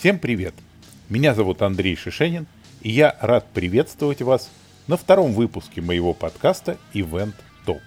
Всем 0.00 0.18
привет! 0.18 0.54
Меня 1.10 1.34
зовут 1.34 1.60
Андрей 1.60 1.94
Шишенин, 1.94 2.46
и 2.80 2.90
я 2.90 3.18
рад 3.20 3.46
приветствовать 3.52 4.22
вас 4.22 4.48
на 4.86 4.96
втором 4.96 5.34
выпуске 5.34 5.82
моего 5.82 6.14
подкаста 6.14 6.78
Event 6.94 7.34
Talk. 7.66 7.82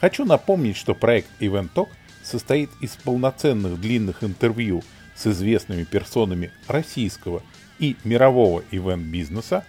Хочу 0.00 0.24
напомнить, 0.24 0.76
что 0.76 0.94
проект 0.94 1.26
Event 1.40 1.70
Talk 1.74 1.88
состоит 2.22 2.70
из 2.80 2.90
полноценных 2.90 3.80
длинных 3.80 4.22
интервью 4.22 4.84
с 5.16 5.26
известными 5.26 5.82
персонами 5.82 6.52
российского 6.68 7.42
и 7.80 7.96
мирового 8.04 8.62
ивент-бизнеса, 8.70 9.64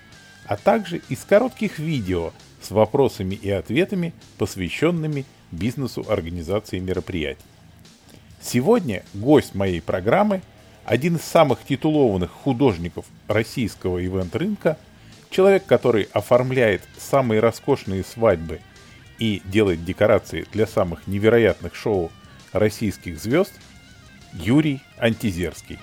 а 0.46 0.58
также 0.58 1.02
из 1.10 1.26
коротких 1.26 1.80
видео 1.80 2.34
с 2.62 2.70
вопросами 2.70 3.34
и 3.34 3.50
ответами, 3.50 4.14
посвященными 4.38 5.26
бизнесу 5.52 6.05
организации 6.08 6.78
мероприятий. 6.78 7.42
Сегодня 8.44 9.03
гость 9.16 9.55
моей 9.55 9.81
программы– 9.81 10.44
один 10.88 11.18
из 11.18 11.22
самых 11.23 11.59
титулованных 11.68 12.32
художников 12.32 13.05
российского 13.28 14.04
ивент-рынка, 14.04 14.78
человек, 15.30 15.66
который 15.66 16.08
оформляет 16.14 16.82
самые 16.98 17.41
роскошные 17.41 18.05
свадьбы 18.05 18.62
и 19.20 19.42
делает 19.44 19.84
декорации 19.84 20.48
для 20.54 20.66
самых 20.66 21.05
невероятных 21.05 21.76
шоу 21.76 22.09
российских 22.54 23.20
звезд, 23.20 23.52
Юрий 24.31 24.81
Антизерский. 24.98 25.78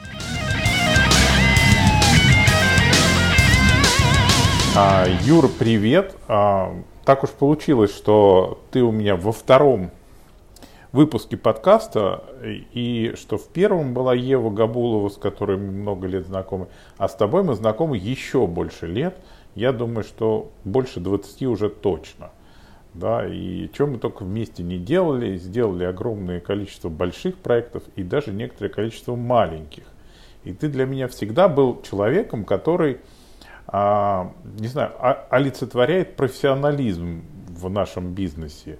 А, 4.74 5.06
Юр, 5.24 5.50
привет. 5.50 6.16
А, 6.28 6.74
так 7.04 7.24
уж 7.24 7.30
получилось, 7.30 7.94
что 7.94 8.64
ты 8.70 8.82
у 8.82 8.90
меня 8.90 9.16
во 9.16 9.32
втором 9.32 9.90
выпуске 10.94 11.36
подкаста, 11.36 12.22
и 12.42 13.14
что 13.16 13.36
в 13.36 13.48
первом 13.48 13.94
была 13.94 14.14
Ева 14.14 14.48
Габулова, 14.50 15.08
с 15.08 15.16
которой 15.16 15.58
мы 15.58 15.72
много 15.72 16.06
лет 16.06 16.26
знакомы, 16.26 16.68
а 16.98 17.08
с 17.08 17.16
тобой 17.16 17.42
мы 17.42 17.54
знакомы 17.54 17.98
еще 17.98 18.46
больше 18.46 18.86
лет. 18.86 19.18
Я 19.56 19.72
думаю, 19.72 20.04
что 20.04 20.52
больше 20.64 21.00
20 21.00 21.42
уже 21.42 21.68
точно. 21.68 22.30
Да, 22.94 23.26
и 23.26 23.68
что 23.74 23.88
мы 23.88 23.98
только 23.98 24.22
вместе 24.22 24.62
не 24.62 24.78
делали, 24.78 25.36
сделали 25.36 25.82
огромное 25.82 26.38
количество 26.38 26.88
больших 26.88 27.38
проектов 27.38 27.82
и 27.96 28.04
даже 28.04 28.32
некоторое 28.32 28.68
количество 28.68 29.16
маленьких. 29.16 29.82
И 30.44 30.52
ты 30.52 30.68
для 30.68 30.86
меня 30.86 31.08
всегда 31.08 31.48
был 31.48 31.82
человеком, 31.82 32.44
который, 32.44 32.98
а, 33.66 34.32
не 34.60 34.68
знаю, 34.68 34.92
а, 35.00 35.26
олицетворяет 35.28 36.14
профессионализм 36.14 37.24
в 37.48 37.68
нашем 37.68 38.14
бизнесе. 38.14 38.78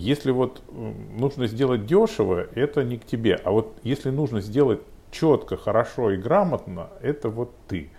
Если 0.00 0.30
вот 0.30 0.62
нужно 0.72 1.46
сделать 1.46 1.84
дешево, 1.84 2.46
это 2.54 2.82
не 2.82 2.96
к 2.96 3.04
тебе. 3.04 3.38
А 3.44 3.50
вот 3.50 3.76
если 3.82 4.08
нужно 4.08 4.40
сделать 4.40 4.80
четко, 5.10 5.58
хорошо 5.58 6.12
и 6.12 6.16
грамотно, 6.16 6.88
это 7.02 7.28
вот 7.28 7.54
ты. 7.68 7.90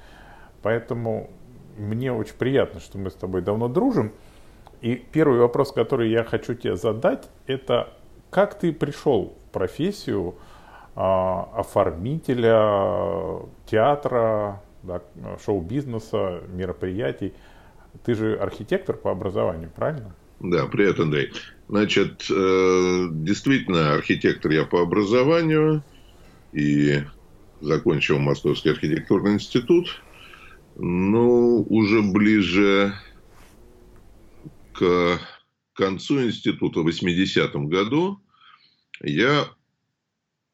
Поэтому 0.63 1.29
мне 1.77 2.11
очень 2.11 2.33
приятно, 2.33 2.79
что 2.79 2.97
мы 2.97 3.11
с 3.11 3.13
тобой 3.13 3.43
давно 3.43 3.67
дружим. 3.67 4.13
И 4.81 4.95
первый 4.95 5.37
вопрос, 5.37 5.71
который 5.71 6.09
я 6.09 6.23
хочу 6.23 6.55
тебе 6.55 6.75
задать, 6.75 7.29
это 7.45 7.93
как 8.31 8.57
ты 8.57 8.73
пришел 8.73 9.37
в 9.37 9.51
профессию 9.51 10.33
а, 10.95 11.49
оформителя 11.53 13.45
театра, 13.67 14.63
да, 14.81 15.03
шоу-бизнеса, 15.45 16.41
мероприятий? 16.47 17.35
Ты 18.03 18.15
же 18.15 18.37
архитектор 18.37 18.95
по 18.95 19.11
образованию, 19.11 19.69
правильно? 19.69 20.15
Да, 20.43 20.65
привет, 20.65 20.99
Андрей. 20.99 21.31
Значит, 21.67 22.25
э, 22.31 23.07
действительно, 23.11 23.93
архитектор 23.93 24.51
я 24.51 24.65
по 24.65 24.81
образованию 24.81 25.83
и 26.51 27.03
закончил 27.59 28.17
Московский 28.17 28.69
архитектурный 28.69 29.33
институт. 29.33 30.01
Ну, 30.77 31.63
уже 31.69 32.01
ближе 32.01 32.95
к 34.73 35.19
концу 35.73 36.23
института 36.23 36.79
в 36.79 36.87
80-м 36.87 37.67
году 37.67 38.19
я 39.03 39.47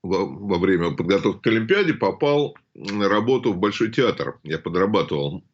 во 0.04 0.58
время 0.60 0.92
подготовки 0.92 1.44
к 1.44 1.48
Олимпиаде 1.48 1.94
попал 1.94 2.58
на 2.76 3.08
работу 3.08 3.54
в 3.54 3.58
Большой 3.58 3.90
театр. 3.90 4.38
Я 4.44 4.60
подрабатывал 4.60 5.46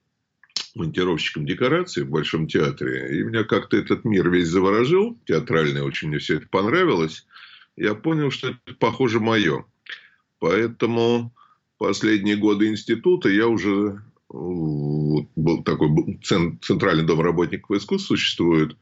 монтировщиком 0.76 1.46
декораций 1.46 2.04
в 2.04 2.10
Большом 2.10 2.48
театре. 2.48 3.20
И 3.20 3.24
меня 3.24 3.44
как-то 3.44 3.78
этот 3.78 4.06
мир 4.06 4.30
весь 4.30 4.48
заворожил. 4.48 5.18
Театральный 5.26 5.82
очень 5.82 6.10
мне 6.10 6.18
все 6.18 6.38
это 6.38 6.48
понравилось. 6.48 7.26
Я 7.76 7.96
понял, 7.96 8.32
что 8.32 8.50
это, 8.50 8.76
похоже, 8.80 9.20
мое. 9.20 9.66
Поэтому 10.40 11.34
последние 11.78 12.36
годы 12.36 12.68
института 12.68 13.30
я 13.30 13.48
уже 13.48 14.02
вот, 14.30 15.28
был 15.36 15.64
такой 15.64 16.20
центральный 16.24 17.06
дом 17.06 17.22
работников 17.22 17.78
искусств 17.78 18.08
существует. 18.08 18.76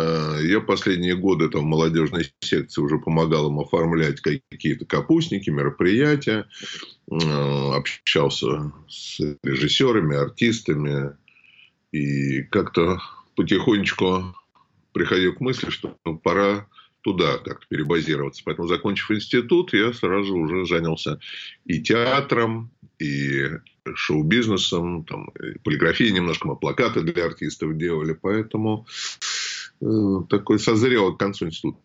Э, 0.00 0.38
я 0.42 0.60
последние 0.60 1.16
годы 1.16 1.48
там 1.48 1.62
в 1.62 1.64
молодежной 1.64 2.30
секции 2.40 2.80
уже 2.80 2.98
помогал 2.98 3.50
им 3.50 3.60
оформлять 3.60 4.20
какие-то 4.20 4.84
капустники, 4.86 5.50
мероприятия. 5.50 6.46
Общался 7.08 8.72
с 8.88 9.20
режиссерами, 9.42 10.16
артистами. 10.16 11.16
И 11.92 12.42
как-то 12.44 13.00
потихонечку 13.34 14.36
приходил 14.92 15.34
к 15.34 15.40
мысли, 15.40 15.70
что 15.70 15.96
пора 16.22 16.68
туда 17.02 17.38
как-то 17.38 17.66
перебазироваться. 17.68 18.42
Поэтому, 18.44 18.68
закончив 18.68 19.10
институт, 19.10 19.72
я 19.72 19.92
сразу 19.92 20.36
уже 20.36 20.66
занялся 20.66 21.18
и 21.64 21.80
театром, 21.80 22.70
и 22.98 23.48
шоу-бизнесом, 23.94 25.04
там, 25.04 25.28
и 25.28 25.58
полиграфией 25.58 26.12
немножко, 26.12 26.46
мы 26.46 26.56
плакаты 26.56 27.00
для 27.00 27.24
артистов 27.24 27.76
делали. 27.76 28.12
Поэтому 28.12 28.86
такой 30.28 30.58
созрел 30.58 31.14
к 31.14 31.18
концу 31.18 31.46
института 31.46 31.80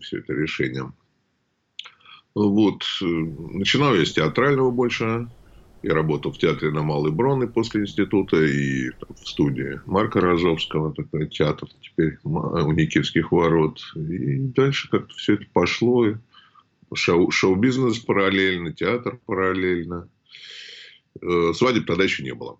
все 0.00 0.18
это 0.18 0.32
решение. 0.32 0.92
Вот. 2.34 2.84
Э, 3.02 3.04
начинал 3.06 3.94
я 3.94 4.04
с 4.04 4.12
театрального 4.12 4.70
больше. 4.70 5.28
Я 5.82 5.94
работал 5.94 6.32
в 6.32 6.38
театре 6.38 6.70
на 6.72 6.82
Малой 6.82 7.12
Броны 7.12 7.46
после 7.46 7.82
института 7.82 8.42
и 8.42 8.90
там, 8.90 9.14
в 9.14 9.28
студии 9.28 9.80
Марка 9.86 10.20
Розовского, 10.20 10.92
такой 10.92 11.28
театр 11.28 11.68
теперь 11.80 12.18
у 12.24 12.72
Никитских 12.72 13.30
ворот. 13.30 13.80
И 13.94 14.38
дальше 14.38 14.90
как-то 14.90 15.14
все 15.14 15.34
это 15.34 15.44
пошло. 15.52 16.14
Шоу, 16.94 17.30
шоу-бизнес 17.30 17.98
параллельно, 17.98 18.72
театр 18.72 19.20
параллельно. 19.26 20.08
Э, 21.22 21.52
свадеб 21.54 21.86
тогда 21.86 22.04
еще 22.04 22.22
не 22.22 22.34
было. 22.34 22.58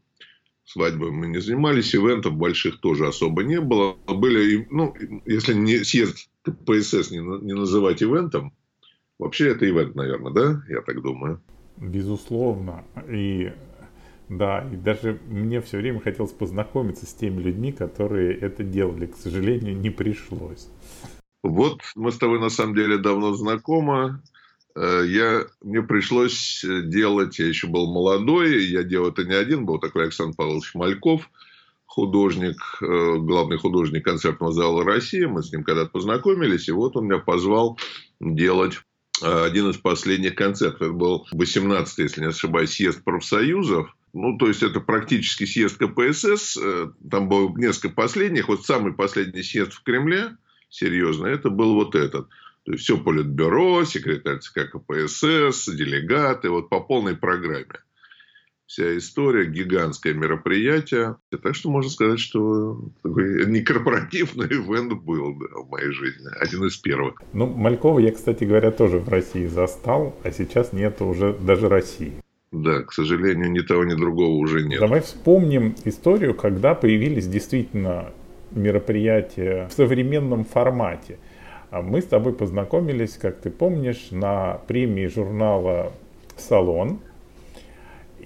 Свадьбы 0.67 1.11
мы 1.13 1.29
не 1.29 1.41
занимались, 1.41 1.95
ивентов 1.95 2.35
больших 2.35 2.81
тоже 2.81 3.07
особо 3.07 3.45
не 3.45 3.61
было. 3.61 3.97
Были, 4.07 4.67
ну, 4.71 4.95
если 5.25 5.55
не 5.55 5.79
съезд 5.85 6.29
КПСС 6.43 7.11
не, 7.11 7.19
не 7.19 7.55
называть 7.55 8.03
ивентом, 8.03 8.53
Вообще 9.19 9.49
это 9.49 9.69
ивент, 9.69 9.95
наверное, 9.95 10.33
да? 10.33 10.63
Я 10.69 10.83
так 10.83 11.01
думаю. 11.01 11.41
Безусловно. 11.79 12.85
И 13.09 13.53
да, 14.29 14.69
и 14.71 14.77
даже 14.77 15.21
мне 15.27 15.61
все 15.61 15.79
время 15.79 16.01
хотелось 16.01 16.33
познакомиться 16.33 17.07
с 17.07 17.15
теми 17.15 17.41
людьми, 17.41 17.73
которые 17.73 18.37
это 18.37 18.63
делали. 18.63 19.07
К 19.07 19.17
сожалению, 19.17 19.77
не 19.77 19.91
пришлось. 19.91 20.69
Вот 21.43 21.81
мы 21.95 22.13
с 22.13 22.19
тобой 22.19 22.41
на 22.41 22.51
самом 22.51 22.75
деле 22.75 22.99
давно 22.99 23.33
знакомы. 23.35 24.21
Э, 24.77 25.05
я, 25.07 25.47
мне 25.63 25.83
пришлось 25.83 26.65
делать, 26.65 27.39
я 27.39 27.47
еще 27.47 27.67
был 27.67 27.93
молодой, 27.93 28.65
я 28.67 28.83
делал 28.83 29.09
это 29.09 29.25
не 29.25 29.35
один, 29.35 29.67
был 29.67 29.79
такой 29.79 30.05
Александр 30.05 30.37
Павлович 30.37 30.75
Мальков, 30.75 31.31
художник, 31.87 32.57
э, 32.83 33.17
главный 33.19 33.59
художник 33.59 34.05
концертного 34.05 34.53
зала 34.53 34.85
России. 34.85 35.25
Мы 35.25 35.43
с 35.43 35.53
ним 35.53 35.65
когда-то 35.65 35.91
познакомились, 35.91 36.69
и 36.69 36.73
вот 36.73 36.97
он 36.97 37.07
меня 37.07 37.19
позвал 37.19 37.79
делать 38.21 38.79
Э, 39.23 39.45
один 39.45 39.71
из 39.71 39.79
последних 39.79 40.35
концертов. 40.35 40.83
Это 40.83 40.93
был 40.93 41.27
18 41.33 41.99
если 41.99 42.21
не 42.21 42.29
ошибаюсь, 42.29 42.73
съезд 42.73 43.03
профсоюзов. 43.05 43.95
Ну, 44.13 44.39
то 44.39 44.49
есть, 44.49 44.63
это 44.63 44.81
практически 44.81 45.45
съезд 45.45 45.79
КПСС. 45.79 46.57
Э, 46.57 46.91
там 47.11 47.29
было 47.29 47.53
несколько 47.57 47.91
последних. 47.91 48.49
Вот 48.49 48.65
самый 48.65 48.93
последний 48.93 49.43
съезд 49.43 49.73
в 49.73 49.83
Кремле, 49.83 50.37
серьезно, 50.69 51.27
это 51.27 51.51
был 51.51 51.75
вот 51.75 51.95
этот. 51.95 52.29
То 52.67 52.73
есть, 52.73 52.85
все 52.85 52.99
политбюро, 52.99 53.85
секретарь 53.85 54.41
ЦК 54.41 54.69
КПСС, 54.71 55.69
делегаты, 55.69 56.51
вот 56.51 56.69
по 56.69 56.81
полной 56.81 57.17
программе 57.17 57.79
вся 58.67 58.97
история, 58.99 59.47
гигантское 59.47 60.13
мероприятие. 60.13 61.17
Так 61.43 61.55
что 61.55 61.71
можно 61.71 61.89
сказать, 61.89 62.19
что 62.19 62.91
такой 63.03 63.47
не 63.47 63.61
корпоративный 63.61 64.47
ивент 64.47 64.93
был 65.05 65.39
да, 65.39 65.61
в 65.61 65.71
моей 65.71 65.93
жизни. 65.93 66.27
Один 66.41 66.67
из 66.67 66.77
первых. 66.77 67.23
Ну, 67.33 67.47
Малькова 67.47 68.01
я, 68.01 68.11
кстати 68.11 68.45
говоря, 68.45 68.73
тоже 68.73 68.99
в 68.99 69.09
России 69.09 69.47
застал, 69.47 70.19
а 70.25 70.33
сейчас 70.33 70.73
нет 70.73 71.01
уже 71.01 71.33
даже 71.33 71.69
России. 71.69 72.15
Да, 72.53 72.83
к 72.83 72.93
сожалению, 72.93 73.51
ни 73.51 73.61
того, 73.61 73.85
ни 73.85 73.95
другого 73.95 74.37
уже 74.37 74.65
нет. 74.65 74.81
Давай 74.81 75.01
вспомним 75.01 75.75
историю, 75.85 76.35
когда 76.35 76.75
появились 76.75 77.27
действительно 77.27 78.13
мероприятия 78.51 79.69
в 79.69 79.73
современном 79.73 80.45
формате. 80.45 81.19
А 81.71 81.83
мы 81.83 82.01
с 82.01 82.07
тобой 82.07 82.33
познакомились, 82.33 83.17
как 83.17 83.39
ты 83.39 83.51
помнишь, 83.51 84.09
на 84.11 84.61
премии 84.67 85.07
журнала 85.07 85.93
«Салон», 86.37 87.01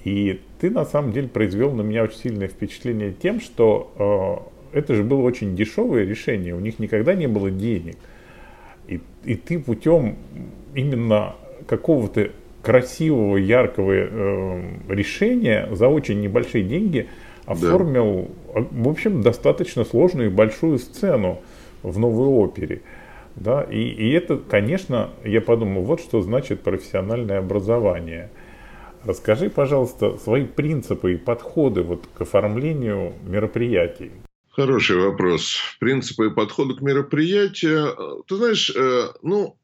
И 0.04 0.40
ты 0.60 0.70
на 0.70 0.84
самом 0.84 1.12
деле 1.12 1.28
произвел 1.28 1.72
на 1.72 1.82
меня 1.82 2.04
очень 2.04 2.18
сильное 2.18 2.48
впечатление 2.48 3.12
тем, 3.12 3.40
что 3.40 3.92
э, 4.72 4.78
это 4.78 4.94
же 4.94 5.04
было 5.04 5.20
очень 5.20 5.56
дешевое 5.56 6.04
решение, 6.04 6.54
у 6.54 6.60
них 6.60 6.78
никогда 6.78 7.14
не 7.14 7.26
было 7.26 7.50
денег. 7.50 7.96
И, 8.88 9.00
и 9.24 9.34
ты 9.34 9.58
путем 9.58 10.16
именно 10.74 11.34
какого-то 11.66 12.30
красивого, 12.62 13.36
яркого 13.36 13.92
э, 13.92 14.62
решения 14.88 15.68
за 15.72 15.88
очень 15.88 16.20
небольшие 16.20 16.64
деньги 16.64 17.08
оформил, 17.44 18.30
да. 18.54 18.66
в 18.70 18.88
общем, 18.88 19.22
достаточно 19.22 19.84
сложную 19.84 20.30
и 20.30 20.32
большую 20.32 20.78
сцену 20.78 21.40
в 21.82 21.98
новой 21.98 22.28
опере. 22.28 22.82
Да? 23.36 23.62
И, 23.62 23.80
и 23.80 24.10
это, 24.10 24.36
конечно, 24.36 25.10
я 25.24 25.40
подумал, 25.40 25.82
вот 25.82 26.00
что 26.00 26.20
значит 26.22 26.62
профессиональное 26.62 27.38
образование. 27.38 28.30
Расскажи, 29.04 29.48
пожалуйста, 29.48 30.18
свои 30.18 30.44
принципы 30.44 31.14
и 31.14 31.16
подходы 31.16 31.82
вот 31.82 32.06
к 32.14 32.20
оформлению 32.20 33.14
мероприятий. 33.26 34.12
Хороший 34.50 34.98
вопрос. 34.98 35.58
Принципы 35.78 36.26
и 36.26 36.30
подходы 36.30 36.74
к 36.74 36.82
мероприятию. 36.82 38.24
Ты 38.26 38.36
знаешь, 38.36 38.70
э, 38.74 39.08
ну, 39.22 39.56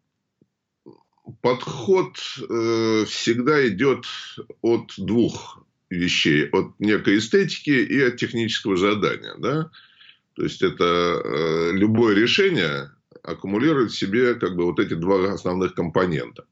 подход 1.42 2.16
э, 2.48 3.04
всегда 3.06 3.66
идет 3.68 4.06
от 4.62 4.94
двух 4.96 5.62
вещей. 5.90 6.48
От 6.48 6.78
некой 6.78 7.18
эстетики 7.18 7.70
и 7.70 8.00
от 8.00 8.16
технического 8.16 8.76
задания. 8.76 9.34
Да? 9.38 9.70
То 10.34 10.44
есть, 10.44 10.62
это 10.62 10.84
э, 10.84 11.72
любое 11.72 12.14
решение 12.14 12.90
аккумулирует 13.26 13.90
в 13.90 13.98
себе 13.98 14.34
как 14.34 14.56
бы 14.56 14.64
вот 14.64 14.78
эти 14.78 14.94
два 14.94 15.32
основных 15.32 15.74
компонента. 15.74 16.44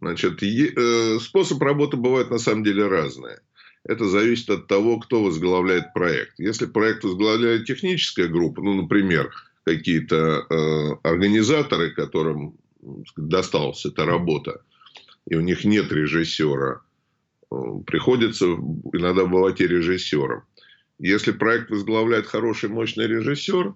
Значит, 0.00 0.42
э, 0.42 1.18
способ 1.20 1.60
работы 1.62 1.96
бывает 1.96 2.30
на 2.30 2.38
самом 2.38 2.64
деле 2.64 2.86
разный. 2.86 3.36
Это 3.84 4.06
зависит 4.06 4.50
от 4.50 4.66
того, 4.66 4.98
кто 4.98 5.22
возглавляет 5.22 5.92
проект. 5.94 6.38
Если 6.38 6.66
проект 6.66 7.04
возглавляет 7.04 7.66
техническая 7.66 8.28
группа, 8.28 8.62
ну, 8.62 8.74
например, 8.74 9.30
какие-то 9.64 10.46
э, 10.48 10.96
организаторы, 11.02 11.90
которым 11.90 12.56
досталась 13.16 13.84
эта 13.84 14.04
работа, 14.04 14.62
и 15.26 15.34
у 15.34 15.40
них 15.40 15.64
нет 15.64 15.92
режиссера, 15.92 16.80
э, 17.50 17.56
приходится 17.86 18.46
иногда 18.46 19.26
бывать 19.26 19.60
и 19.60 19.66
режиссером. 19.66 20.42
Если 20.98 21.32
проект 21.32 21.70
возглавляет 21.70 22.26
хороший, 22.26 22.68
мощный 22.68 23.06
режиссер, 23.06 23.74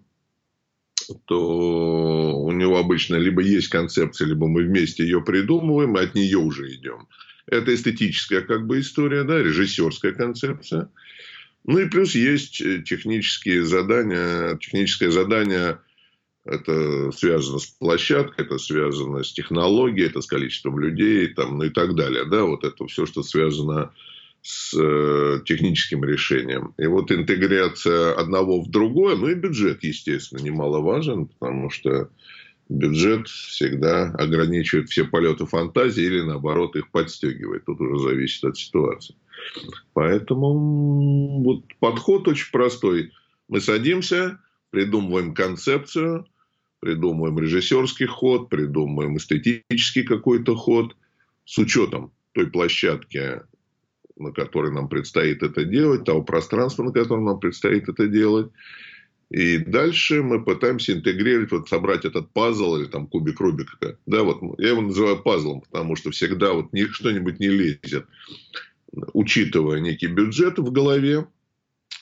то 1.26 2.38
у 2.38 2.52
него 2.52 2.78
обычно 2.78 3.16
либо 3.16 3.42
есть 3.42 3.68
концепция, 3.68 4.28
либо 4.28 4.46
мы 4.46 4.62
вместе 4.64 5.02
ее 5.04 5.22
придумываем, 5.22 5.96
и 5.96 6.02
от 6.02 6.14
нее 6.14 6.38
уже 6.38 6.72
идем. 6.74 7.08
Это 7.46 7.74
эстетическая 7.74 8.40
как 8.40 8.66
бы 8.66 8.80
история, 8.80 9.24
да, 9.24 9.42
режиссерская 9.42 10.12
концепция. 10.12 10.90
Ну 11.64 11.78
и 11.78 11.88
плюс 11.88 12.14
есть 12.14 12.60
э, 12.60 12.82
технические 12.82 13.64
задания, 13.64 14.56
техническое 14.56 15.10
задание 15.10 15.78
это 16.44 17.10
связано 17.12 17.58
с 17.58 17.66
площадкой, 17.66 18.44
это 18.44 18.58
связано 18.58 19.24
с 19.24 19.32
технологией, 19.32 20.08
это 20.08 20.20
с 20.20 20.26
количеством 20.26 20.78
людей, 20.78 21.28
там, 21.28 21.58
ну 21.58 21.64
и 21.64 21.70
так 21.70 21.94
далее. 21.94 22.26
Да, 22.26 22.44
вот 22.44 22.64
это 22.64 22.86
все, 22.86 23.06
что 23.06 23.22
связано 23.22 23.86
с 23.86 24.13
э, 24.78 25.40
техническим 25.46 26.04
решением. 26.04 26.74
И 26.78 26.86
вот 26.86 27.10
интеграция 27.10 28.14
одного 28.14 28.60
в 28.60 28.70
другое, 28.70 29.16
ну 29.16 29.28
и 29.28 29.34
бюджет, 29.34 29.82
естественно, 29.82 30.40
немаловажен, 30.40 31.26
потому 31.26 31.70
что 31.70 32.10
бюджет 32.68 33.28
всегда 33.28 34.10
ограничивает 34.10 34.88
все 34.88 35.04
полеты 35.04 35.46
фантазии 35.46 36.04
или, 36.04 36.20
наоборот, 36.20 36.76
их 36.76 36.90
подстегивает. 36.90 37.64
Тут 37.64 37.80
уже 37.80 38.08
зависит 38.08 38.44
от 38.44 38.58
ситуации. 38.58 39.14
Поэтому 39.92 41.42
вот 41.42 41.64
подход 41.78 42.28
очень 42.28 42.50
простой. 42.52 43.12
Мы 43.48 43.60
садимся, 43.60 44.40
придумываем 44.70 45.34
концепцию, 45.34 46.26
придумываем 46.80 47.38
режиссерский 47.38 48.06
ход, 48.06 48.48
придумываем 48.50 49.16
эстетический 49.16 50.02
какой-то 50.02 50.54
ход 50.54 50.96
с 51.44 51.58
учетом 51.58 52.12
той 52.32 52.50
площадки, 52.50 53.40
на 54.16 54.32
которой 54.32 54.72
нам 54.72 54.88
предстоит 54.88 55.42
это 55.42 55.64
делать, 55.64 56.04
того 56.04 56.22
пространства, 56.22 56.84
на 56.84 56.92
котором 56.92 57.24
нам 57.24 57.40
предстоит 57.40 57.88
это 57.88 58.06
делать. 58.06 58.50
И 59.30 59.58
дальше 59.58 60.22
мы 60.22 60.44
пытаемся 60.44 60.92
интегрировать, 60.92 61.50
вот 61.50 61.68
собрать 61.68 62.04
этот 62.04 62.30
пазл 62.32 62.76
или 62.76 62.86
там 62.86 63.06
кубик 63.06 63.40
Рубика. 63.40 63.98
Да, 64.06 64.22
вот 64.22 64.40
я 64.58 64.68
его 64.70 64.82
называю 64.82 65.22
пазлом, 65.22 65.62
потому 65.62 65.96
что 65.96 66.10
всегда 66.10 66.52
вот 66.52 66.68
что-нибудь 66.92 67.40
не 67.40 67.48
лезет. 67.48 68.06
Учитывая 69.12 69.80
некий 69.80 70.06
бюджет 70.06 70.58
в 70.58 70.70
голове, 70.70 71.26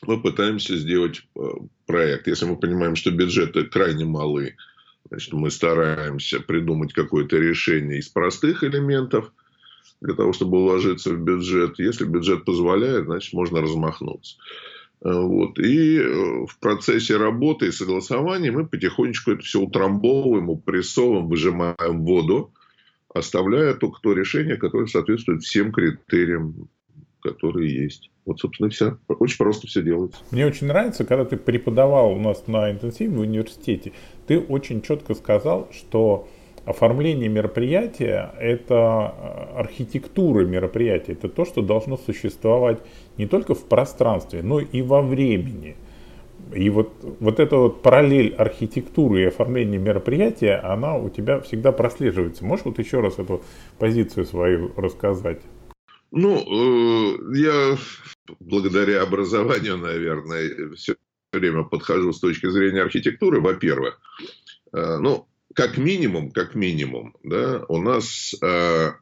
мы 0.07 0.21
пытаемся 0.21 0.77
сделать 0.77 1.23
э, 1.37 1.41
проект. 1.87 2.27
Если 2.27 2.45
мы 2.45 2.57
понимаем, 2.57 2.97
что 2.97 3.11
бюджеты 3.13 3.65
крайне 3.65 4.05
малы, 4.05 4.57
значит, 5.09 5.33
мы 5.33 5.51
стараемся 5.51 6.41
придумать 6.41 6.93
какое-то 6.93 7.39
решение 7.39 8.01
из 8.01 8.09
простых 8.09 8.63
элементов– 8.65 9.33
для 10.03 10.15
того, 10.15 10.33
чтобы 10.33 10.59
уложиться 10.59 11.11
в 11.11 11.21
бюджет. 11.21 11.79
Если 11.79 12.05
бюджет 12.05 12.45
позволяет, 12.45 13.05
значит, 13.05 13.33
можно 13.33 13.61
размахнуться. 13.61 14.37
Э, 15.05 15.13
вот. 15.15 15.59
И 15.59 15.99
э, 15.99 16.47
в 16.47 16.59
процессе 16.61 17.17
работы 17.17 17.67
и 17.67 17.73
согласования 17.73 18.51
мы 18.51 18.67
потихонечку 18.67 19.31
это 19.31 19.43
все 19.43 19.61
утрамбовываем, 19.61 20.51
упрессовываем, 20.51 21.29
выжимаем 21.29 22.05
воду, 22.05 22.53
оставляя 23.15 23.75
только 23.75 24.01
то 24.03 24.13
решение, 24.13 24.57
которое 24.57 24.89
соответствует 24.89 25.43
всем 25.43 25.71
критериям, 25.71 26.69
которые 27.23 27.73
есть. 27.85 28.11
Вот, 28.27 28.41
собственно, 28.41 28.71
все. 28.71 28.99
Очень 29.07 29.39
просто 29.39 29.69
все 29.69 29.83
делается. 29.83 30.19
Мне 30.33 30.47
очень 30.47 30.67
нравится, 30.67 31.05
когда 31.05 31.25
ты 31.25 31.37
преподавал 31.37 32.13
у 32.13 32.19
нас 32.19 32.49
на 32.49 32.73
интенсиве 32.73 33.17
в 33.17 33.21
университете, 33.21 33.93
ты 34.27 34.41
очень 34.41 34.83
четко 34.83 35.15
сказал, 35.15 35.69
что 35.73 36.29
оформление 36.65 37.29
мероприятия– 37.29 38.35
это 38.41 39.15
э, 39.55 39.59
архитектура 39.59 40.45
мероприятия, 40.45 41.13
это 41.13 41.29
то, 41.29 41.45
что 41.45 41.63
должно 41.63 41.97
существовать 41.97 42.79
не 43.19 43.27
только 43.27 43.55
в 43.55 43.65
пространстве, 43.65 44.43
но 44.43 44.61
и 44.61 44.83
во 44.83 45.03
времени. 45.03 45.77
И 46.55 46.71
вот, 46.71 46.93
вот 47.21 47.41
эта 47.41 47.57
вот 47.57 47.83
параллель 47.83 48.35
архитектуры 48.35 49.23
и 49.23 49.27
оформления 49.27 49.79
мероприятия, 49.79 50.57
она 50.57 50.97
у 50.97 51.09
тебя 51.09 51.41
всегда 51.41 51.73
прослеживается. 51.73 52.45
Можешь 52.45 52.65
вот 52.67 52.79
еще 52.79 53.01
раз 53.01 53.19
эту 53.19 53.43
позицию 53.79 54.27
свою 54.27 54.73
рассказать? 54.77 55.41
Ну, 56.11 56.37
э, 56.37 57.39
я 57.39 57.77
благодаря 58.39 59.03
образованию, 59.03 59.79
наверное, 59.79 60.75
все 60.77 60.95
время 61.33 61.65
подхожу 61.65 62.13
с 62.13 62.21
точки 62.21 62.49
зрения 62.51 62.83
архитектуры, 62.83 63.41
во-первых. 63.41 63.99
Э, 64.73 64.99
ну, 64.99 65.27
как 65.55 65.77
минимум, 65.77 66.31
как 66.31 66.55
минимум, 66.55 67.17
да, 67.23 67.65
у 67.69 67.81
нас 67.81 68.35
э, 68.43 68.93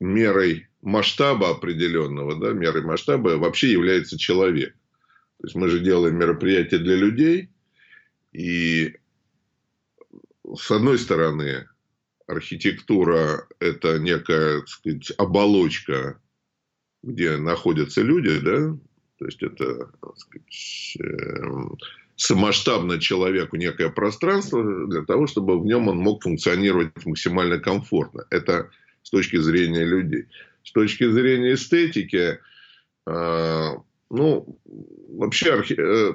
мерой 0.00 0.68
масштаба 0.82 1.50
определенного, 1.50 2.38
да, 2.38 2.52
мерой 2.52 2.82
масштаба 2.82 3.30
вообще 3.30 3.72
является 3.72 4.18
человек. 4.18 4.74
То 5.40 5.46
есть 5.46 5.56
мы 5.56 5.68
же 5.68 5.80
делаем 5.80 6.16
мероприятия 6.16 6.78
для 6.78 6.96
людей, 6.96 7.50
и 8.32 8.96
с 10.56 10.70
одной 10.70 10.98
стороны, 10.98 11.68
архитектура– 12.26 13.46
это 13.58 13.98
некая, 13.98 14.60
так 14.60 14.68
сказать, 14.68 15.12
оболочка, 15.16 16.20
где 17.02 17.36
находятся 17.36 18.02
люди, 18.02 18.38
да, 18.40 18.76
то 19.18 19.26
есть 19.26 19.42
это, 19.42 19.90
так 20.00 20.18
сказать, 20.18 20.96
самоштабно 22.18 22.98
человеку 22.98 23.56
некое 23.56 23.90
пространство 23.90 24.86
для 24.88 25.04
того, 25.04 25.28
чтобы 25.28 25.58
в 25.58 25.64
нем 25.64 25.88
он 25.88 25.98
мог 25.98 26.24
функционировать 26.24 26.90
максимально 27.06 27.58
комфортно. 27.58 28.24
Это 28.30 28.70
с 29.02 29.10
точки 29.10 29.36
зрения 29.36 29.84
людей. 29.84 30.26
С 30.64 30.72
точки 30.72 31.08
зрения 31.08 31.54
эстетики, 31.54 32.40
э, 33.06 33.70
ну, 34.10 34.58
вообще, 35.08 35.52
архи... 35.52 35.74
Э, 35.78 36.12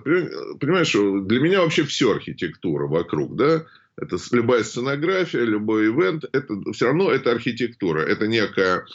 понимаешь, 0.60 0.92
для 0.92 1.40
меня 1.40 1.62
вообще 1.62 1.84
все 1.84 2.12
архитектура 2.12 2.86
вокруг, 2.86 3.38
да, 3.38 3.66
это 3.96 4.18
любая 4.32 4.64
сценография, 4.64 5.44
любой 5.44 5.88
ивент, 5.88 6.26
это 6.34 6.54
все 6.74 6.88
равно 6.88 7.12
это 7.12 7.32
архитектура, 7.32 8.02
это 8.02 8.28
некая 8.28 8.86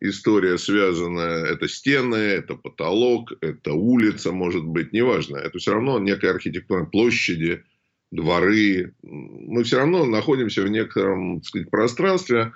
история 0.00 0.58
связанная, 0.58 1.44
это 1.46 1.68
стены, 1.68 2.16
это 2.16 2.54
потолок, 2.54 3.32
это 3.40 3.72
улица, 3.72 4.32
может 4.32 4.64
быть, 4.64 4.92
неважно. 4.92 5.36
Это 5.36 5.58
все 5.58 5.72
равно 5.72 5.98
некая 5.98 6.32
архитектура 6.32 6.84
площади, 6.84 7.62
дворы. 8.10 8.94
Мы 9.02 9.64
все 9.64 9.78
равно 9.78 10.04
находимся 10.04 10.62
в 10.62 10.68
некотором 10.68 11.40
так 11.40 11.46
сказать, 11.46 11.70
пространстве 11.70 12.52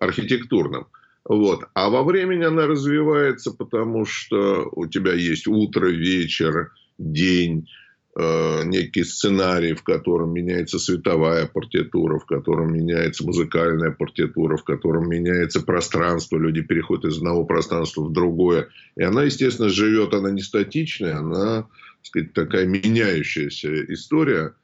архитектурном. 0.00 0.86
Вот. 1.24 1.64
А 1.74 1.90
во 1.90 2.02
времени 2.02 2.44
она 2.44 2.66
развивается, 2.66 3.52
потому 3.52 4.06
что 4.06 4.68
у 4.72 4.86
тебя 4.86 5.12
есть 5.12 5.46
утро, 5.46 5.88
вечер, 5.88 6.72
день, 6.98 7.68
э, 8.16 8.64
некий 8.64 9.04
сценарий, 9.04 9.74
в 9.74 9.82
котором 9.82 10.32
меняется 10.32 10.78
световая 10.78 11.46
партитура, 11.46 12.18
в 12.18 12.26
котором 12.26 12.72
меняется 12.72 13.24
музыкальная 13.24 13.90
партитура, 13.90 14.56
в 14.56 14.64
котором 14.64 15.08
меняется 15.08 15.60
пространство, 15.60 16.38
люди 16.38 16.62
переходят 16.62 17.06
из 17.06 17.18
одного 17.18 17.44
пространства 17.44 18.02
в 18.02 18.12
другое. 18.12 18.68
И 18.96 19.02
она, 19.02 19.24
естественно, 19.24 19.68
живет, 19.68 20.14
она 20.14 20.30
не 20.30 20.42
статичная, 20.42 21.18
она, 21.18 21.62
так 21.62 21.68
сказать, 22.02 22.32
такая 22.32 22.66
меняющаяся 22.66 23.84
история. 23.92 24.54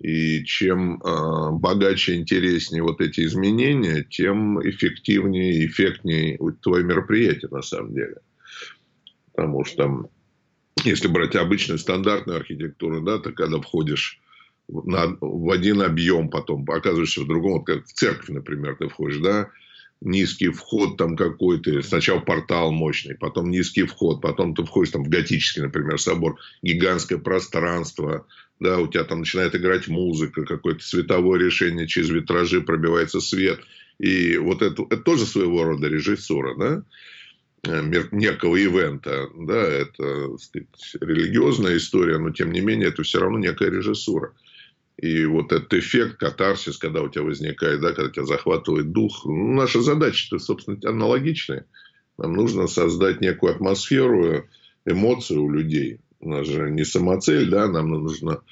И 0.00 0.42
чем 0.44 1.00
э, 1.00 1.50
богаче 1.52 2.16
интереснее 2.16 2.82
вот 2.82 3.00
эти 3.00 3.24
изменения, 3.24 4.04
тем 4.08 4.60
эффективнее 4.68 5.54
и 5.54 5.66
эффектнее 5.66 6.38
твое 6.60 6.82
мероприятие 6.82 7.50
на 7.52 7.62
самом 7.62 7.94
деле. 7.94 8.16
Потому 9.32 9.64
что 9.64 10.08
если 10.84 11.08
брать 11.08 11.36
обычную 11.36 11.78
стандартную 11.78 12.38
архитектуру, 12.38 13.00
да, 13.00 13.18
то 13.18 13.32
когда 13.32 13.60
входишь 13.60 14.20
на, 14.68 15.16
в 15.20 15.50
один 15.50 15.82
объем, 15.82 16.28
потом 16.28 16.64
оказываешься 16.68 17.22
в 17.22 17.26
другом, 17.26 17.54
вот 17.54 17.66
как 17.66 17.86
в 17.86 17.92
церковь, 17.92 18.28
например, 18.28 18.76
ты 18.76 18.88
входишь, 18.88 19.18
да, 19.18 19.50
низкий 20.00 20.48
вход 20.48 20.96
там 20.96 21.16
какой-то, 21.16 21.80
сначала 21.82 22.20
портал 22.20 22.72
мощный, 22.72 23.14
потом 23.14 23.50
низкий 23.50 23.84
вход, 23.84 24.20
потом 24.20 24.54
ты 24.54 24.64
входишь 24.64 24.92
там 24.92 25.04
в 25.04 25.08
готический, 25.08 25.62
например, 25.62 26.00
собор, 26.00 26.38
гигантское 26.62 27.18
пространство, 27.18 28.26
да, 28.58 28.78
у 28.78 28.88
тебя 28.88 29.04
там 29.04 29.20
начинает 29.20 29.54
играть 29.54 29.88
музыка, 29.88 30.44
какое-то 30.44 30.84
световое 30.84 31.38
решение, 31.38 31.86
через 31.86 32.10
витражи 32.10 32.60
пробивается 32.62 33.20
свет, 33.20 33.60
и 33.98 34.36
вот 34.38 34.62
это, 34.62 34.82
это 34.84 34.98
тоже 34.98 35.26
своего 35.26 35.64
рода 35.64 35.88
режиссура, 35.88 36.56
да, 36.56 36.82
некого 37.64 38.56
ивента, 38.56 39.28
да, 39.36 39.62
это 39.62 40.36
сказать, 40.38 40.68
религиозная 41.00 41.76
история, 41.76 42.18
но 42.18 42.30
тем 42.30 42.52
не 42.52 42.60
менее 42.60 42.88
это 42.88 43.02
все 43.02 43.20
равно 43.20 43.38
некая 43.38 43.70
режиссура. 43.70 44.32
И 44.98 45.24
вот 45.24 45.52
этот 45.52 45.72
эффект, 45.74 46.18
катарсис, 46.18 46.76
когда 46.76 47.02
у 47.02 47.08
тебя 47.08 47.24
возникает, 47.24 47.80
да, 47.80 47.92
когда 47.92 48.10
тебя 48.10 48.24
захватывает 48.24 48.92
дух, 48.92 49.24
ну, 49.24 49.54
наша 49.54 49.80
задача-то, 49.80 50.38
собственно, 50.38 50.78
аналогичная. 50.84 51.66
Нам 52.18 52.34
нужно 52.34 52.66
создать 52.66 53.20
некую 53.20 53.54
атмосферу, 53.54 54.48
эмоцию 54.84 55.44
у 55.44 55.50
людей. 55.50 56.00
У 56.20 56.28
нас 56.28 56.46
же 56.46 56.70
не 56.70 56.84
самоцель, 56.84 57.48
да, 57.48 57.68
нам 57.68 57.88
нужно 57.90 58.42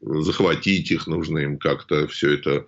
захватить 0.00 0.90
их, 0.90 1.06
нужно 1.06 1.38
им 1.38 1.58
как-то 1.58 2.06
все 2.06 2.34
это 2.34 2.66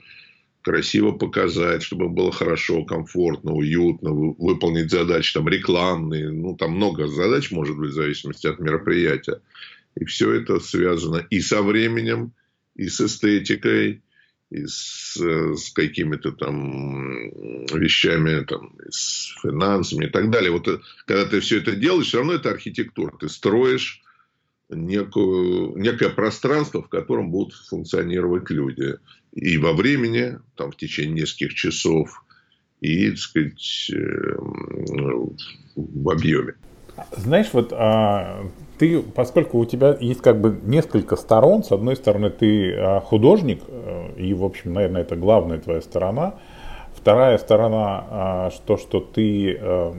красиво 0.63 1.13
показать, 1.13 1.83
чтобы 1.83 2.09
было 2.09 2.33
хорошо, 2.33 2.85
комфортно, 2.85 3.53
уютно, 3.53 4.13
выполнить 4.13 4.91
задачи 4.91 5.35
там 5.35 5.49
рекламные, 5.49 6.31
ну 6.31 6.57
там 6.57 6.73
много 6.73 7.09
задач 7.09 7.51
может 7.51 7.77
быть 7.77 7.91
в 7.91 7.95
зависимости 7.95 8.47
от 8.47 8.61
мероприятия. 8.61 9.41
И 9.95 10.05
все 10.05 10.33
это 10.33 10.59
связано 10.61 11.27
и 11.29 11.41
со 11.41 11.63
временем, 11.63 12.33
и 12.75 12.89
с 12.89 13.01
эстетикой, 13.01 14.03
и 14.51 14.67
с, 14.67 15.17
с 15.17 15.71
какими-то 15.73 16.33
там 16.33 17.31
вещами, 17.69 18.45
там, 18.45 18.75
с 18.89 19.35
финансами 19.43 20.07
и 20.07 20.09
так 20.09 20.31
далее. 20.31 20.51
Вот 20.51 20.69
э, 20.69 20.79
когда 21.07 21.25
ты 21.25 21.41
все 21.41 21.59
это 21.59 21.73
делаешь, 21.73 22.09
все 22.09 22.19
равно 22.19 22.35
это 22.35 22.51
архитектура. 22.51 23.17
Ты 23.19 23.29
строишь 23.29 24.03
некую, 24.75 25.77
некое 25.77 26.11
пространство, 26.11 26.83
в 26.83 26.89
котором 26.89 27.31
будут 27.31 27.55
функционировать 27.55 28.51
люди 28.51 28.97
и 29.33 29.59
во 29.59 29.73
времени, 29.73 30.39
там, 30.57 30.73
в 30.73 30.77
течение 30.77 31.23
нескольких 31.23 31.55
часов, 31.55 32.25
и, 32.81 33.11
так 33.11 33.19
сказать, 33.19 33.91
эм, 33.93 35.37
в 35.77 36.11
объеме. 36.11 36.55
Знаешь, 37.17 37.49
вот 37.53 37.73
а, 37.73 38.45
ты, 38.79 39.01
поскольку 39.01 39.59
у 39.59 39.65
тебя 39.65 39.97
есть 40.01 40.21
как 40.21 40.41
бы 40.41 40.59
несколько 40.63 41.17
сторон, 41.17 41.65
с 41.65 41.73
одной 41.73 41.97
стороны 41.97 42.31
ты 42.31 42.75
а, 42.75 43.01
художник, 43.01 43.63
э, 43.67 44.15
и, 44.19 44.35
в 44.35 44.45
общем, 44.45 44.75
наверное, 44.75 45.03
это 45.03 45.17
главная 45.17 45.59
твоя 45.59 45.81
сторона, 45.81 46.35
вторая 46.95 47.39
сторона, 47.39 48.07
а, 48.11 48.51
что, 48.51 48.77
что 48.77 49.01
ты 49.01 49.57
а, 49.59 49.95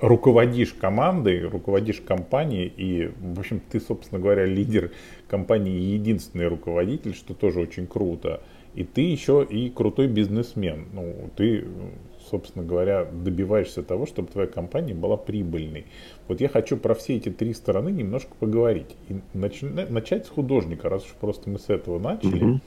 руководишь 0.00 0.72
командой, 0.72 1.42
руководишь 1.42 2.00
компанией, 2.00 2.72
и, 2.76 3.10
в 3.20 3.38
общем, 3.38 3.60
ты, 3.60 3.80
собственно 3.80 4.20
говоря, 4.20 4.44
лидер 4.44 4.92
компании 5.28 5.78
и 5.78 5.94
единственный 5.94 6.48
руководитель, 6.48 7.14
что 7.14 7.34
тоже 7.34 7.60
очень 7.60 7.86
круто. 7.86 8.40
И 8.74 8.84
ты 8.84 9.00
еще 9.00 9.46
и 9.48 9.70
крутой 9.70 10.06
бизнесмен. 10.06 10.84
Ну, 10.92 11.30
ты, 11.34 11.64
собственно 12.30 12.62
говоря, 12.62 13.06
добиваешься 13.06 13.82
того, 13.82 14.04
чтобы 14.04 14.28
твоя 14.28 14.46
компания 14.46 14.92
была 14.92 15.16
прибыльной. 15.16 15.86
Вот 16.28 16.42
я 16.42 16.48
хочу 16.48 16.76
про 16.76 16.94
все 16.94 17.16
эти 17.16 17.30
три 17.30 17.54
стороны 17.54 17.88
немножко 17.88 18.34
поговорить. 18.38 18.94
И 19.08 19.16
нач... 19.32 19.62
начать 19.62 20.26
с 20.26 20.28
художника, 20.28 20.90
раз 20.90 21.06
уж 21.06 21.12
просто 21.12 21.48
мы 21.48 21.58
с 21.58 21.70
этого 21.70 21.98
начали. 21.98 22.44
Угу. 22.44 22.60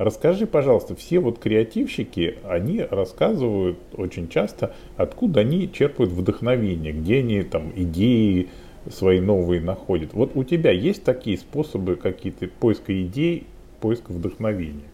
Расскажи, 0.00 0.46
пожалуйста, 0.46 0.96
все 0.96 1.20
вот 1.20 1.38
креативщики, 1.40 2.38
они 2.44 2.80
рассказывают 2.80 3.78
очень 3.92 4.30
часто, 4.30 4.74
откуда 4.96 5.40
они 5.40 5.70
черпают 5.70 6.10
вдохновение, 6.10 6.94
где 6.94 7.18
они 7.18 7.42
там 7.42 7.70
идеи 7.76 8.48
свои 8.90 9.20
новые 9.20 9.60
находят. 9.60 10.14
Вот 10.14 10.30
у 10.36 10.42
тебя 10.42 10.70
есть 10.70 11.04
такие 11.04 11.36
способы 11.36 11.96
какие-то 11.96 12.48
поиска 12.48 12.98
идей, 13.02 13.46
поиска 13.82 14.12
вдохновения? 14.12 14.90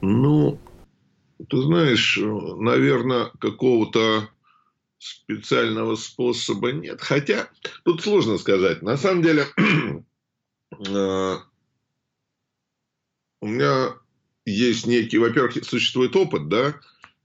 Ну, 0.00 0.60
ты 1.48 1.56
знаешь, 1.56 2.20
наверное, 2.22 3.32
какого-то 3.40 4.28
специального 4.98 5.96
способа 5.96 6.70
нет. 6.70 7.00
Хотя, 7.00 7.48
тут 7.82 8.00
сложно 8.00 8.38
сказать. 8.38 8.80
На 8.80 8.96
самом 8.96 9.24
деле, 9.24 9.44
э, 10.88 11.36
у 13.42 13.46
меня 13.46 13.94
есть 14.46 14.86
некий, 14.86 15.18
во-первых, 15.18 15.62
существует 15.64 16.16
опыт, 16.16 16.48
да, 16.48 16.74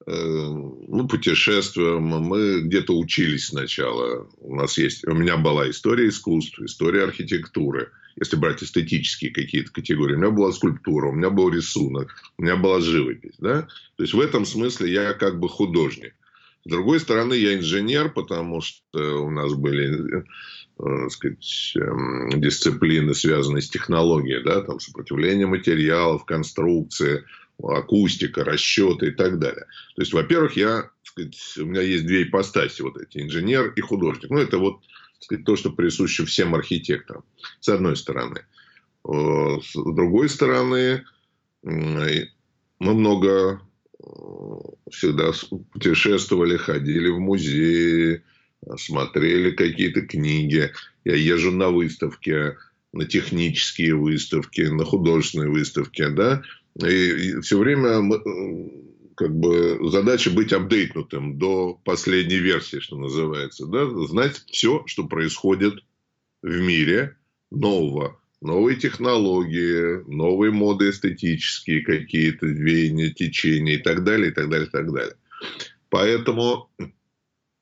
мы 0.06 1.08
путешествуем, 1.08 2.04
мы 2.04 2.62
где-то 2.62 2.98
учились 2.98 3.48
сначала. 3.48 4.28
У 4.40 4.56
нас 4.56 4.78
есть, 4.78 5.08
у 5.08 5.14
меня 5.14 5.38
была 5.38 5.70
история 5.70 6.10
искусства, 6.10 6.66
история 6.66 7.04
архитектуры– 7.04 7.92
если 8.20 8.36
брать 8.36 8.64
эстетические 8.64 9.32
какие-то 9.32 9.72
категории. 9.72 10.16
У 10.16 10.18
меня 10.18 10.32
была 10.32 10.52
скульптура, 10.52 11.10
у 11.10 11.14
меня 11.14 11.30
был 11.30 11.50
рисунок, 11.50 12.16
у 12.38 12.44
меня 12.44 12.56
была 12.56 12.82
живопись. 12.82 13.36
Да? 13.38 13.68
То 13.96 14.04
есть 14.04 14.14
в 14.14 14.20
этом 14.20 14.46
смысле 14.46 14.92
я 14.92 15.14
как 15.14 15.40
бы 15.40 15.48
художник. 15.48 16.16
С 16.66 16.70
другой 16.70 17.00
стороны, 17.00 17.36
я 17.36 17.56
инженер, 17.56 18.10
потому 18.10 18.62
что 18.62 19.24
у 19.24 19.30
нас 19.30 19.54
были 19.54 20.26
э, 20.80 21.10
сказать, 21.10 21.74
э, 21.76 22.38
дисциплины, 22.38 23.14
связанные 23.14 23.62
с 23.62 23.70
технологией, 23.70 24.44
да, 24.44 24.62
там 24.62 24.80
сопротивление 24.80 25.48
материалов, 25.48 26.26
конструкции, 26.26 27.24
акустика, 27.62 28.44
расчеты 28.44 29.08
и 29.08 29.12
так 29.12 29.40
далее. 29.40 29.66
То 29.96 30.02
есть, 30.02 30.14
во-первых, 30.14 30.56
я, 30.58 30.90
сказать, 31.04 31.38
у 31.60 31.66
меня 31.66 31.82
есть 31.82 32.06
две 32.06 32.24
ипостаси, 32.24 32.82
вот 32.82 32.98
эти, 32.98 33.20
инженер 33.20 33.74
и 33.76 33.82
художник. 33.82 34.30
Ну, 34.30 34.38
это 34.38 34.58
вот 34.58 34.82
сказать, 35.20 35.46
то, 35.46 35.56
что 35.56 35.72
присуще 35.72 36.26
всем 36.26 36.54
архитекторам, 36.56 37.24
с 37.60 37.70
одной 37.70 37.96
стороны. 37.96 38.46
Э, 39.08 39.58
с 39.62 39.74
другой 39.74 40.30
стороны, 40.30 41.04
мы 41.64 42.30
много 42.80 43.60
э, 44.00 44.04
всегда 44.92 45.32
путешествовали, 45.74 46.58
ходили 46.58 47.10
в 47.10 47.20
музеи, 47.20 48.24
смотрели 48.78 49.52
какие-то 49.52 50.02
книги. 50.02 50.72
Я 51.04 51.16
езжу 51.16 51.52
на 51.52 51.70
выставки, 51.70 52.56
на 52.94 53.06
технические 53.06 53.96
выставки, 53.96 54.62
на 54.62 54.84
художественные 54.86 55.50
выставки, 55.50 56.08
да, 56.08 56.42
и 56.86 57.40
все 57.42 57.58
время 57.58 58.02
как 59.16 59.36
бы 59.36 59.80
задача 59.90 60.30
быть 60.30 60.54
апдейтнутым 60.54 61.40
до 61.40 61.80
последней 61.84 62.38
версии, 62.38 62.80
что 62.80 62.98
называется, 62.98 63.66
да, 63.66 63.90
знать 64.06 64.44
все, 64.48 64.84
что 64.86 65.06
происходит 65.06 65.84
в 66.44 66.60
мире 66.60 67.18
нового, 67.50 68.20
новые 68.42 68.78
технологии, 68.78 70.04
новые 70.08 70.52
моды 70.52 70.92
эстетические 70.92 71.82
какие-то, 71.82 72.46
веяния, 72.46 73.12
течения 73.12 73.76
и 73.76 73.82
так 73.82 74.04
далее, 74.04 74.30
и 74.30 74.34
так 74.34 74.50
далее, 74.50 74.68
и 74.68 74.72
так 74.72 74.94
далее. 74.94 75.16
Поэтому 75.90 76.70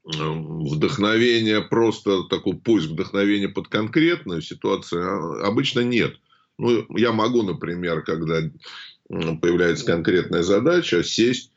вдохновение, 0.06 1.62
просто 1.62 2.24
такой 2.24 2.56
поиск 2.56 2.90
вдохновения 2.90 3.50
под 3.50 3.68
конкретную 3.68 4.42
ситуацию 4.42 5.04
а, 5.04 5.48
обычно 5.48 5.82
нет. 5.82 6.16
Ну, 6.58 6.86
я 6.96 7.12
могу, 7.12 7.42
например, 7.42 8.04
когда 8.04 8.42
появляется 9.08 9.86
конкретная 9.86 10.44
задача, 10.44 11.04
сесть, 11.04 11.52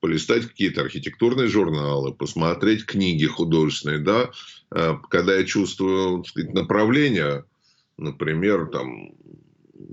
полистать 0.00 0.46
какие-то 0.46 0.82
архитектурные 0.82 1.46
журналы, 1.46 2.12
посмотреть 2.12 2.84
книги 2.84 3.26
художественные, 3.26 4.00
да, 4.00 4.30
э, 4.74 4.94
когда 5.08 5.36
я 5.36 5.44
чувствую 5.44 6.24
сказать, 6.24 6.52
направление, 6.52 7.44
например, 7.96 8.66
там, 8.66 9.12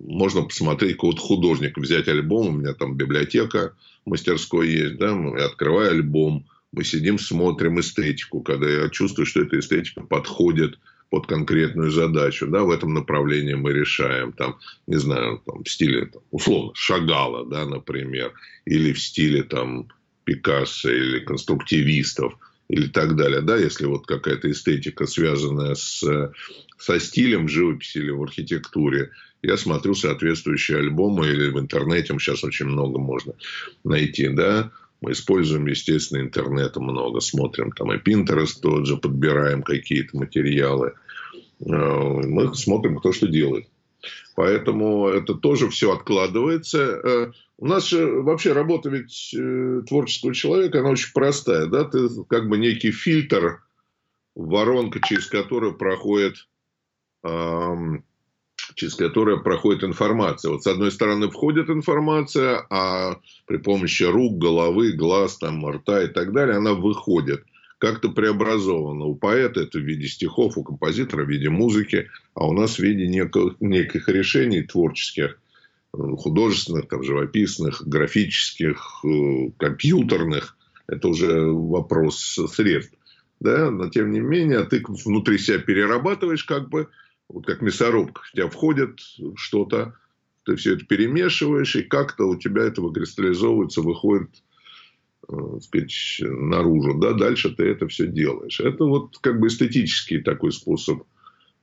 можно 0.07 0.43
посмотреть 0.43 0.93
какого-то 0.93 1.21
художника, 1.21 1.79
взять 1.79 2.07
альбом, 2.07 2.47
у 2.47 2.51
меня 2.57 2.73
там 2.73 2.95
библиотека 2.95 3.75
мастерской 4.05 4.69
есть, 4.69 4.97
да, 4.97 5.11
я 5.11 5.45
открываю 5.45 5.91
альбом, 5.91 6.47
мы 6.71 6.83
сидим, 6.83 7.17
смотрим 7.17 7.79
эстетику, 7.79 8.41
когда 8.41 8.69
я 8.69 8.89
чувствую, 8.89 9.25
что 9.25 9.41
эта 9.41 9.59
эстетика 9.59 10.01
подходит 10.01 10.77
под 11.09 11.25
конкретную 11.25 11.89
задачу, 11.89 12.47
да, 12.47 12.63
в 12.63 12.69
этом 12.69 12.93
направлении 12.93 13.55
мы 13.55 13.73
решаем, 13.73 14.31
там, 14.33 14.59
не 14.85 14.97
знаю, 14.97 15.41
там, 15.45 15.63
в 15.63 15.69
стиле, 15.69 16.05
там, 16.05 16.21
условно, 16.29 16.71
Шагала, 16.75 17.45
да, 17.45 17.65
например, 17.65 18.33
или 18.65 18.93
в 18.93 18.99
стиле, 19.01 19.43
там, 19.43 19.87
Пикассо 20.25 20.91
или 20.91 21.19
конструктивистов, 21.19 22.37
или 22.69 22.87
так 22.87 23.15
далее, 23.15 23.41
да, 23.41 23.57
если 23.57 23.87
вот 23.87 24.05
какая-то 24.05 24.51
эстетика, 24.51 25.07
связанная 25.07 25.73
с, 25.73 26.03
со 26.77 26.99
стилем 26.99 27.49
живописи 27.49 27.97
или 27.97 28.11
в 28.11 28.21
архитектуре, 28.21 29.09
я 29.41 29.57
смотрю 29.57 29.95
соответствующие 29.95 30.77
альбомы 30.77 31.27
или 31.27 31.49
в 31.49 31.57
интернете, 31.57 32.13
сейчас 32.19 32.43
очень 32.43 32.67
много 32.67 32.99
можно 32.99 33.33
найти, 33.83 34.27
да, 34.27 34.71
мы 35.01 35.13
используем, 35.13 35.65
естественно, 35.67 36.21
интернет 36.21 36.75
много, 36.75 37.21
смотрим 37.21 37.71
там 37.71 37.93
и 37.93 37.97
Pinterest 37.97 38.59
тот 38.61 38.85
же, 38.85 38.97
подбираем 38.97 39.63
какие-то 39.63 40.17
материалы. 40.17 40.93
Э, 41.65 41.65
мы 41.65 42.53
смотрим, 42.55 42.97
кто 42.97 43.13
что 43.13 43.27
делает. 43.27 43.67
Поэтому 44.35 45.07
это 45.07 45.33
тоже 45.33 45.69
все 45.69 45.93
откладывается. 45.93 46.79
Э, 46.79 47.31
у 47.57 47.65
нас 47.65 47.87
же 47.89 48.21
вообще 48.21 48.53
работа 48.53 48.89
ведь 48.89 49.33
э, 49.33 49.81
творческого 49.87 50.33
человека, 50.33 50.79
она 50.79 50.89
очень 50.89 51.13
простая. 51.13 51.67
Да? 51.67 51.85
Ты 51.85 52.09
как 52.29 52.49
бы 52.49 52.57
некий 52.57 52.91
фильтр, 52.91 53.63
воронка, 54.35 55.01
через 55.01 55.27
которую 55.27 55.77
проходит 55.77 56.47
через 58.75 58.95
которое 58.95 59.37
проходит 59.37 59.83
информация. 59.83 60.51
Вот 60.51 60.63
с 60.63 60.67
одной 60.67 60.91
стороны 60.91 61.29
входит 61.29 61.69
информация, 61.69 62.65
а 62.69 63.19
при 63.45 63.57
помощи 63.57 64.03
рук, 64.03 64.37
головы, 64.37 64.93
глаз, 64.93 65.37
там, 65.37 65.67
рта 65.67 66.03
и 66.03 66.07
так 66.07 66.33
далее, 66.33 66.57
она 66.57 66.73
выходит 66.73 67.43
как-то 67.79 68.09
преобразована. 68.09 69.05
У 69.05 69.15
поэта 69.15 69.61
это 69.61 69.79
в 69.79 69.83
виде 69.83 70.07
стихов, 70.07 70.57
у 70.57 70.63
композитора 70.63 71.25
в 71.25 71.29
виде 71.29 71.49
музыки, 71.49 72.09
а 72.35 72.47
у 72.47 72.53
нас 72.53 72.75
в 72.75 72.79
виде 72.79 73.07
неких, 73.07 73.55
неких 73.61 74.09
решений 74.09 74.63
творческих, 74.63 75.39
э, 75.93 75.97
художественных, 76.17 76.87
там, 76.89 77.03
живописных, 77.03 77.81
графических, 77.85 79.01
э, 79.03 79.51
компьютерных. 79.57 80.57
Это 80.87 81.07
уже 81.07 81.51
вопрос 81.51 82.37
средств. 82.51 82.93
Да? 83.39 83.71
Но 83.71 83.89
тем 83.89 84.11
не 84.11 84.19
менее, 84.19 84.63
ты 84.65 84.83
внутри 85.05 85.37
себя 85.37 85.59
перерабатываешь 85.59 86.43
как 86.43 86.69
бы 86.69 86.89
вот 87.29 87.45
как 87.45 87.61
мясорубка, 87.61 88.21
в 88.23 88.31
тебя 88.31 88.49
входит 88.49 88.99
что-то, 89.35 89.93
ты 90.45 90.55
все 90.55 90.75
это 90.75 90.85
перемешиваешь, 90.85 91.75
и 91.75 91.83
как-то 91.83 92.25
у 92.25 92.35
тебя 92.35 92.63
это 92.63 92.81
выкристаллизовывается, 92.81 93.81
выходит 93.81 94.29
э, 95.27 95.33
сказать, 95.61 95.93
наружу. 96.21 96.99
Да, 96.99 97.13
дальше 97.13 97.55
ты 97.55 97.65
это 97.65 97.87
все 97.87 98.07
делаешь. 98.07 98.59
Это 98.59 98.83
вот 98.83 99.19
как 99.19 99.39
бы 99.39 99.47
эстетический 99.47 100.21
такой 100.21 100.51
способ. 100.51 101.03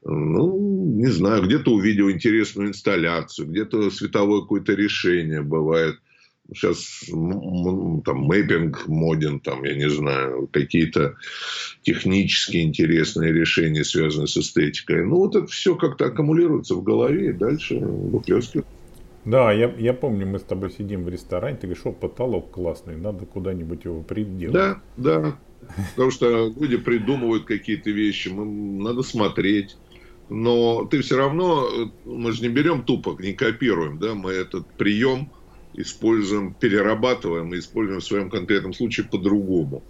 Ну, 0.05 0.95
не 0.95 1.09
знаю, 1.09 1.45
где-то 1.45 1.73
увидел 1.73 2.09
интересную 2.11 2.69
инсталляцию, 2.69 3.49
где-то 3.49 3.91
световое 3.91 4.43
какое-то 4.43 4.75
решение 4.75 5.43
бывает 5.43 5.99
сейчас 6.55 7.05
там 7.09 8.19
мэппинг 8.19 8.87
моден, 8.89 9.41
там, 9.41 9.65
я 9.65 9.75
не 9.75 9.89
знаю, 9.89 10.49
какие-то 10.53 11.17
технические 11.83 12.65
интересные 12.65 13.33
решения, 13.33 13.85
связанные 13.85 14.29
с 14.29 14.37
эстетикой. 14.37 15.05
Ну, 15.05 15.17
вот 15.17 15.37
это 15.37 15.47
все 15.47 15.75
как-то 15.75 16.07
аккумулируется 16.07 16.75
в 16.75 16.83
голове 16.83 17.31
и 17.31 17.33
дальше 17.33 17.79
выплескивает. 17.79 18.67
Да, 19.25 19.53
я, 19.53 19.75
я 19.77 19.93
помню, 19.93 20.25
мы 20.25 20.39
с 20.39 20.43
тобой 20.43 20.71
сидим 20.71 21.03
в 21.03 21.09
ресторане, 21.09 21.57
ты 21.57 21.67
говоришь, 21.67 21.85
о, 21.85 21.93
потолок 21.93 22.53
классный, 22.53 22.97
надо 22.97 23.27
куда-нибудь 23.27 23.85
его 23.85 24.03
приделать. 24.03 24.55
Да, 24.55 24.81
да. 24.97 25.39
Потому 25.95 26.13
что 26.13 26.47
люди 26.61 26.77
придумывают 26.77 27.45
какие-то 27.45 27.91
вещи, 27.91 28.29
мы, 28.29 28.45
надо 28.83 29.03
смотреть. 29.03 29.77
Но 30.29 30.85
ты 30.85 31.03
все 31.03 31.17
равно, 31.17 31.69
мы 32.05 32.33
же 32.33 32.43
не 32.43 32.49
берем 32.49 32.83
тупо, 32.83 33.17
не 33.21 33.33
копируем, 33.33 33.99
да, 33.99 34.15
мы 34.15 34.33
этот 34.33 34.67
прием 34.75 35.31
используем, 35.77 36.55
перерабатываем 36.55 37.53
и 37.55 37.59
используем 37.59 38.01
в 38.01 38.05
своем 38.05 38.31
конкретном 38.31 38.73
случае 38.73 39.07
по-другому. 39.07 39.83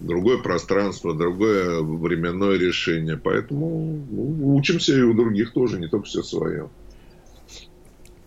Другое 0.00 0.38
пространство, 0.38 1.14
другое 1.14 1.82
временное 1.82 2.56
решение. 2.56 3.16
Поэтому 3.16 4.00
ну, 4.10 4.54
учимся 4.54 4.96
и 4.96 5.02
у 5.02 5.12
других 5.14 5.52
тоже, 5.52 5.78
не 5.78 5.88
только 5.88 6.06
все 6.06 6.22
свое. 6.22 6.68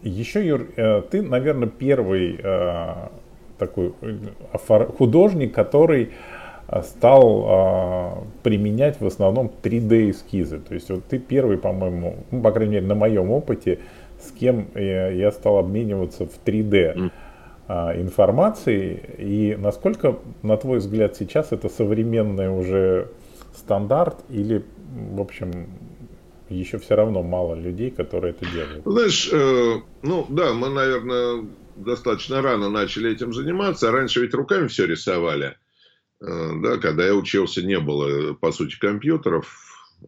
Еще, 0.04 0.46
Юр, 0.46 0.68
э, 0.76 1.02
ты, 1.10 1.22
наверное, 1.22 1.68
первый 1.68 2.40
э, 2.42 3.08
такой 3.58 3.94
э, 4.02 4.86
художник, 4.98 5.54
который 5.54 6.10
стал 6.84 8.26
применять 8.44 9.02
в 9.02 9.06
основном 9.06 9.52
3D-эскизы. 9.62 10.62
То 10.62 10.74
есть 10.74 10.90
вот 10.90 11.04
ты 11.04 11.20
первый, 11.20 11.58
по-моему, 11.58 12.20
ну, 12.32 12.42
по 12.42 12.52
крайней 12.52 12.76
мере, 12.76 12.88
на 12.88 12.96
моем 12.96 13.30
опыте, 13.30 13.80
с 14.22 14.32
кем 14.32 14.68
я 14.76 15.32
стал 15.32 15.58
обмениваться 15.58 16.26
в 16.26 16.40
3D 16.46 17.12
а, 17.68 17.96
информацией. 17.96 19.00
И 19.18 19.56
насколько, 19.56 20.20
на 20.42 20.58
твой 20.58 20.80
взгляд, 20.80 21.16
сейчас 21.16 21.52
это 21.52 21.70
современный 21.70 22.50
уже 22.50 23.08
стандарт 23.56 24.18
или, 24.30 24.66
в 24.94 25.22
общем, 25.22 25.70
еще 26.50 26.80
все 26.80 26.96
равно 26.96 27.24
мало 27.24 27.56
людей, 27.56 27.90
которые 27.90 28.32
это 28.32 28.46
делают? 28.52 28.84
Знаешь, 28.86 29.30
э, 29.32 29.82
ну 30.02 30.26
да, 30.28 30.54
мы, 30.54 30.70
наверное, 30.70 31.46
достаточно 31.78 32.42
рано 32.42 32.70
начали 32.70 33.12
этим 33.12 33.34
заниматься. 33.34 33.92
Раньше 33.92 34.22
ведь 34.22 34.34
руками 34.34 34.68
все 34.68 34.86
рисовали. 34.86 35.56
Э, 36.20 36.52
да, 36.62 36.78
когда 36.78 37.06
я 37.06 37.16
учился, 37.16 37.62
не 37.62 37.80
было, 37.80 38.34
по 38.34 38.52
сути, 38.52 38.78
компьютеров, 38.78 39.50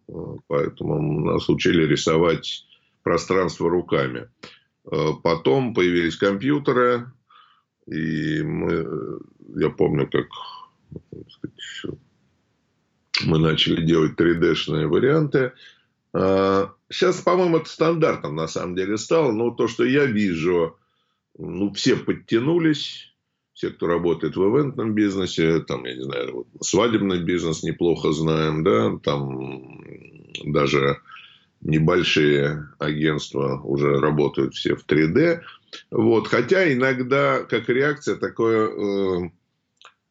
э, 0.08 0.12
поэтому 0.47 1.32
нас 1.32 1.47
учили 1.47 1.86
рисовать 1.86 2.65
пространство 3.03 3.69
руками. 3.69 4.29
Э, 4.91 5.11
потом 5.21 5.73
появились 5.73 6.15
компьютеры, 6.15 7.11
и 7.85 8.41
мы, 8.41 9.19
я 9.55 9.69
помню, 9.69 10.09
как 10.09 10.27
мы 13.25 13.39
начали 13.39 13.85
делать 13.85 14.19
3D-шные 14.19 14.87
варианты. 14.87 15.53
Э, 16.13 16.67
сейчас, 16.89 17.21
по-моему, 17.21 17.57
это 17.57 17.69
стандартом 17.69 18.35
на 18.35 18.47
самом 18.47 18.75
деле 18.75 18.97
стало, 18.97 19.31
но 19.31 19.51
то, 19.51 19.67
что 19.67 19.83
я 19.83 20.05
вижу, 20.05 20.77
ну, 21.37 21.73
все 21.73 21.95
подтянулись, 21.95 23.13
все, 23.53 23.69
кто 23.69 23.87
работает 23.87 24.35
в 24.35 24.41
ивентном 24.41 24.93
бизнесе, 24.93 25.59
там, 25.61 25.85
я 25.85 25.95
не 25.95 26.03
знаю, 26.03 26.33
вот, 26.33 26.47
свадебный 26.61 27.19
бизнес 27.19 27.63
неплохо 27.63 28.11
знаем, 28.11 28.63
да, 28.63 28.97
там 29.03 29.83
даже 30.45 30.99
небольшие 31.63 32.67
агентства 32.80 33.60
уже 33.63 33.99
работают 33.99 34.54
все 34.54 34.76
в 34.76 34.86
3D. 34.86 35.41
Вот. 35.91 36.28
Хотя 36.28 36.71
иногда, 36.71 37.43
как 37.43 37.69
реакция, 37.69 38.15
такое 38.15 38.67
э, 38.67 39.30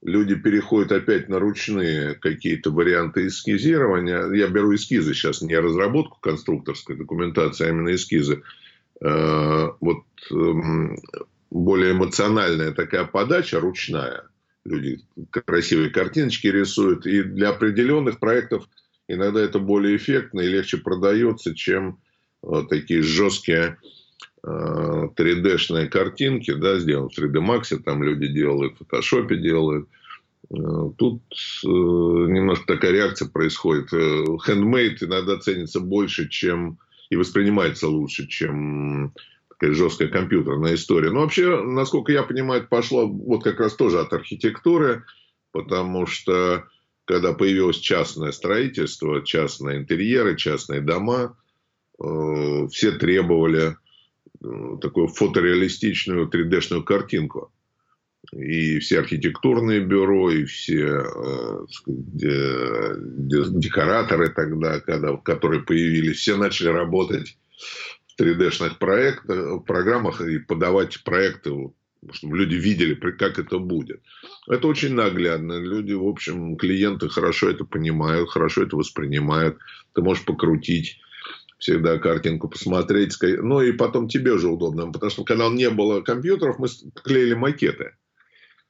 люди 0.03 0.35
переходят 0.35 0.93
опять 0.93 1.29
на 1.29 1.39
ручные 1.39 2.15
какие-то 2.15 2.71
варианты 2.71 3.27
эскизирования. 3.27 4.33
Я 4.33 4.49
беру 4.49 4.75
эскизы 4.75 5.15
сейчас, 5.15 5.43
не 5.43 5.57
разработку 5.57 6.19
конструкторской 6.21 6.97
документации, 6.97 7.67
а 7.67 7.69
именно 7.69 7.95
эскизы. 7.95 8.43
Э, 9.01 9.69
вот 9.81 10.05
э, 10.31 10.97
более 11.51 11.93
эмоциональная 11.93 12.73
такая 12.73 13.05
подача, 13.05 13.61
ручная. 13.61 14.25
Люди 14.65 15.01
красивые 15.31 15.91
картиночки 15.91 16.47
рисуют. 16.47 17.07
И 17.07 17.23
для 17.23 17.51
определенных 17.51 18.19
проектов– 18.19 18.69
иногда 19.13 19.41
это 19.41 19.59
более 19.59 19.97
эффектно 19.97 20.41
и 20.41 20.49
легче 20.49 20.79
продается, 20.79 21.55
чем 21.55 21.99
вот 22.43 22.69
такие 22.69 23.03
жесткие 23.03 23.79
3D-шные 24.45 25.87
э, 25.87 25.89
картинки, 25.89 26.53
да, 26.53 26.79
сделаны 26.79 27.09
в 27.09 27.19
3D 27.19 27.41
Max, 27.41 27.77
там 27.83 28.03
люди 28.03 28.27
делают, 28.27 28.75
в 28.79 28.83
Photoshop 28.83 29.35
делают. 29.37 29.89
Э, 30.51 30.57
тут 30.99 31.23
э, 31.65 31.69
немножко 31.69 32.67
такая 32.67 32.93
реакция 32.93 33.29
происходит. 33.29 33.93
Handmade 33.93 34.97
иногда 35.01 35.39
ценится 35.39 35.81
больше, 35.81 36.29
чем 36.29 36.79
и 37.11 37.17
воспринимается 37.17 37.89
лучше, 37.89 38.27
чем 38.27 39.13
такая 39.49 39.75
жесткая 39.75 40.09
компьютерная 40.09 40.75
история. 40.75 41.11
Но 41.11 41.21
вообще, 41.21 41.63
насколько 41.63 42.11
я 42.11 42.25
понимаю, 42.25 42.67
пошло 42.69 43.07
вот 43.07 43.45
как 43.45 43.61
раз 43.61 43.75
тоже 43.75 44.01
от 44.01 44.13
архитектуры, 44.13 45.05
потому 45.53 46.07
что 46.07 46.65
когда 47.13 47.35
появилось 47.35 47.77
частное 47.77 48.33
строительство, 48.33 49.23
частные 49.23 49.81
интерьеры, 49.81 50.35
частные 50.35 50.81
дома, 50.81 51.37
э, 52.03 52.69
все 52.71 52.93
требовали 52.93 53.77
э, 54.43 54.79
такую 54.81 55.09
фотореалистичную 55.09 56.31
3D-шную 56.31 56.83
картинку. 56.85 57.53
И 58.33 58.79
все 58.79 59.01
архитектурные 59.01 59.81
бюро, 59.81 60.31
и 60.31 60.47
все 60.47 61.05
э, 61.05 61.67
декораторы 62.97 64.31
тогда, 64.31 64.81
когда, 64.81 65.15
которые 65.19 65.65
появились, 65.65 66.17
все 66.17 66.39
начали 66.39 66.69
работать 66.69 67.37
в 68.07 68.19
3D-шных 68.23 68.79
проектах, 68.79 69.67
программах 69.67 70.23
и 70.23 70.39
подавать 70.39 71.05
проекты 71.05 71.73
чтобы 72.11 72.39
люди 72.39 72.55
видели, 72.55 72.95
как 72.95 73.39
это 73.39 73.59
будет. 73.59 74.03
Это 74.49 74.67
очень 74.67 74.95
наглядно. 74.95 75.59
Люди, 75.61 75.93
в 75.93 76.07
общем, 76.07 76.57
клиенты 76.57 77.09
хорошо 77.09 77.51
это 77.51 77.65
понимают, 77.65 78.31
хорошо 78.31 78.65
это 78.65 78.77
воспринимают. 78.77 79.59
Ты 79.95 80.03
можешь 80.03 80.25
покрутить 80.25 80.99
всегда 81.59 81.99
картинку 81.99 82.49
посмотреть. 82.49 83.17
Ну 83.21 83.63
и 83.63 83.73
потом 83.73 84.09
тебе 84.09 84.37
же 84.37 84.49
удобно, 84.49 84.91
потому 84.91 85.11
что 85.11 85.25
когда 85.25 85.49
не 85.49 85.71
было 85.71 86.01
компьютеров, 86.01 86.59
мы 86.59 86.69
клеили 87.05 87.35
макеты. 87.35 87.95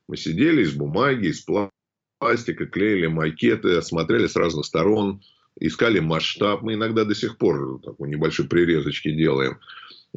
Мы 0.08 0.16
сидели 0.18 0.62
из 0.62 0.72
бумаги, 0.74 1.28
из 1.28 1.46
пластика, 2.20 2.66
клеили 2.66 3.06
макеты, 3.06 3.80
смотрели 3.80 4.26
с 4.26 4.36
разных 4.36 4.66
сторон, 4.66 5.22
искали 5.58 6.00
масштаб. 6.00 6.60
Мы 6.62 6.74
иногда 6.74 7.04
до 7.04 7.14
сих 7.14 7.38
пор 7.38 7.80
такой 7.82 8.10
небольшой 8.10 8.46
прирезочки 8.46 9.10
делаем. 9.10 9.58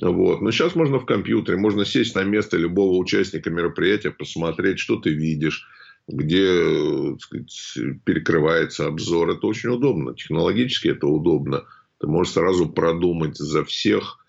Вот. 0.02 0.42
Но 0.42 0.52
сейчас 0.52 0.76
можно 0.76 1.00
в 1.00 1.06
компьютере, 1.06 1.58
можно 1.58 1.86
сесть 1.86 2.16
на 2.16 2.24
место 2.24 2.58
любого 2.58 2.98
участника 2.98 3.50
мероприятия, 3.50 4.12
посмотреть, 4.12 4.80
что 4.80 4.98
ты 4.98 5.12
видишь, 5.12 5.68
где 6.08 7.16
сказать, 7.20 8.02
перекрывается 8.04 8.88
обзор. 8.88 9.32
Это 9.32 9.48
очень 9.48 9.70
удобно. 9.70 10.14
Технологически 10.14 10.90
это 10.90 11.08
удобно. 11.08 11.64
Ты 12.00 12.08
можешь 12.08 12.34
сразу 12.34 12.70
продумать 12.70 13.38
за 13.38 13.64
всех 13.64 14.20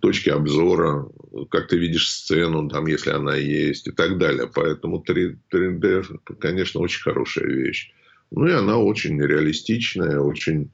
точки 0.00 0.30
обзора, 0.30 1.08
как 1.50 1.68
ты 1.68 1.78
видишь 1.78 2.10
сцену, 2.10 2.68
там, 2.68 2.86
если 2.86 3.10
она 3.10 3.36
есть 3.36 3.86
и 3.86 3.90
так 3.90 4.18
далее. 4.18 4.50
Поэтому 4.52 5.00
3, 5.00 5.36
3D, 5.52 6.04
конечно, 6.38 6.80
очень 6.80 7.02
хорошая 7.02 7.46
вещь. 7.46 7.92
Ну 8.30 8.46
и 8.46 8.52
она 8.52 8.78
очень 8.78 9.20
реалистичная, 9.20 10.18
очень 10.18 10.70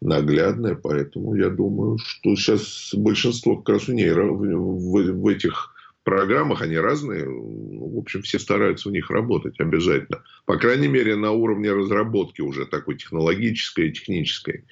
наглядная, 0.00 0.74
поэтому 0.74 1.34
я 1.34 1.48
думаю, 1.48 1.98
что 1.98 2.36
сейчас 2.36 2.90
большинство 2.94 3.56
как 3.56 3.76
раз 3.76 3.88
в 3.88 3.92
ней, 3.92 4.10
в, 4.12 5.12
в 5.12 5.26
этих 5.26 5.74
программах, 6.04 6.62
они 6.62 6.76
разные, 6.76 7.26
ну, 7.26 7.90
в 7.94 7.98
общем, 7.98 8.22
все 8.22 8.38
стараются 8.38 8.88
в 8.88 8.92
них 8.92 9.10
работать 9.10 9.60
обязательно. 9.60 10.22
По 10.46 10.56
крайней 10.56 10.88
мере, 10.88 11.16
на 11.16 11.32
уровне 11.32 11.70
разработки 11.72 12.40
уже 12.40 12.64
такой 12.64 12.96
технологической 12.96 13.88
и 13.88 13.92
технической. 13.92 14.64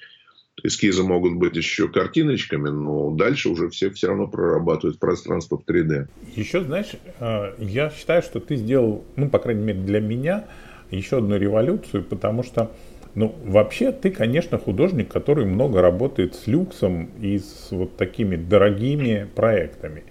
Эскизы 0.63 1.03
могут 1.03 1.35
быть 1.35 1.55
еще 1.55 1.87
картиночками, 1.87 2.69
но 2.69 3.11
дальше 3.11 3.49
уже 3.49 3.69
все 3.69 3.91
все 3.91 4.07
равно 4.07 4.27
прорабатывают 4.27 4.97
пространство 4.97 5.59
в 5.59 5.69
3D. 5.69 6.07
Еще, 6.35 6.63
знаешь, 6.63 6.93
э, 7.19 7.53
я 7.59 7.91
считаю, 7.91 8.23
что 8.23 8.39
ты 8.39 8.55
сделал, 8.55 9.05
ну, 9.15 9.29
по 9.29 9.37
крайней 9.37 9.63
мере, 9.63 9.79
для 9.81 9.99
меня, 9.99 10.47
еще 10.89 11.17
одну 11.17 11.37
революцию, 11.37 12.03
потому 12.03 12.41
что, 12.41 12.71
ну, 13.17 13.33
вообще 13.45 13.91
ты, 13.91 14.11
конечно, 14.11 14.59
художник, 14.59 15.11
который 15.11 15.43
много 15.47 15.81
работает 15.81 16.35
с 16.35 16.45
люксом 16.45 17.09
и 17.19 17.39
с 17.39 17.69
вот 17.71 17.97
такими 17.97 18.35
дорогими 18.35 19.27
проектами. 19.33 20.03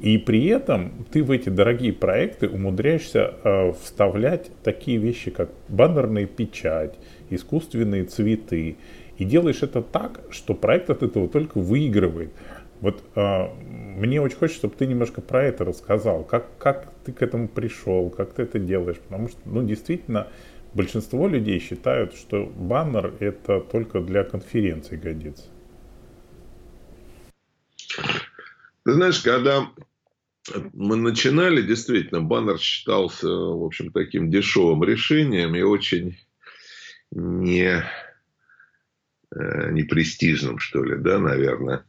И 0.00 0.18
при 0.18 0.46
этом 0.46 1.06
ты 1.12 1.22
в 1.22 1.30
эти 1.30 1.48
дорогие 1.48 1.92
проекты 1.92 2.48
умудряешься 2.48 3.34
э, 3.44 3.72
вставлять 3.80 4.50
такие 4.64 4.98
вещи, 4.98 5.30
как 5.30 5.50
баннерная 5.68 6.26
печать, 6.26 6.98
искусственные 7.30 8.02
цветы. 8.02 8.78
И 9.16 9.24
делаешь 9.24 9.62
это 9.62 9.80
так, 9.80 10.22
что 10.30 10.54
проект 10.54 10.90
от 10.90 11.04
этого 11.04 11.28
только 11.28 11.60
выигрывает. 11.60 12.32
Вот 12.80 13.00
э, 13.14 13.46
мне 13.96 14.20
очень 14.20 14.38
хочется, 14.38 14.58
чтобы 14.58 14.74
ты 14.74 14.86
немножко 14.86 15.20
про 15.20 15.44
это 15.44 15.64
рассказал. 15.64 16.24
Как, 16.24 16.48
как 16.58 16.88
ты 17.04 17.12
к 17.12 17.22
этому 17.22 17.46
пришел, 17.46 18.10
как 18.10 18.32
ты 18.32 18.42
это 18.42 18.58
делаешь. 18.58 18.98
Потому 18.98 19.28
что, 19.28 19.38
ну, 19.44 19.62
действительно, 19.62 20.26
большинство 20.74 21.28
людей 21.28 21.60
считают, 21.60 22.14
что 22.14 22.46
баннер 22.46 23.14
это 23.20 23.60
только 23.60 24.00
для 24.00 24.24
конференций 24.24 24.98
годится. 24.98 25.44
Ты 28.84 28.92
знаешь, 28.92 29.20
когда 29.20 29.70
мы 30.72 30.96
начинали, 30.96 31.62
действительно, 31.62 32.20
баннер 32.20 32.58
считался, 32.58 33.28
в 33.28 33.64
общем, 33.64 33.92
таким 33.92 34.30
дешевым 34.30 34.84
решением 34.84 35.54
и 35.54 35.62
очень 35.62 36.18
не, 37.10 37.82
э, 39.34 39.70
не 39.70 39.84
престижным, 39.84 40.58
что 40.58 40.84
ли, 40.84 40.96
да, 40.98 41.18
наверное. 41.18 41.86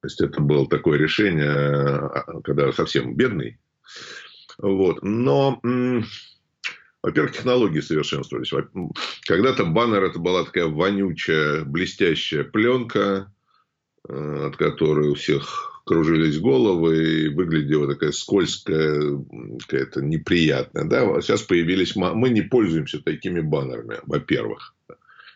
То 0.00 0.06
есть 0.06 0.20
это 0.20 0.40
было 0.40 0.68
такое 0.68 0.98
решение, 0.98 1.50
а, 1.50 2.40
когда 2.42 2.72
совсем 2.72 3.14
бедный. 3.14 3.60
Вот. 4.58 5.02
Но, 5.02 5.60
во-первых, 7.02 7.32
технологии 7.32 7.80
совершенствовались. 7.80 8.52
Когда-то 9.26 9.64
баннер 9.64 10.04
это 10.04 10.18
была 10.18 10.44
такая 10.44 10.66
вонючая, 10.66 11.64
блестящая 11.64 12.44
пленка, 12.44 13.32
Э, 14.08 14.46
от 14.46 14.56
которой 14.56 15.08
у 15.08 15.14
всех 15.14 15.82
кружились 15.84 16.38
головы 16.38 17.24
и 17.24 17.28
выглядела 17.28 17.86
такая 17.86 18.12
скользкая, 18.12 19.22
какая-то 19.60 20.00
неприятная. 20.02 20.84
Да? 20.84 21.20
Сейчас 21.20 21.42
появились... 21.42 21.94
Мы 21.96 22.30
не 22.30 22.42
пользуемся 22.42 23.02
такими 23.02 23.40
баннерами, 23.40 23.98
во-первых. 24.06 24.74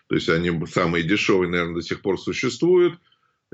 То 0.09 0.15
есть, 0.15 0.29
они 0.29 0.67
самые 0.67 1.05
дешевые, 1.05 1.51
наверное, 1.51 1.77
до 1.77 1.83
сих 1.83 2.01
пор 2.01 2.19
существуют. 2.19 2.99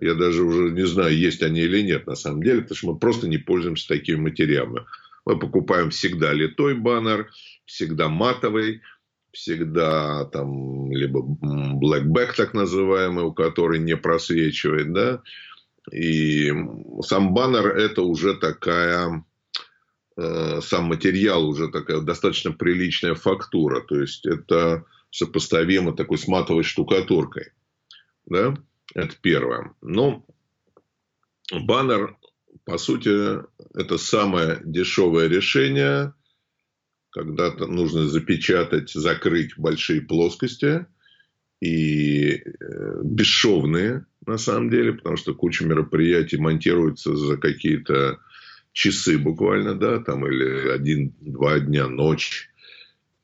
Я 0.00 0.14
даже 0.14 0.44
уже 0.44 0.70
не 0.70 0.86
знаю, 0.86 1.16
есть 1.16 1.42
они 1.42 1.60
или 1.60 1.82
нет 1.82 2.06
на 2.06 2.14
самом 2.14 2.42
деле, 2.42 2.62
потому 2.62 2.76
что 2.76 2.92
мы 2.92 2.98
просто 2.98 3.28
не 3.28 3.38
пользуемся 3.38 3.88
такими 3.88 4.16
материалами. 4.16 4.84
Мы 5.24 5.38
покупаем 5.38 5.90
всегда 5.90 6.32
литой 6.32 6.74
баннер, 6.74 7.30
всегда 7.68 8.08
матовый, 8.08 8.80
всегда 9.30 10.24
там 10.24 10.90
либо 10.90 11.20
blackback 11.20 12.34
так 12.34 12.54
называемый, 12.54 13.24
у 13.24 13.32
которой 13.32 13.78
не 13.78 13.96
просвечивает, 13.96 14.92
да, 14.92 15.22
и 15.92 16.50
сам 17.02 17.34
баннер 17.34 17.68
это 17.76 18.02
уже 18.02 18.34
такая, 18.34 19.24
э, 20.16 20.60
сам 20.62 20.84
материал 20.84 21.46
уже 21.46 21.68
такая 21.68 22.00
достаточно 22.00 22.52
приличная 22.52 23.14
фактура, 23.14 23.82
то 23.82 24.00
есть 24.00 24.26
это 24.26 24.84
сопоставимо 25.10 25.94
такой 25.94 26.16
с 26.16 26.26
матовой 26.26 26.64
штукатуркой, 26.64 27.52
да, 28.26 28.56
это 28.94 29.14
первое. 29.20 29.74
Но 29.82 30.24
баннер, 31.52 32.16
по 32.64 32.78
сути, 32.78 33.42
это 33.74 33.98
самое 33.98 34.60
дешевое 34.64 35.28
решение, 35.28 36.14
когда 37.10 37.52
нужно 37.54 38.06
запечатать, 38.06 38.90
закрыть 38.90 39.56
большие 39.56 40.00
плоскости 40.00 40.86
и 41.60 42.30
э, 42.30 43.00
бесшовные, 43.02 44.06
на 44.26 44.38
самом 44.38 44.70
деле, 44.70 44.92
потому 44.92 45.16
что 45.16 45.34
куча 45.34 45.64
мероприятий 45.64 46.36
монтируется 46.36 47.16
за 47.16 47.36
какие-то 47.36 48.18
часы 48.72 49.18
буквально, 49.18 49.74
да, 49.74 50.00
там 50.00 50.26
или 50.26 50.68
один-два 50.68 51.60
дня, 51.60 51.88
ночь. 51.88 52.50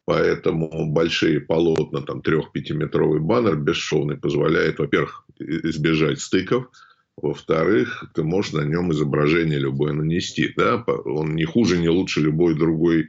Поэтому 0.07 0.93
большие 0.93 1.41
полотна, 1.41 2.03
там 2.03 2.21
трех-пятиметровый 2.23 3.21
баннер 3.21 3.57
бесшовный 3.57 4.17
позволяет, 4.17 4.79
во-первых, 4.79 5.25
избежать 5.39 6.21
стыков, 6.21 6.71
во-вторых, 7.17 8.05
ты 8.15 8.25
можешь 8.25 8.53
на 8.53 8.63
нем 8.63 8.93
изображение 8.93 9.59
любое 9.59 9.93
нанести. 9.93 10.53
Да? 10.57 10.83
Он 10.87 11.35
не 11.35 11.45
хуже, 11.45 11.79
не 11.79 11.89
лучше 11.89 12.21
любой 12.21 12.57
другой 12.57 13.09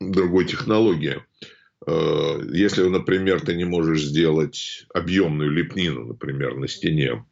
другой 0.00 0.46
технологии. 0.46 1.22
Э, 1.86 2.40
если, 2.52 2.84
например, 2.84 3.40
ты 3.40 3.54
не 3.54 3.64
можешь 3.64 4.02
сделать 4.02 4.86
объемную 4.92 5.50
лепнину, 5.50 6.04
например, 6.04 6.56
на 6.56 6.68
стене 6.68 7.24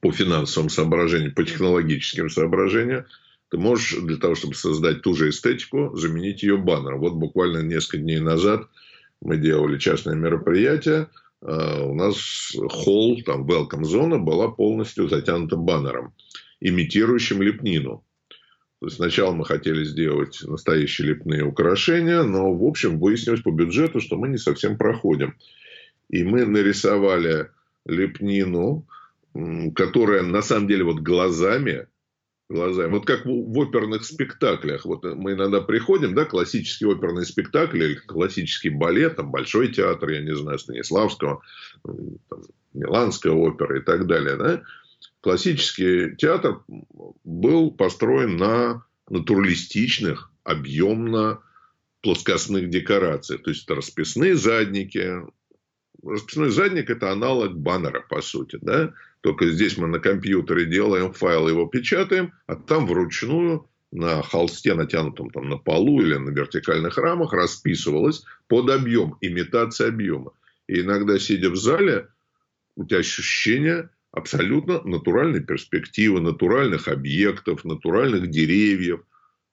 по 0.00 0.12
финансовым 0.12 0.68
соображениям, 0.68 1.34
по 1.34 1.44
технологическим 1.44 2.28
соображениям, 2.28 3.06
ты 3.50 3.58
можешь 3.58 3.98
для 4.00 4.16
того, 4.16 4.34
чтобы 4.34 4.54
создать 4.54 5.02
ту 5.02 5.14
же 5.14 5.28
эстетику, 5.28 5.94
заменить 5.94 6.42
ее 6.42 6.56
баннером. 6.56 7.00
Вот 7.00 7.14
буквально 7.14 7.58
несколько 7.58 7.98
дней 7.98 8.18
назад 8.18 8.66
мы 9.20 9.36
делали 9.36 9.78
частное 9.78 10.14
мероприятие. 10.14 11.08
Э, 11.42 11.82
у 11.82 11.94
нас 11.94 12.52
холл, 12.70 13.20
там, 13.24 13.46
welcome 13.46 13.84
зона 13.84 14.18
была 14.18 14.48
полностью 14.48 15.08
затянута 15.08 15.56
баннером, 15.56 16.14
имитирующим 16.60 17.42
лепнину. 17.42 18.04
То 18.82 18.86
есть 18.86 18.96
сначала 18.96 19.32
мы 19.32 19.44
хотели 19.44 19.84
сделать 19.84 20.40
настоящие 20.42 21.10
лепные 21.10 21.44
украшения, 21.44 22.24
но, 22.24 22.52
в 22.52 22.64
общем, 22.64 22.98
выяснилось 22.98 23.40
по 23.40 23.52
бюджету, 23.52 24.00
что 24.00 24.16
мы 24.16 24.26
не 24.26 24.38
совсем 24.38 24.76
проходим. 24.76 25.36
И 26.08 26.24
мы 26.24 26.44
нарисовали 26.46 27.50
лепнину, 27.86 28.84
которая 29.76 30.22
на 30.22 30.42
самом 30.42 30.66
деле 30.66 30.82
вот 30.82 30.98
глазами, 30.98 31.86
глазами, 32.48 32.90
вот 32.90 33.06
как 33.06 33.24
в, 33.24 33.56
оперных 33.56 34.04
спектаклях. 34.04 34.84
Вот 34.84 35.04
мы 35.04 35.34
иногда 35.34 35.60
приходим, 35.60 36.16
да, 36.16 36.24
классический 36.24 36.86
оперный 36.86 37.24
спектакль 37.24 37.84
или 37.84 37.94
классический 37.94 38.70
балет, 38.70 39.14
там 39.14 39.30
Большой 39.30 39.68
театр, 39.68 40.08
я 40.08 40.22
не 40.22 40.34
знаю, 40.34 40.58
Станиславского, 40.58 41.40
там, 41.84 42.42
Миланская 42.74 43.32
опера 43.32 43.78
и 43.78 43.80
так 43.84 44.08
далее, 44.08 44.34
да, 44.34 44.62
классический 45.22 46.14
театр 46.16 46.62
был 47.24 47.70
построен 47.70 48.36
на 48.36 48.84
натуралистичных, 49.08 50.30
объемно 50.44 51.40
плоскостных 52.02 52.68
декорациях. 52.68 53.42
То 53.42 53.50
есть 53.50 53.64
это 53.64 53.76
расписные 53.76 54.36
задники, 54.36 55.22
расписной 56.02 56.50
задник– 56.50 56.90
это 56.90 57.12
аналог 57.12 57.56
баннера, 57.56 58.00
по 58.00 58.20
сути. 58.20 58.58
Да? 58.60 58.92
Только 59.20 59.48
здесь 59.50 59.78
мы 59.78 59.86
на 59.86 60.00
компьютере 60.00 60.66
делаем 60.66 61.12
файл, 61.12 61.48
его 61.48 61.66
печатаем, 61.66 62.32
а 62.46 62.56
там 62.56 62.86
вручную 62.86 63.68
на 63.92 64.22
холсте, 64.22 64.74
натянутом 64.74 65.30
там 65.30 65.48
на 65.48 65.58
полу 65.58 66.02
или 66.02 66.16
на 66.16 66.30
вертикальных 66.30 66.98
рамах, 66.98 67.32
расписывалось 67.32 68.24
под 68.48 68.70
объем, 68.70 69.16
имитация 69.20 69.88
объема. 69.88 70.32
И 70.66 70.80
иногда, 70.80 71.18
сидя 71.18 71.50
в 71.50 71.56
зале, 71.56 72.08
у 72.74 72.84
тебя 72.84 72.98
ощущение 72.98 73.90
абсолютно 74.12 74.82
натуральной 74.82 75.40
перспективы, 75.40 76.20
натуральных 76.20 76.88
объектов, 76.88 77.64
натуральных 77.64 78.30
деревьев. 78.30 79.00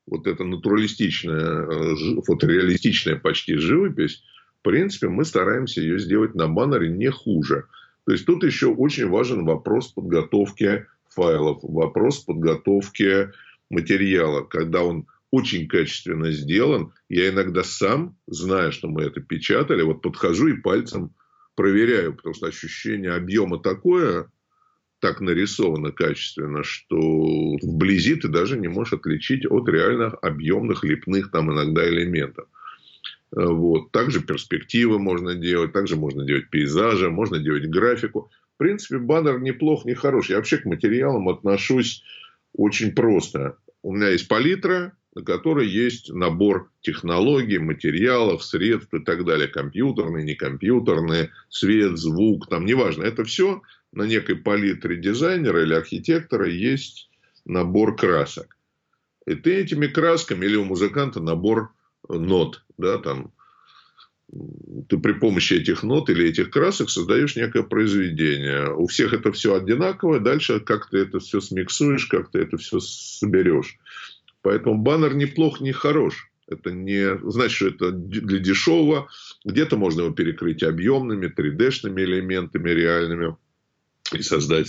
Вот 0.06 0.28
эта 0.28 0.44
натуралистичная, 0.44 1.66
э, 1.66 2.22
фотореалистичная 2.26 3.16
почти 3.16 3.56
живопись, 3.56 4.24
в 4.60 4.64
принципе, 4.64 5.08
мы 5.08 5.24
стараемся 5.24 5.82
ее 5.82 6.00
сделать 6.00 6.36
на 6.36 6.48
баннере 6.48 6.90
не 6.90 7.10
хуже. 7.10 7.66
То 8.06 8.12
есть 8.12 8.26
тут 8.26 8.44
еще 8.44 8.68
очень 8.68 9.08
важен 9.08 9.46
вопрос 9.46 9.88
подготовки 9.88 10.86
файлов, 11.10 11.60
вопрос 11.64 12.20
подготовки 12.20 13.30
материала, 13.70 14.42
когда 14.42 14.84
он 14.84 15.08
очень 15.32 15.68
качественно 15.68 16.32
сделан. 16.32 16.92
Я 17.08 17.30
иногда 17.30 17.64
сам, 17.64 18.18
зная, 18.28 18.72
что 18.72 18.90
мы 18.90 19.04
это 19.04 19.22
печатали, 19.22 19.84
вот 19.84 20.02
подхожу 20.02 20.48
и 20.48 20.60
пальцем 20.60 21.14
проверяю, 21.56 22.16
потому 22.16 22.36
что 22.36 22.48
ощущение 22.48 23.14
объема 23.14 23.60
такое, 23.60 24.30
так 25.00 25.22
нарисовано 25.22 25.92
качественно, 25.92 26.64
что 26.64 26.98
вблизи 27.62 28.16
ты 28.16 28.28
даже 28.28 28.58
не 28.58 28.68
можешь 28.68 28.94
отличить 28.94 29.46
от 29.46 29.68
реально 29.70 30.08
объемных 30.08 30.84
лепных 30.84 31.32
там 31.32 31.52
иногда 31.52 31.88
элементов. 31.88 32.48
Вот. 33.32 33.92
Также 33.92 34.22
перспективы 34.22 35.00
можно 35.00 35.36
делать, 35.36 35.72
также 35.72 35.96
можно 35.96 36.26
делать 36.26 36.50
пейзажи, 36.50 37.10
можно 37.10 37.40
делать 37.40 37.70
графику. 37.70 38.30
В 38.56 38.58
принципе, 38.58 38.98
баннер 38.98 39.40
неплох, 39.40 39.86
не 39.86 39.94
хорош. 39.94 40.30
Я 40.30 40.38
вообще 40.38 40.58
к 40.58 40.66
материалам 40.66 41.30
отношусь 41.30 42.04
очень 42.54 42.92
просто. 42.92 43.58
У 43.84 43.96
меня 43.96 44.10
есть 44.10 44.28
палитра, 44.28 44.94
на 45.16 45.24
которой 45.24 45.68
есть 45.68 46.12
набор 46.12 46.70
технологий, 46.82 47.58
материалов, 47.60 48.44
средств 48.44 48.94
и 48.94 49.00
так 49.00 49.26
далее. 49.26 49.48
Компьютерные, 49.48 50.26
некомпьютерные, 50.26 51.30
свет, 51.50 51.98
звук, 51.98 52.50
там 52.50 52.66
неважно. 52.66 53.04
Это 53.04 53.24
все 53.24 53.62
на 53.92 54.04
некой 54.04 54.36
палитре 54.36 54.98
дизайнера 54.98 55.64
или 55.64 55.74
архитектора 55.74 56.48
есть 56.48 57.10
набор 57.46 57.96
красок. 57.96 58.58
И 59.26 59.36
ты 59.36 59.56
этими 59.56 59.88
красками 59.88 60.46
или 60.46 60.56
у 60.56 60.66
музыканта 60.66 61.22
набор 61.22 61.72
нот, 62.08 62.64
да, 62.78 62.98
там 62.98 63.32
ты 64.90 64.98
при 65.00 65.14
помощи 65.14 65.54
этих 65.54 65.82
нот 65.82 66.10
или 66.10 66.28
этих 66.28 66.52
красок 66.52 66.90
создаешь 66.90 67.36
некое 67.36 67.64
произведение. 67.64 68.72
У 68.74 68.86
всех 68.88 69.14
это 69.14 69.32
все 69.32 69.56
одинаковое, 69.56 70.20
дальше 70.20 70.60
как 70.60 70.90
ты 70.90 71.00
это 71.00 71.20
все 71.20 71.42
смиксуешь, 71.42 72.06
как 72.06 72.30
ты 72.30 72.40
это 72.40 72.58
все 72.58 72.80
соберешь. 72.80 73.78
Поэтому 74.42 74.78
баннер 74.78 75.16
неплох, 75.16 75.62
не 75.62 75.72
хорош. 75.72 76.30
Это 76.48 76.72
не 76.72 77.18
значит, 77.30 77.56
что 77.56 77.68
это 77.68 77.92
для 77.92 78.40
дешевого. 78.40 79.10
Где-то 79.46 79.78
можно 79.78 80.02
его 80.02 80.12
перекрыть 80.12 80.64
объемными, 80.64 81.28
3D-шными 81.28 82.02
элементами 82.02 82.70
реальными 82.70 83.36
и 84.14 84.22
создать 84.22 84.68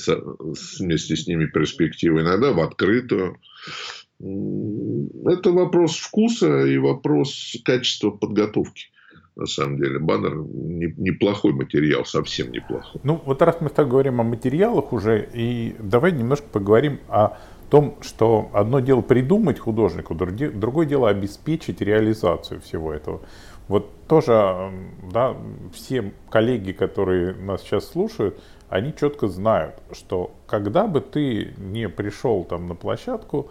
вместе 0.78 1.16
с 1.16 1.26
ними 1.26 1.46
перспективы. 1.46 2.20
Иногда 2.22 2.52
в 2.52 2.60
открытую. 2.60 3.38
Это 4.20 5.50
вопрос 5.50 5.96
вкуса 5.96 6.66
и 6.66 6.76
вопрос 6.78 7.56
качества 7.64 8.10
подготовки 8.10 8.90
на 9.36 9.46
самом 9.46 9.78
деле. 9.78 9.98
Баннер 9.98 10.36
не, 10.36 10.92
неплохой 10.98 11.52
материал, 11.52 12.04
совсем 12.04 12.50
неплохой. 12.52 13.00
Ну, 13.02 13.20
вот 13.24 13.40
раз 13.40 13.56
мы 13.60 13.70
так 13.70 13.88
говорим 13.88 14.20
о 14.20 14.24
материалах 14.24 14.92
уже, 14.92 15.28
и 15.32 15.74
давай 15.78 16.12
немножко 16.12 16.46
поговорим 16.52 17.00
о 17.08 17.38
том, 17.70 17.96
что 18.02 18.50
одно 18.52 18.80
дело 18.80 19.00
придумать 19.00 19.58
художнику, 19.58 20.14
другое 20.14 20.86
дело 20.86 21.08
обеспечить 21.08 21.80
реализацию 21.80 22.60
всего 22.60 22.92
этого. 22.92 23.22
Вот 23.68 23.90
тоже, 24.08 24.72
да, 25.12 25.36
все 25.72 26.12
коллеги, 26.28 26.72
которые 26.72 27.34
нас 27.34 27.62
сейчас 27.62 27.88
слушают, 27.88 28.38
они 28.70 28.94
четко 28.94 29.26
знают, 29.26 29.74
что 29.92 30.30
когда 30.46 30.86
бы 30.86 31.00
ты 31.00 31.52
не 31.58 31.88
пришел 31.88 32.44
там 32.44 32.68
на 32.68 32.76
площадку, 32.76 33.50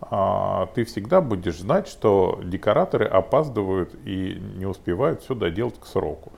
а, 0.00 0.66
ты 0.74 0.84
всегда 0.84 1.20
будешь 1.20 1.58
знать, 1.58 1.88
что 1.88 2.40
декораторы 2.42 3.04
опаздывают 3.04 3.94
и 4.06 4.40
не 4.56 4.66
успевают 4.66 5.22
все 5.22 5.34
доделать 5.34 5.78
к 5.78 5.86
сроку. 5.86 6.32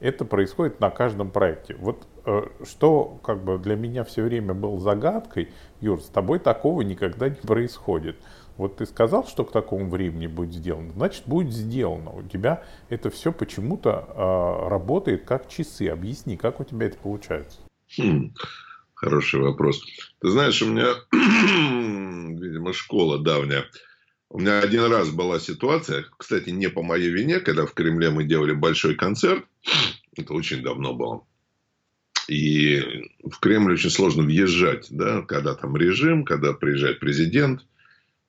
Это 0.00 0.24
происходит 0.24 0.80
на 0.80 0.90
каждом 0.90 1.30
проекте. 1.30 1.76
Вот 1.76 2.04
э, 2.26 2.42
что 2.64 3.18
как 3.22 3.42
бы 3.42 3.58
для 3.58 3.76
меня 3.76 4.04
все 4.04 4.22
время 4.22 4.54
был 4.54 4.78
загадкой, 4.78 5.48
Юр, 5.80 6.00
с 6.00 6.06
тобой 6.06 6.40
такого 6.40 6.82
никогда 6.82 7.28
не 7.28 7.36
происходит. 7.36 8.16
Вот 8.56 8.76
ты 8.76 8.86
сказал, 8.86 9.24
что 9.24 9.44
к 9.44 9.52
такому 9.52 9.88
времени 9.88 10.26
будет 10.26 10.52
сделано, 10.52 10.92
значит 10.92 11.22
будет 11.26 11.52
сделано. 11.52 12.10
У 12.10 12.22
тебя 12.22 12.64
это 12.88 13.08
все 13.08 13.32
почему-то 13.32 14.04
э, 14.08 14.68
работает 14.68 15.24
как 15.24 15.48
часы. 15.48 15.88
Объясни, 15.88 16.36
как 16.36 16.58
у 16.58 16.64
тебя 16.64 16.86
это 16.86 16.98
получается? 16.98 17.58
Хм, 17.96 18.34
хороший 18.94 19.40
вопрос. 19.40 19.82
Ты 20.20 20.30
знаешь, 20.30 20.60
у 20.62 20.66
меня, 20.66 20.94
видимо, 22.40 22.72
школа 22.72 23.18
давняя. 23.18 23.64
У 24.30 24.40
меня 24.40 24.60
один 24.60 24.84
раз 24.84 25.08
была 25.08 25.40
ситуация, 25.40 26.04
кстати, 26.18 26.50
не 26.50 26.68
по 26.68 26.82
моей 26.82 27.08
вине, 27.08 27.40
когда 27.40 27.64
в 27.64 27.72
Кремле 27.72 28.10
мы 28.10 28.24
делали 28.24 28.52
большой 28.52 28.94
концерт. 28.94 29.44
Это 30.16 30.34
очень 30.34 30.62
давно 30.62 30.92
было. 30.94 31.24
И 32.28 32.82
в 33.24 33.40
Кремль 33.40 33.72
очень 33.72 33.88
сложно 33.88 34.22
въезжать, 34.24 34.88
да, 34.90 35.22
когда 35.22 35.54
там 35.54 35.74
режим, 35.76 36.24
когда 36.24 36.52
приезжает 36.52 37.00
президент 37.00 37.64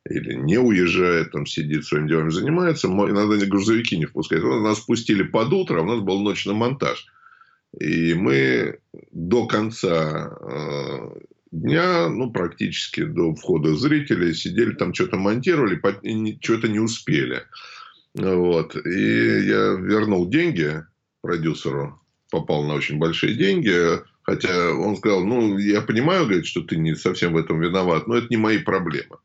или 0.09 0.35
не 0.35 0.57
уезжает, 0.57 1.31
там 1.31 1.45
сидит 1.45 1.85
своим 1.85 2.07
делом 2.07 2.31
занимается, 2.31 2.87
иногда 2.87 3.45
грузовики 3.45 3.97
не 3.97 4.05
впускают. 4.05 4.45
Нас 4.45 4.77
спустили 4.77 5.23
под 5.23 5.51
утро, 5.51 5.79
а 5.79 5.83
у 5.83 5.85
нас 5.85 5.99
был 5.99 6.21
ночной 6.21 6.55
монтаж. 6.55 7.07
И 7.77 8.13
мы 8.13 8.79
до 9.11 9.45
конца 9.45 10.37
э, 10.41 11.19
дня, 11.51 12.09
ну, 12.09 12.31
практически 12.31 13.03
до 13.03 13.35
входа 13.35 13.75
зрителей, 13.75 14.33
сидели 14.33 14.73
там, 14.73 14.93
что-то 14.93 15.17
монтировали, 15.17 15.79
что-то 16.41 16.67
не 16.67 16.79
успели. 16.79 17.43
Вот. 18.15 18.75
И 18.75 19.45
я 19.47 19.77
вернул 19.79 20.27
деньги 20.27 20.83
продюсеру, 21.21 22.01
попал 22.31 22.63
на 22.63 22.73
очень 22.73 22.97
большие 22.97 23.35
деньги, 23.35 23.99
хотя 24.23 24.71
он 24.73 24.97
сказал, 24.97 25.23
ну, 25.25 25.57
я 25.57 25.81
понимаю, 25.81 26.25
говорит, 26.25 26.45
что 26.45 26.61
ты 26.61 26.75
не 26.75 26.95
совсем 26.95 27.33
в 27.33 27.37
этом 27.37 27.59
виноват, 27.59 28.07
но 28.07 28.17
это 28.17 28.27
не 28.29 28.37
мои 28.37 28.57
проблемы. 28.57 29.17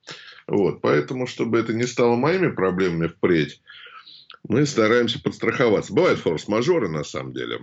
Вот. 0.47 0.83
Поэтому, 0.83 1.27
чтобы 1.27 1.59
это 1.59 1.73
не 1.73 1.87
стало 1.87 2.17
моими 2.17 2.51
проблемами 2.51 3.09
впредь, 3.09 3.63
мы 4.47 4.67
стараемся 4.67 5.23
подстраховаться. 5.23 5.95
Бывают 5.95 6.21
форс-мажоры, 6.21 6.89
на 6.89 7.05
самом 7.05 7.33
деле. 7.33 7.61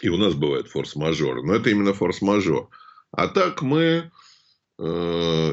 И 0.00 0.08
у 0.08 0.16
нас 0.16 0.34
бывает 0.34 0.68
форс-мажор. 0.68 1.42
Но 1.44 1.54
это 1.54 1.70
именно 1.70 1.92
форс-мажор. 1.92 2.68
А 3.12 3.28
так 3.28 3.62
мы, 3.62 4.10
э, 4.78 4.82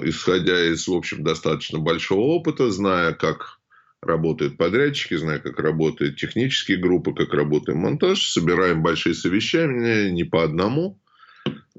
исходя 0.03 0.71
из, 0.71 0.87
в 0.87 0.93
общем, 0.93 1.23
достаточно 1.23 1.79
большого 1.79 2.21
опыта, 2.21 2.71
зная, 2.71 3.13
как 3.13 3.59
работают 4.01 4.57
подрядчики, 4.57 5.15
зная, 5.15 5.39
как 5.39 5.59
работают 5.59 6.17
технические 6.17 6.77
группы, 6.77 7.13
как 7.13 7.33
работает 7.33 7.77
монтаж, 7.77 8.29
собираем 8.29 8.83
большие 8.83 9.15
совещания 9.15 10.11
не 10.11 10.23
по 10.23 10.43
одному, 10.43 10.99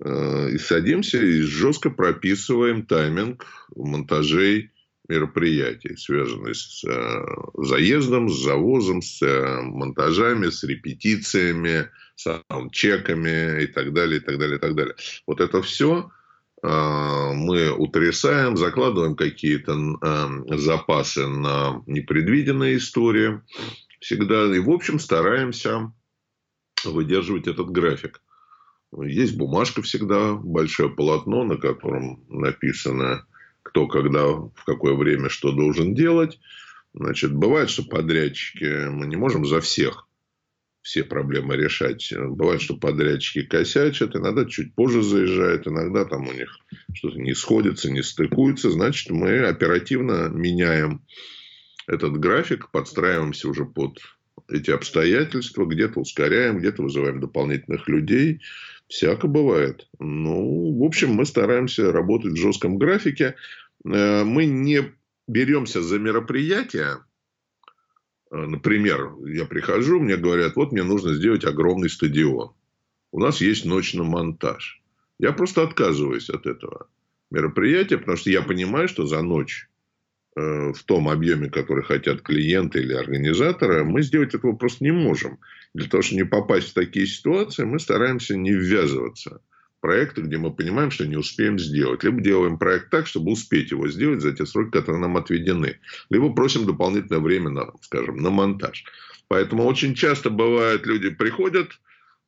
э, 0.01 0.51
и 0.51 0.59
садимся 0.59 1.19
и 1.19 1.41
жестко 1.41 1.91
прописываем 1.91 2.85
тайминг 2.85 3.47
монтажей 3.75 4.73
мероприятий, 5.09 5.97
связанных 5.97 6.55
с 6.55 6.85
э, 6.85 7.25
заездом, 7.57 8.29
с 8.29 8.43
завозом, 8.43 9.01
с 9.01 9.23
э, 9.23 9.61
монтажами, 9.63 10.51
с 10.51 10.63
репетициями, 10.65 11.89
саундчеками 12.19 13.63
и 13.63 13.67
так 13.67 13.93
далее, 13.93 14.19
и 14.19 14.21
так 14.21 14.39
далее, 14.39 14.57
и 14.57 14.61
так 14.61 14.75
далее. 14.75 14.95
Вот 15.27 15.41
это 15.41 15.63
все 15.63 16.11
э, 16.63 16.69
мы 16.69 17.71
утрясаем, 17.71 18.57
закладываем 18.57 19.15
какие-то 19.15 19.75
запасы 20.57 21.27
на 21.27 21.83
непредвиденные 21.87 22.79
истории 22.79 23.41
всегда. 24.01 24.45
И, 24.55 24.59
в 24.59 24.71
общем, 24.71 24.99
стараемся 24.99 25.93
выдерживать 26.85 27.47
этот 27.47 27.71
график. 27.71 28.21
Есть 29.03 29.37
бумажка 29.37 29.83
всегда, 29.83 30.35
большое 30.35 30.89
полотно, 30.89 31.45
на 31.45 31.57
котором 31.57 32.25
написано 32.29 33.27
кто 33.63 33.87
когда, 33.87 34.29
в 34.29 34.65
какое 34.65 34.95
время 34.95 35.29
что 35.29 35.53
должен 35.53 35.95
делать. 35.95 36.41
Значит, 36.95 37.35
бывает, 37.35 37.69
что 37.69 37.85
подрядчики, 37.85 38.89
мы 38.89 39.07
не 39.07 39.17
можем 39.17 39.45
за 39.45 39.61
всех 39.61 40.08
все 40.83 41.05
проблемы 41.05 41.57
решать. 41.57 42.13
Бывает, 42.17 42.63
что 42.63 42.77
подрядчики 42.77 43.43
косячат, 43.43 44.17
иногда 44.17 44.45
чуть 44.45 44.75
позже 44.75 45.03
заезжают, 45.03 45.67
иногда 45.67 46.05
там 46.05 46.29
у 46.29 46.33
них 46.33 46.57
что-то 46.95 47.19
не 47.19 47.35
сходится, 47.35 47.91
не 47.91 48.03
стыкуется. 48.03 48.71
Значит, 48.71 49.11
мы 49.11 49.41
оперативно 49.41 50.29
меняем 50.29 51.03
этот 51.87 52.19
график, 52.19 52.71
подстраиваемся 52.71 53.49
уже 53.49 53.65
под 53.65 53.99
эти 54.49 54.71
обстоятельства, 54.71 55.67
где-то 55.67 56.01
ускоряем, 56.01 56.59
где-то 56.59 56.83
вызываем 56.83 57.21
дополнительных 57.21 57.89
людей. 57.89 58.41
Всяко 58.89 59.27
бывает. 59.27 59.89
Ну, 59.99 60.79
в 60.79 60.83
общем, 60.85 61.11
мы 61.11 61.27
стараемся 61.27 61.93
работать 61.93 62.33
в 62.33 62.41
жестком 62.41 62.79
графике. 62.79 63.35
Э, 63.85 64.25
мы 64.25 64.47
не 64.47 64.93
беремся 65.27 65.83
за 65.83 65.99
мероприятия. 65.99 67.05
Э, 68.31 68.37
например, 68.37 69.13
я 69.27 69.45
прихожу, 69.45 70.01
мне 70.01 70.17
говорят, 70.17 70.57
вот 70.57 70.73
мне 70.73 70.83
нужно 70.83 71.15
сделать 71.15 71.45
огромный 71.45 71.91
стадион. 71.91 72.53
У 73.11 73.21
нас 73.21 73.41
есть 73.41 73.65
ночь 73.65 73.95
на 73.95 74.05
монтаж. 74.05 74.83
Я 75.19 75.33
просто 75.33 75.63
отказываюсь 75.63 76.31
от 76.31 76.47
этого 76.47 76.89
мероприятия, 77.31 77.99
потому 77.99 78.17
что 78.17 78.31
я 78.31 78.43
понимаю, 78.43 78.89
что 78.89 79.07
за 79.07 79.23
ночь 79.23 79.69
э, 80.37 80.73
в 80.73 80.83
том 80.85 81.09
объеме, 81.09 81.51
который 81.51 81.85
хотят 81.85 82.23
клиенты 82.23 82.81
или 82.81 82.93
организаторы, 82.93 83.85
мы 83.85 84.03
сделать 84.03 84.35
этого 84.35 84.53
просто 84.53 84.85
не 84.85 84.93
можем. 84.93 85.39
Для 85.75 85.89
того, 85.89 86.03
чтобы 86.03 86.23
не 86.23 86.27
попасть 86.27 86.71
в 86.71 86.75
такие 86.75 87.07
ситуации, 87.07 87.65
мы 87.65 87.79
стараемся 87.79 88.37
не 88.37 88.53
ввязываться 88.53 89.41
проекты, 89.81 90.23
где 90.23 90.39
мы 90.39 90.53
понимаем, 90.53 90.91
что 90.91 91.07
не 91.07 91.17
успеем 91.17 91.59
сделать. 91.59 92.03
Либо 92.03 92.21
делаем 92.21 92.59
проект 92.59 92.91
так, 92.91 93.07
чтобы 93.07 93.33
успеть 93.33 93.71
его 93.71 93.89
сделать 93.89 94.21
за 94.21 94.33
те 94.33 94.47
сроки, 94.47 94.71
которые 94.71 95.01
нам 95.01 95.17
отведены. 95.17 95.79
Либо 96.11 96.33
просим 96.33 96.67
дополнительное 96.67 97.21
время, 97.21 97.51
на, 97.51 97.73
скажем, 97.83 98.17
на 98.17 98.31
монтаж. 98.31 98.85
Поэтому 99.29 99.65
очень 99.65 99.95
часто 99.95 100.31
бывает, 100.31 100.87
люди 100.87 101.11
приходят, 101.11 101.79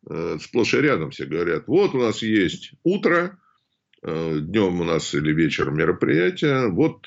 э, 0.09 0.39
сплошь 0.41 0.75
и 0.75 0.79
рядом 0.79 1.11
все 1.11 1.25
говорят, 1.25 1.65
вот 1.67 1.95
у 1.95 1.99
нас 1.99 2.23
есть 2.23 2.73
утро, 2.85 3.39
э, 4.03 4.39
днем 4.41 4.81
у 4.81 4.85
нас 4.85 5.15
или 5.15 5.33
вечером 5.33 5.77
мероприятие, 5.77 6.69
вот 6.69 7.07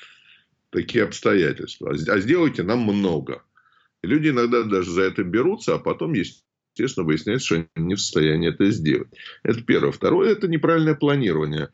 такие 0.70 1.04
обстоятельства. 1.04 1.92
А 1.92 2.18
сделайте 2.18 2.64
нам 2.64 2.80
много. 2.80 3.42
И 4.02 4.06
люди 4.06 4.28
иногда 4.28 4.64
даже 4.64 4.90
за 4.90 5.02
это 5.02 5.22
берутся, 5.22 5.76
а 5.76 5.78
потом, 5.78 6.12
естественно, 6.74 7.06
выясняется, 7.06 7.46
что 7.46 7.54
они 7.56 7.88
не 7.88 7.94
в 7.94 8.00
состоянии 8.00 8.48
это 8.48 8.70
сделать. 8.70 9.08
Это 9.42 9.62
первое. 9.62 9.92
Второе– 9.92 10.30
это 10.32 10.48
неправильное 10.48 10.94
планирование. 10.94 11.68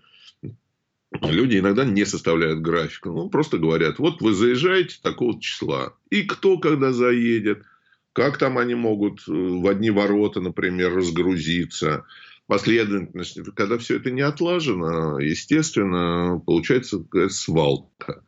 Люди 1.22 1.58
иногда 1.58 1.84
не 1.84 2.04
составляют 2.04 2.60
график. 2.60 3.06
Ну, 3.06 3.28
просто 3.30 3.58
говорят, 3.58 3.98
вот 3.98 4.20
вы 4.20 4.32
заезжаете 4.32 4.98
такого 5.02 5.40
числа. 5.40 5.94
И 6.10 6.22
кто 6.22 6.58
когда 6.58 6.92
заедет, 6.92 7.64
как 8.12 8.38
там 8.38 8.58
они 8.58 8.74
могут 8.74 9.20
э, 9.26 9.32
в 9.32 9.66
одни 9.66 9.90
ворота, 9.90 10.40
например, 10.40 10.94
разгрузиться, 10.94 12.04
последовательность. 12.46 13.40
Когда 13.54 13.78
все 13.78 13.96
это 13.96 14.10
не 14.10 14.20
отлажено, 14.20 15.18
естественно, 15.18 16.40
получается 16.44 17.04
свалка. 17.28 18.22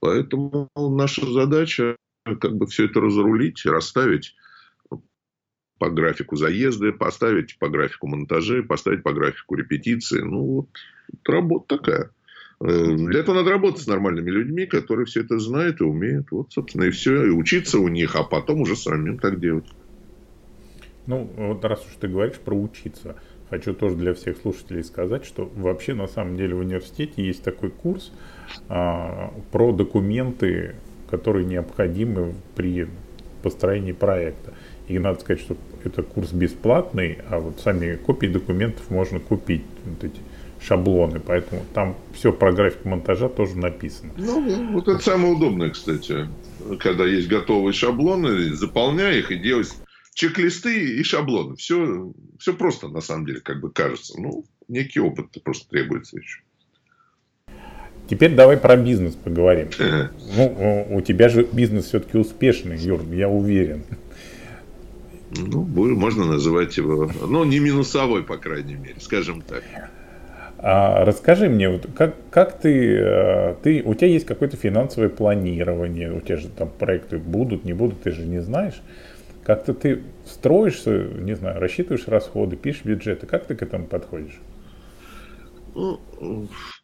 Поэтому 0.00 0.68
наша 0.76 1.30
задача 1.30 1.96
как 2.24 2.56
бы 2.56 2.66
все 2.66 2.86
это 2.86 3.00
разрулить, 3.00 3.64
расставить 3.64 4.34
по 5.80 5.88
графику 5.88 6.36
заезды, 6.36 6.92
поставить 6.92 7.58
по 7.58 7.70
графику 7.70 8.06
монтажи, 8.06 8.62
поставить 8.62 9.02
по 9.02 9.14
графику 9.14 9.54
репетиции. 9.54 10.20
Ну, 10.20 10.44
вот 10.44 10.68
работа 11.24 11.78
такая. 11.78 12.10
Э, 12.60 12.94
для 12.94 13.20
этого 13.20 13.36
надо 13.36 13.50
работать 13.50 13.82
с 13.82 13.86
нормальными 13.86 14.30
людьми, 14.30 14.66
которые 14.66 15.06
все 15.06 15.22
это 15.22 15.38
знают 15.38 15.80
и 15.80 15.84
умеют. 15.84 16.30
Вот, 16.32 16.52
собственно, 16.52 16.84
и 16.84 16.90
все. 16.90 17.24
И 17.24 17.30
учиться 17.30 17.78
у 17.78 17.88
них, 17.88 18.14
а 18.14 18.24
потом 18.24 18.60
уже 18.60 18.76
самим 18.76 19.18
так 19.18 19.40
делать. 19.40 19.64
Ну, 21.06 21.30
вот 21.34 21.64
раз 21.64 21.80
уж 21.86 21.94
ты 21.98 22.08
говоришь 22.08 22.36
про 22.36 22.54
учиться, 22.54 23.16
хочу 23.48 23.72
тоже 23.72 23.96
для 23.96 24.12
всех 24.12 24.36
слушателей 24.36 24.84
сказать, 24.84 25.24
что 25.24 25.50
вообще 25.56 25.94
на 25.94 26.08
самом 26.08 26.36
деле 26.36 26.54
в 26.54 26.58
университете 26.58 27.24
есть 27.24 27.42
такой 27.42 27.70
курс 27.70 28.12
а, 28.68 29.32
про 29.50 29.72
документы, 29.72 30.76
которые 31.10 31.46
необходимы 31.46 32.34
при 32.54 32.86
построении 33.42 33.92
проекта. 33.92 34.52
И 34.90 34.98
надо 34.98 35.20
сказать, 35.20 35.40
что 35.40 35.56
это 35.84 36.02
курс 36.02 36.32
бесплатный, 36.32 37.18
а 37.28 37.38
вот 37.38 37.60
сами 37.60 37.94
копии 37.94 38.26
документов 38.26 38.90
можно 38.90 39.20
купить, 39.20 39.62
вот 39.84 40.02
эти 40.02 40.20
шаблоны, 40.60 41.20
поэтому 41.20 41.62
там 41.72 41.96
все 42.12 42.32
про 42.32 42.52
график 42.52 42.84
монтажа 42.84 43.28
тоже 43.28 43.56
написано. 43.56 44.12
Ну, 44.18 44.72
вот 44.72 44.88
это 44.88 44.98
самое 44.98 45.34
удобное, 45.34 45.70
кстати, 45.70 46.26
когда 46.80 47.06
есть 47.06 47.28
готовые 47.28 47.72
шаблоны, 47.72 48.52
заполняй 48.52 49.20
их 49.20 49.30
и 49.30 49.36
делай 49.36 49.64
чек-листы 50.14 50.96
и 50.98 51.02
шаблоны. 51.04 51.54
Все, 51.54 52.12
все 52.40 52.52
просто, 52.52 52.88
на 52.88 53.00
самом 53.00 53.26
деле, 53.26 53.40
как 53.40 53.60
бы 53.60 53.70
кажется. 53.70 54.20
Ну, 54.20 54.44
некий 54.66 54.98
опыт 54.98 55.26
просто 55.44 55.68
требуется 55.70 56.18
еще. 56.18 56.40
Теперь 58.08 58.34
давай 58.34 58.56
про 58.56 58.76
бизнес 58.76 59.14
поговорим. 59.14 59.68
Ну, 60.36 60.86
у 60.90 61.00
тебя 61.00 61.28
же 61.28 61.46
бизнес 61.50 61.84
все-таки 61.86 62.18
успешный, 62.18 62.76
Юр, 62.76 63.02
я 63.12 63.28
уверен. 63.28 63.84
Ну, 65.30 65.64
можно 65.64 66.24
называть 66.24 66.76
его, 66.76 67.10
ну, 67.26 67.44
не 67.44 67.60
минусовой, 67.60 68.22
по 68.24 68.36
крайней 68.36 68.74
мере, 68.74 68.96
скажем 68.98 69.42
так. 69.42 69.62
А 70.62 71.04
расскажи 71.04 71.48
мне, 71.48 71.70
вот 71.70 71.86
как, 71.96 72.16
как 72.30 72.58
ты, 72.58 72.98
э, 72.98 73.54
ты, 73.62 73.82
у 73.82 73.94
тебя 73.94 74.08
есть 74.08 74.26
какое-то 74.26 74.58
финансовое 74.58 75.08
планирование, 75.08 76.12
у 76.12 76.20
тебя 76.20 76.36
же 76.36 76.48
там 76.48 76.68
проекты 76.68 77.16
будут, 77.16 77.64
не 77.64 77.72
будут, 77.72 78.02
ты 78.02 78.10
же 78.10 78.26
не 78.26 78.40
знаешь. 78.40 78.82
Как-то 79.42 79.72
ты 79.72 80.02
строишься, 80.26 81.06
не 81.18 81.34
знаю, 81.34 81.60
рассчитываешь 81.60 82.06
расходы, 82.08 82.56
пишешь 82.56 82.84
бюджеты, 82.84 83.26
как 83.26 83.46
ты 83.46 83.54
к 83.54 83.62
этому 83.62 83.86
подходишь? 83.86 84.38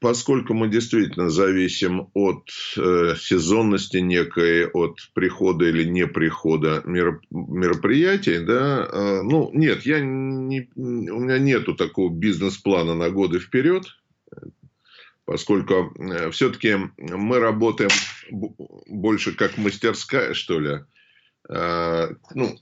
Поскольку 0.00 0.54
мы 0.54 0.68
действительно 0.68 1.28
зависим 1.28 2.08
от 2.14 2.48
э, 2.76 3.14
сезонности 3.18 3.98
некой, 3.98 4.66
от 4.66 4.98
прихода 5.12 5.66
или 5.66 5.84
не 5.84 6.06
прихода 6.06 6.82
мероприятий, 6.84 8.38
да, 8.38 8.88
э, 8.90 9.22
ну, 9.22 9.50
нет, 9.52 9.84
я 9.84 10.00
не, 10.00 10.70
у 10.76 11.20
меня 11.20 11.38
нету 11.38 11.74
такого 11.74 12.12
бизнес-плана 12.12 12.94
на 12.94 13.10
годы 13.10 13.40
вперед, 13.40 13.84
поскольку 15.24 15.92
э, 15.98 16.30
все-таки 16.30 16.76
мы 16.96 17.38
работаем 17.40 17.90
больше 18.86 19.32
как 19.32 19.58
мастерская, 19.58 20.32
что 20.34 20.60
ли, 20.60 20.78
э, 21.48 22.08
ну, 22.34 22.56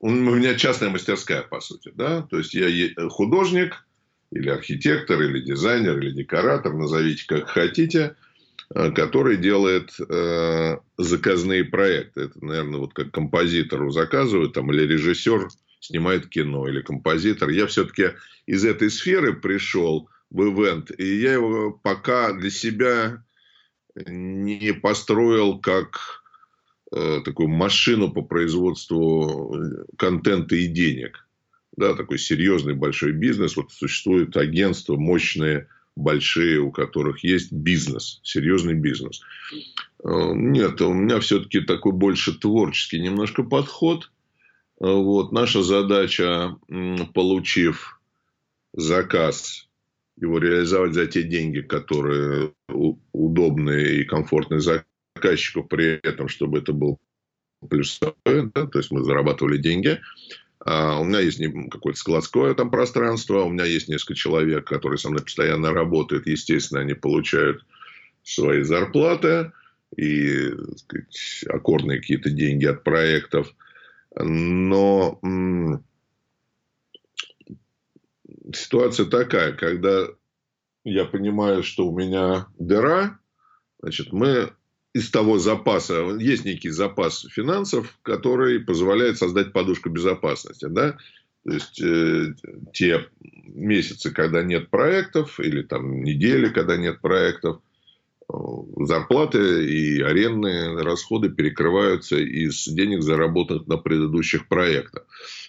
у 0.00 0.10
меня 0.10 0.54
частная 0.54 0.90
мастерская, 0.90 1.42
по 1.42 1.60
сути, 1.60 1.92
да, 1.94 2.22
то 2.22 2.38
есть 2.38 2.54
я 2.54 2.68
художник, 3.08 3.84
или 4.30 4.48
архитектор, 4.50 5.20
или 5.20 5.40
дизайнер, 5.40 5.98
или 5.98 6.10
декоратор, 6.10 6.72
назовите 6.74 7.26
как 7.26 7.48
хотите, 7.48 8.16
э, 8.74 8.90
который 8.92 9.36
делает 9.36 9.90
э, 10.00 10.76
заказные 10.98 11.64
проекты. 11.64 12.22
Это, 12.22 12.44
наверное, 12.44 12.80
вот 12.80 12.94
как 12.94 13.10
композитору 13.10 13.90
заказывают, 13.90 14.52
там, 14.52 14.72
или 14.72 14.86
режиссер 14.86 15.48
снимает 15.80 16.28
кино, 16.28 16.68
или 16.68 16.82
композитор. 16.82 17.50
Я 17.50 17.66
все-таки 17.66 18.10
из 18.46 18.64
этой 18.64 18.90
сферы 18.90 19.34
пришел 19.34 20.08
в 20.30 20.42
ивент, 20.42 20.90
и 20.98 21.20
я 21.20 21.34
его 21.34 21.72
пока 21.72 22.32
для 22.32 22.50
себя 22.50 23.24
не 24.06 24.72
построил 24.74 25.58
как 25.58 26.22
э, 26.92 27.20
такую 27.24 27.48
машину 27.48 28.12
по 28.12 28.22
производству 28.22 29.56
контента 29.96 30.54
и 30.54 30.66
денег 30.66 31.27
да, 31.78 31.94
такой 31.94 32.18
серьезный 32.18 32.74
большой 32.74 33.12
бизнес. 33.12 33.56
Вот 33.56 33.72
существуют 33.72 34.36
агентства 34.36 34.96
мощные, 34.96 35.68
большие, 35.94 36.58
у 36.60 36.70
которых 36.70 37.24
есть 37.24 37.52
бизнес, 37.52 38.20
серьезный 38.22 38.74
бизнес. 38.74 39.20
Э, 40.04 40.32
нет, 40.34 40.80
у 40.80 40.92
меня 40.92 41.20
все-таки 41.20 41.60
такой 41.60 41.92
больше 41.92 42.38
творческий 42.38 43.00
немножко 43.00 43.42
подход. 43.42 44.10
Э, 44.80 44.86
вот, 44.86 45.32
наша 45.32 45.62
задача, 45.62 46.56
получив 47.14 48.00
заказ, 48.74 49.68
его 50.20 50.38
реализовать 50.38 50.94
за 50.94 51.06
те 51.06 51.22
деньги, 51.22 51.60
которые 51.60 52.52
удобные 53.12 54.00
и 54.00 54.04
комфортные 54.04 54.60
заказчику, 54.60 55.62
при 55.62 56.00
этом, 56.02 56.28
чтобы 56.28 56.58
это 56.58 56.72
был 56.72 56.98
плюсовой, 57.68 58.50
да, 58.54 58.66
то 58.66 58.78
есть 58.78 58.90
мы 58.90 59.04
зарабатывали 59.04 59.58
деньги, 59.58 60.00
у 60.64 61.04
меня 61.04 61.20
есть 61.20 61.40
какое-то 61.70 61.98
складское 61.98 62.52
там 62.54 62.70
пространство, 62.70 63.42
у 63.42 63.50
меня 63.50 63.64
есть 63.64 63.88
несколько 63.88 64.14
человек, 64.14 64.66
которые 64.66 64.98
со 64.98 65.08
мной 65.08 65.22
постоянно 65.22 65.72
работают. 65.72 66.26
Естественно, 66.26 66.80
они 66.80 66.94
получают 66.94 67.64
свои 68.24 68.62
зарплаты 68.62 69.52
и 69.96 70.50
сказать, 70.76 71.44
аккордные 71.48 72.00
какие-то 72.00 72.30
деньги 72.30 72.66
от 72.66 72.82
проектов. 72.84 73.54
Но 74.16 75.20
ситуация 78.52 79.06
такая, 79.06 79.52
когда 79.52 80.08
я 80.84 81.04
понимаю, 81.04 81.62
что 81.62 81.86
у 81.86 81.96
меня 81.96 82.48
дыра, 82.58 83.18
значит, 83.80 84.12
мы 84.12 84.52
из 84.98 85.10
того 85.10 85.38
запаса, 85.38 86.16
есть 86.18 86.44
некий 86.44 86.70
запас 86.70 87.26
финансов, 87.30 87.96
который 88.02 88.60
позволяет 88.60 89.18
создать 89.18 89.52
подушку 89.52 89.88
безопасности. 89.90 90.66
Да? 90.66 90.96
То 91.44 91.52
есть, 91.52 91.80
э, 91.80 92.34
те 92.72 93.06
месяцы, 93.46 94.10
когда 94.10 94.42
нет 94.42 94.68
проектов, 94.68 95.40
или 95.40 95.62
там 95.62 96.02
недели, 96.02 96.48
когда 96.48 96.76
нет 96.76 97.00
проектов, 97.00 97.60
зарплаты 98.76 99.66
и 99.66 100.02
арендные 100.02 100.82
расходы 100.82 101.30
перекрываются 101.30 102.16
из 102.16 102.66
денег, 102.66 103.02
заработанных 103.02 103.66
на 103.66 103.78
предыдущих 103.78 104.48
проектах. 104.48 105.06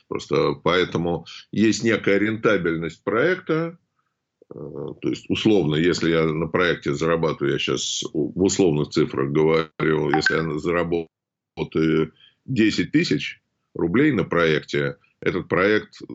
Просто 0.08 0.54
поэтому 0.64 1.26
есть 1.52 1.84
некая 1.84 2.18
рентабельность 2.20 3.04
проекта, 3.04 3.54
э, 3.54 3.89
то 4.54 5.10
есть, 5.10 5.30
условно, 5.30 5.76
если 5.76 6.10
я 6.10 6.26
на 6.26 6.48
проекте 6.48 6.94
зарабатываю, 6.94 7.54
я 7.54 7.60
сейчас 7.60 8.04
в 8.14 8.44
условных 8.44 8.90
цифрах 8.90 9.32
говорю, 9.32 10.10
если 10.16 10.36
я 10.36 10.60
заработаю 10.60 12.14
10 12.46 12.92
тысяч 12.92 13.42
рублей 13.76 14.12
на 14.12 14.24
проекте, 14.24 14.98
этот 15.22 15.48
проект 15.48 16.02
э, 16.02 16.06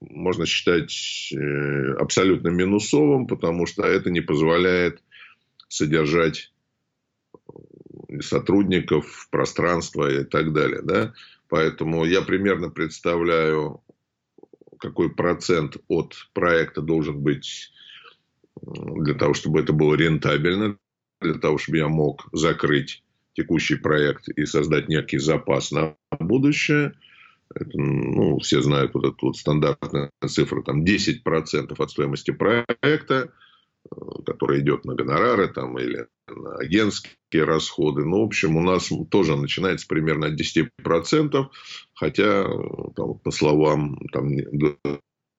можно 0.00 0.46
считать 0.46 1.30
э, 1.32 1.92
абсолютно 1.98 2.48
минусовым, 2.48 3.26
потому 3.26 3.66
что 3.66 3.82
это 3.82 4.10
не 4.10 4.20
позволяет 4.20 5.02
содержать 5.68 6.52
сотрудников, 8.20 9.28
пространство 9.30 10.10
и 10.10 10.24
так 10.24 10.52
далее. 10.52 10.80
Да? 10.82 11.12
Поэтому 11.48 12.04
я 12.04 12.22
примерно 12.22 12.70
представляю, 12.70 13.82
какой 14.84 15.10
процент 15.10 15.78
от 15.88 16.14
проекта 16.34 16.82
должен 16.82 17.20
быть 17.22 17.72
для 18.62 19.14
того, 19.14 19.32
чтобы 19.34 19.60
это 19.60 19.72
было 19.72 19.94
рентабельно, 19.94 20.76
для 21.20 21.34
того, 21.34 21.58
чтобы 21.58 21.78
я 21.78 21.88
мог 21.88 22.28
закрыть 22.32 23.02
текущий 23.32 23.76
проект 23.76 24.28
и 24.28 24.44
создать 24.44 24.88
некий 24.88 25.18
запас 25.18 25.72
на 25.72 25.96
будущее. 26.18 26.92
Это, 27.54 27.70
ну, 27.74 28.38
все 28.40 28.60
знают 28.60 28.94
вот 28.94 29.06
эту 29.06 29.26
вот 29.26 29.36
стандартную 29.36 30.10
цифру, 30.26 30.62
там 30.62 30.84
10% 30.84 31.74
от 31.78 31.90
стоимости 31.90 32.30
проекта– 32.30 33.32
который 34.24 34.60
идет 34.60 34.84
на 34.84 34.94
гонорары 34.94 35.48
там, 35.48 35.78
или 35.78 36.06
агентские 36.58 37.44
расходы. 37.44 38.04
Ну, 38.04 38.20
в 38.20 38.24
общем, 38.24 38.56
у 38.56 38.62
нас 38.62 38.90
тоже 39.10 39.36
начинается 39.36 39.86
примерно 39.86 40.26
от 40.26 40.40
10%, 40.40 41.46
хотя, 41.94 42.44
там, 42.96 43.18
по 43.18 43.30
словам 43.30 43.98
там, 44.12 44.30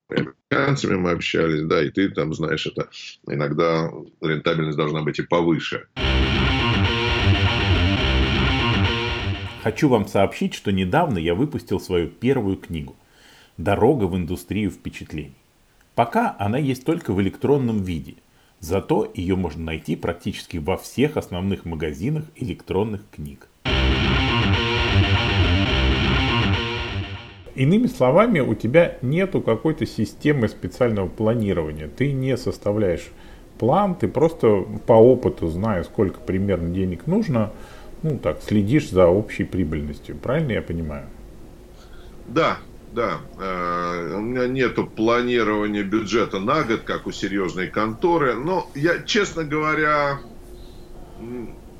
американцами 0.09 0.95
мы 0.95 1.11
общались, 1.11 1.61
да, 1.63 1.83
и 1.83 1.89
ты 1.89 2.09
там 2.09 2.33
знаешь, 2.33 2.67
это 2.67 2.89
иногда 3.27 3.91
рентабельность 4.21 4.77
должна 4.77 5.01
быть 5.01 5.19
и 5.19 5.23
повыше. 5.23 5.87
Хочу 9.63 9.89
вам 9.89 10.07
сообщить, 10.07 10.53
что 10.53 10.71
недавно 10.71 11.17
я 11.17 11.33
выпустил 11.33 11.79
свою 11.79 12.07
первую 12.07 12.57
книгу 12.57 12.95
«Дорога 13.57 14.03
в 14.03 14.15
индустрию 14.15 14.69
впечатлений». 14.69 15.33
Пока 15.95 16.35
она 16.37 16.59
есть 16.59 16.85
только 16.85 17.13
в 17.13 17.21
электронном 17.21 17.81
виде– 17.81 18.15
Зато 18.59 19.11
ее 19.13 19.35
можно 19.35 19.63
найти 19.63 19.95
практически 19.95 20.57
во 20.57 20.77
всех 20.77 21.17
основных 21.17 21.65
магазинах 21.65 22.25
электронных 22.35 23.01
книг. 23.11 23.47
Иными 27.55 27.87
словами, 27.87 28.41
у 28.41 28.53
тебя 28.53 28.97
нету 29.01 29.41
какой-то 29.41 29.85
системы 29.85 30.49
специального 30.49 31.07
планирования. 31.07 31.87
Ты 31.87 32.11
не 32.11 32.35
составляешь 32.35 33.09
план, 33.57 33.95
ты 33.95 34.09
просто 34.09 34.65
по 34.85 34.93
опыту, 34.93 35.47
зная, 35.47 35.83
сколько 35.83 36.19
примерно 36.19 36.69
денег 36.69 37.07
нужно, 37.07 37.53
ну 38.03 38.17
так, 38.17 38.41
следишь 38.43 38.89
за 38.89 39.07
общей 39.07 39.45
прибыльностью. 39.45 40.17
Правильно 40.17 40.51
я 40.51 40.61
понимаю? 40.61 41.05
Да, 42.27 42.57
да, 42.95 43.21
э, 43.37 44.15
у 44.15 44.21
меня 44.21 44.47
нету 44.47 44.87
планирования 44.87 45.83
бюджета 45.83 46.39
на 46.39 46.63
год, 46.63 46.81
как 46.81 47.05
у 47.05 47.11
серьезной 47.11 47.67
конторы. 47.67 48.35
Но 48.35 48.71
я, 48.73 49.03
честно 49.03 49.43
говоря, 49.43 50.21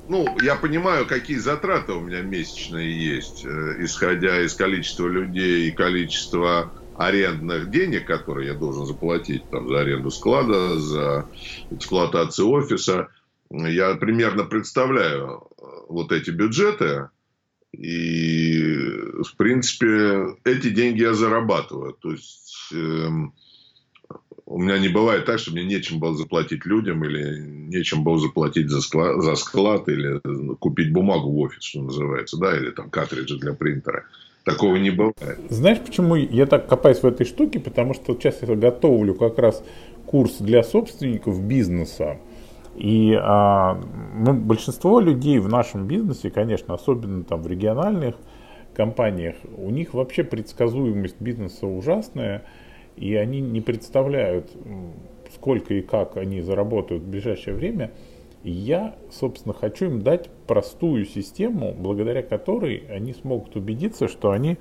ну, 0.08 0.26
я 0.40 0.56
понимаю, 0.56 1.06
какие 1.06 1.38
затраты 1.38 1.92
у 1.92 2.00
меня 2.00 2.20
месячные 2.20 3.16
есть, 3.16 3.44
э, 3.44 3.76
исходя 3.78 4.42
из 4.42 4.54
количества 4.54 5.08
людей 5.08 5.68
и 5.68 5.72
количества 5.72 6.74
арендных 6.94 7.70
денег, 7.70 8.06
которые 8.06 8.48
я 8.48 8.54
должен 8.54 8.84
заплатить 8.84 9.48
там, 9.50 9.68
за 9.68 9.80
аренду 9.80 10.10
склада, 10.10 10.78
за 10.78 11.28
эксплуатацию 11.70 12.48
офиса. 12.48 13.08
Я 13.50 13.94
примерно 13.94 14.44
представляю 14.44 15.48
э, 15.58 15.62
вот 15.88 16.12
эти 16.12 16.30
бюджеты, 16.30 17.08
и, 17.78 19.22
в 19.22 19.36
принципе, 19.36 20.36
эти 20.44 20.70
деньги 20.70 21.02
я 21.02 21.12
зарабатываю. 21.12 21.92
То 21.92 22.12
есть, 22.12 22.72
э, 22.72 23.08
у 24.46 24.58
меня 24.58 24.78
не 24.78 24.88
бывает 24.88 25.26
так, 25.26 25.38
что 25.38 25.52
мне 25.52 25.64
нечем 25.64 25.98
было 25.98 26.14
заплатить 26.14 26.64
людям, 26.64 27.04
или 27.04 27.40
нечем 27.40 28.04
было 28.04 28.18
заплатить 28.18 28.70
за 28.70 28.80
склад, 28.80 29.22
за 29.22 29.34
склад 29.34 29.88
или 29.88 30.20
купить 30.56 30.92
бумагу 30.92 31.30
в 31.30 31.38
офис, 31.38 31.64
что 31.64 31.82
называется, 31.82 32.38
да, 32.38 32.56
или 32.56 32.70
там 32.70 32.88
картриджи 32.88 33.38
для 33.38 33.52
принтера. 33.52 34.04
Такого 34.44 34.76
не 34.76 34.90
бывает. 34.90 35.40
Знаешь, 35.50 35.80
почему 35.84 36.14
я 36.14 36.46
так 36.46 36.68
копаюсь 36.68 37.02
в 37.02 37.06
этой 37.06 37.26
штуке? 37.26 37.58
Потому 37.58 37.94
что 37.94 38.14
сейчас 38.14 38.38
я 38.42 38.54
готовлю 38.54 39.14
как 39.14 39.38
раз 39.38 39.64
курс 40.06 40.36
для 40.38 40.62
собственников 40.62 41.42
бизнеса. 41.42 42.20
И 42.76 43.18
а, 43.18 43.80
ну, 44.14 44.34
большинство 44.34 45.00
людей 45.00 45.38
в 45.38 45.48
нашем 45.48 45.86
бизнесе, 45.86 46.30
конечно, 46.30 46.74
особенно 46.74 47.24
там 47.24 47.42
в 47.42 47.46
региональных 47.46 48.16
компаниях, 48.74 49.36
у 49.56 49.70
них 49.70 49.94
вообще 49.94 50.24
предсказуемость 50.24 51.16
бизнеса 51.18 51.66
ужасная, 51.66 52.44
и 52.96 53.14
они 53.14 53.40
не 53.40 53.62
представляют, 53.62 54.50
сколько 55.34 55.72
и 55.72 55.80
как 55.80 56.18
они 56.18 56.42
заработают 56.42 57.02
в 57.02 57.08
ближайшее 57.08 57.56
время. 57.56 57.92
И 58.42 58.50
я, 58.50 58.94
собственно, 59.10 59.54
хочу 59.54 59.86
им 59.86 60.02
дать 60.02 60.28
простую 60.46 61.06
систему, 61.06 61.74
благодаря 61.76 62.22
которой 62.22 62.84
они 62.90 63.14
смогут 63.14 63.56
убедиться, 63.56 64.06
что 64.06 64.30
они 64.30 64.58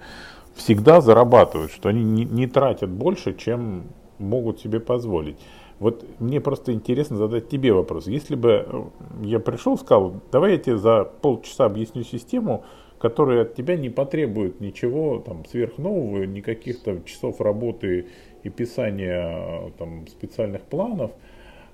всегда 0.56 1.02
зарабатывают, 1.02 1.72
что 1.72 1.90
они 1.90 2.04
не, 2.04 2.24
не 2.24 2.48
тратят 2.48 2.90
больше, 2.90 3.36
чем 3.36 3.84
могут 4.18 4.62
себе 4.62 4.80
позволить. 4.80 5.38
Вот 5.80 6.06
мне 6.20 6.40
просто 6.40 6.72
интересно 6.72 7.18
задать 7.18 7.50
тебе 7.50 7.74
вопрос. 7.74 8.08
Если 8.08 8.36
бы 8.36 8.66
э, 8.66 8.84
я 9.24 9.40
пришел 9.40 9.76
и 9.76 9.78
сказал, 9.78 10.22
давай 10.32 10.54
я 10.54 10.58
тебе 10.58 10.78
за 10.78 11.04
полчаса 11.04 11.66
объясню 11.66 12.04
систему, 12.04 12.64
которая 12.98 13.42
от 13.42 13.56
тебя 13.56 13.76
не 13.76 13.90
потребует 13.90 14.62
ничего 14.62 15.20
там 15.20 15.44
сверхнового, 15.46 16.24
никаких 16.24 16.82
там 16.82 17.04
часов 17.04 17.42
работы 17.42 18.08
и 18.44 18.50
писания 18.50 19.72
там, 19.78 20.08
специальных 20.08 20.62
планов, 20.62 21.12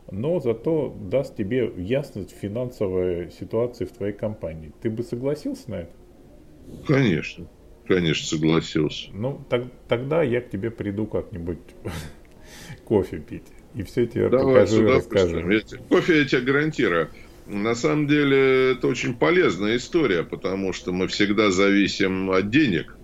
но 0.10 0.40
зато 0.40 0.96
даст 1.00 1.36
тебе 1.36 1.72
ясность 1.78 2.32
финансовой 2.32 3.30
ситуации 3.32 3.86
в 3.86 3.92
твоей 3.92 4.14
компании. 4.14 4.72
Ты 4.82 4.90
бы 4.90 5.04
согласился 5.04 5.70
на 5.70 5.76
это? 5.76 5.92
Конечно, 6.88 7.46
конечно 7.88 8.26
согласился. 8.26 9.10
Ну, 9.14 9.40
так, 9.48 9.66
тогда 9.88 10.24
я 10.24 10.42
к 10.42 10.50
тебе 10.50 10.72
приду 10.72 11.06
как-нибудь 11.06 11.60
кофе 12.86 13.20
пить 13.20 13.46
и 13.74 13.84
все 13.84 14.06
тебе 14.06 14.30
Давай, 14.30 14.66
покажу 14.66 14.84
и 14.84 14.86
расскажу. 14.86 15.50
Я, 15.50 15.62
кофе 15.90 16.20
я 16.20 16.26
тебе 16.26 16.42
гарантирую. 16.42 17.10
На 17.48 17.76
самом 17.76 18.08
деле 18.08 18.74
это 18.74 18.88
очень 18.88 19.16
полезная 19.16 19.78
история, 19.78 20.24
потому 20.24 20.74
что 20.74 20.92
мы 20.92 21.08
всегда 21.08 21.52
зависим 21.52 22.30
от 22.32 22.50
денег 22.50 22.96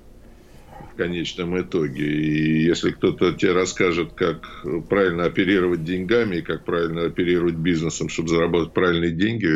в 0.93 0.97
конечном 0.97 1.59
итоге. 1.59 2.05
И 2.05 2.63
если 2.63 2.91
кто-то 2.91 3.33
тебе 3.33 3.53
расскажет, 3.53 4.13
как 4.13 4.41
правильно 4.89 5.25
оперировать 5.25 5.83
деньгами 5.83 6.37
и 6.37 6.41
как 6.41 6.65
правильно 6.65 7.05
оперировать 7.05 7.55
бизнесом, 7.55 8.09
чтобы 8.09 8.29
заработать 8.29 8.73
правильные 8.73 9.11
деньги, 9.11 9.47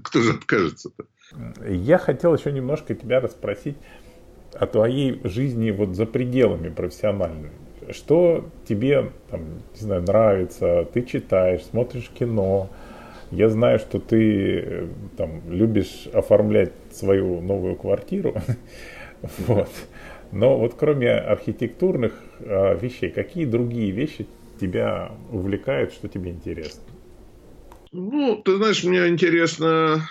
кто 0.04 0.20
же 0.20 0.32
откажется-то? 0.32 1.04
Я 1.68 1.98
хотел 1.98 2.34
еще 2.34 2.50
немножко 2.50 2.94
тебя 2.94 3.20
расспросить 3.20 3.76
о 4.52 4.66
твоей 4.66 5.20
жизни 5.24 5.70
вот 5.70 5.94
за 5.94 6.06
пределами 6.06 6.70
профессиональной 6.70 7.50
что 7.92 8.48
тебе, 8.68 9.10
там, 9.30 9.40
не 9.74 9.80
знаю, 9.80 10.02
нравится, 10.02 10.86
ты 10.92 11.02
читаешь, 11.02 11.62
смотришь 11.64 12.10
кино. 12.18 12.70
Я 13.30 13.48
знаю, 13.48 13.78
что 13.78 14.00
ты 14.00 14.60
э, 14.60 14.88
там 15.16 15.42
любишь 15.50 16.08
оформлять 16.12 16.72
свою 16.90 17.40
новую 17.40 17.76
квартиру. 17.76 18.34
вот. 19.38 19.70
Но 20.32 20.58
вот 20.58 20.74
кроме 20.78 21.12
архитектурных 21.12 22.14
э, 22.40 22.78
вещей, 22.78 23.10
какие 23.10 23.44
другие 23.44 23.90
вещи 23.90 24.26
тебя 24.60 25.12
увлекают, 25.30 25.92
что 25.92 26.08
тебе 26.08 26.30
интересно? 26.30 26.82
Ну, 27.92 28.36
ты 28.36 28.56
знаешь, 28.56 28.84
мне 28.84 29.08
интересно, 29.08 30.08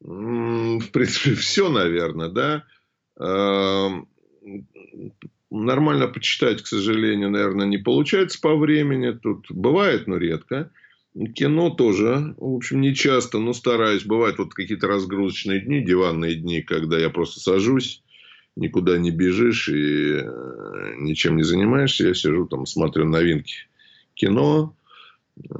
в 0.00 0.90
принципе, 0.92 1.34
все, 1.34 1.68
наверное, 1.68 2.28
да. 2.28 2.64
Нормально 5.56 6.08
почитать, 6.08 6.62
к 6.62 6.66
сожалению, 6.66 7.30
наверное, 7.30 7.66
не 7.66 7.78
получается 7.78 8.40
по 8.40 8.56
времени. 8.56 9.12
Тут 9.12 9.46
бывает, 9.50 10.08
но 10.08 10.16
редко. 10.16 10.72
Кино 11.36 11.70
тоже, 11.70 12.34
в 12.38 12.56
общем, 12.56 12.80
не 12.80 12.92
часто, 12.92 13.38
но 13.38 13.52
стараюсь. 13.52 14.04
Бывают 14.04 14.38
вот 14.38 14.52
какие-то 14.52 14.88
разгрузочные 14.88 15.60
дни, 15.60 15.80
диванные 15.80 16.34
дни, 16.34 16.60
когда 16.60 16.98
я 16.98 17.08
просто 17.08 17.38
сажусь, 17.38 18.02
никуда 18.56 18.98
не 18.98 19.12
бежишь 19.12 19.68
и 19.68 20.14
э, 20.14 20.94
ничем 20.98 21.36
не 21.36 21.44
занимаешься. 21.44 22.08
Я 22.08 22.14
сижу 22.14 22.46
там, 22.46 22.66
смотрю 22.66 23.04
новинки 23.04 23.54
кино. 24.14 24.74
Э, 25.38 25.52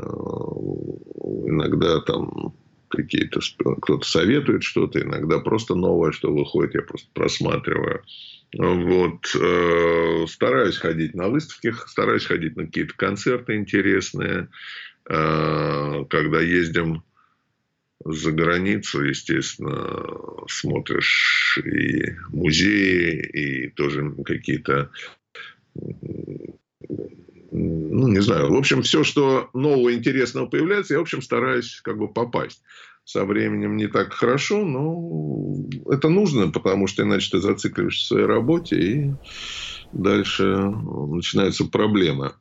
иногда 1.46 2.00
там 2.00 2.52
какие-то, 2.88 3.38
кто-то 3.80 4.04
советует 4.04 4.64
что-то, 4.64 5.00
иногда 5.00 5.38
просто 5.38 5.76
новое, 5.76 6.10
что 6.10 6.32
выходит, 6.32 6.74
я 6.74 6.82
просто 6.82 7.08
просматриваю. 7.12 8.02
Вот, 8.56 9.34
э, 9.34 10.26
стараюсь 10.28 10.76
ходить 10.76 11.14
на 11.14 11.28
выставки, 11.28 11.74
стараюсь 11.86 12.26
ходить 12.26 12.56
на 12.56 12.66
какие-то 12.66 12.94
концерты 12.94 13.56
интересные. 13.56 14.48
Э, 15.08 16.04
когда 16.08 16.40
ездим 16.40 17.02
за 18.04 18.32
границу, 18.32 19.02
естественно, 19.02 20.46
смотришь 20.48 21.58
и 21.64 22.16
музеи, 22.28 23.20
и 23.20 23.70
тоже 23.70 24.14
какие-то 24.24 24.90
ну, 27.56 28.08
не 28.08 28.20
знаю, 28.20 28.50
в 28.50 28.56
общем, 28.56 28.82
все, 28.82 29.04
что 29.04 29.48
нового, 29.54 29.94
интересного 29.94 30.46
появляется, 30.46 30.94
я, 30.94 30.98
в 30.98 31.02
общем, 31.02 31.22
стараюсь 31.22 31.80
как 31.82 31.98
бы 31.98 32.12
попасть. 32.12 32.62
Со 33.04 33.24
временем 33.26 33.76
не 33.76 33.86
так 33.86 34.14
хорошо, 34.14 34.64
но 34.64 35.66
это 35.90 36.08
нужно, 36.08 36.50
потому 36.50 36.86
что 36.86 37.02
иначе 37.02 37.30
ты 37.32 37.40
зацикливаешься 37.40 38.04
в 38.04 38.08
своей 38.08 38.26
работе, 38.26 38.76
и 38.76 39.10
дальше 39.92 40.44
начинаются 40.44 41.66
проблемы. 41.66 42.32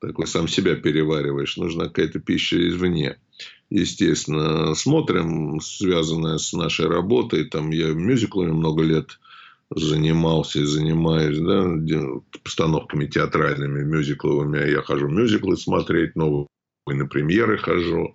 Такой 0.00 0.26
сам 0.26 0.46
себя 0.46 0.76
перевариваешь, 0.76 1.56
нужна 1.56 1.86
какая-то 1.86 2.20
пища 2.20 2.56
извне. 2.68 3.18
Естественно, 3.68 4.74
смотрим, 4.74 5.60
связанное 5.60 6.38
с 6.38 6.52
нашей 6.52 6.86
работой, 6.86 7.44
там 7.44 7.70
я 7.70 7.92
мюзиклами 7.92 8.52
много 8.52 8.84
лет 8.84 9.18
занимался 9.74 10.60
и 10.60 10.64
занимаюсь, 10.64 11.38
да, 11.38 11.68
постановками 12.44 13.06
театральными, 13.06 13.82
мюзикловыми. 13.82 14.70
Я 14.70 14.82
хожу 14.82 15.08
мюзиклы 15.08 15.56
смотреть, 15.56 16.14
новые 16.14 16.46
на 16.86 17.06
премьеры 17.06 17.58
хожу. 17.58 18.14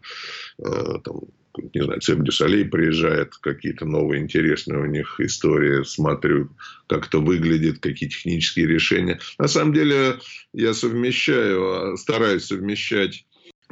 Э, 0.60 1.00
там, 1.04 1.20
не 1.58 1.84
знаю, 1.84 2.02
Цирк 2.02 2.24
дю 2.24 2.39
Солей 2.39 2.66
приезжает, 2.66 3.36
какие-то 3.36 3.86
новые 3.86 4.22
интересные 4.22 4.80
у 4.80 4.86
них 4.86 5.20
истории, 5.20 5.84
смотрю, 5.84 6.49
как 6.88 7.08
это 7.08 7.20
выглядит, 7.20 7.80
какие 7.80 8.10
технические 8.10 8.68
решения. 8.68 9.20
На 9.38 9.47
самом 9.47 9.74
деле 9.74 10.20
я 10.54 10.74
совмещаю, 10.74 11.97
стараюсь 11.97 12.45
совмещать 12.45 13.26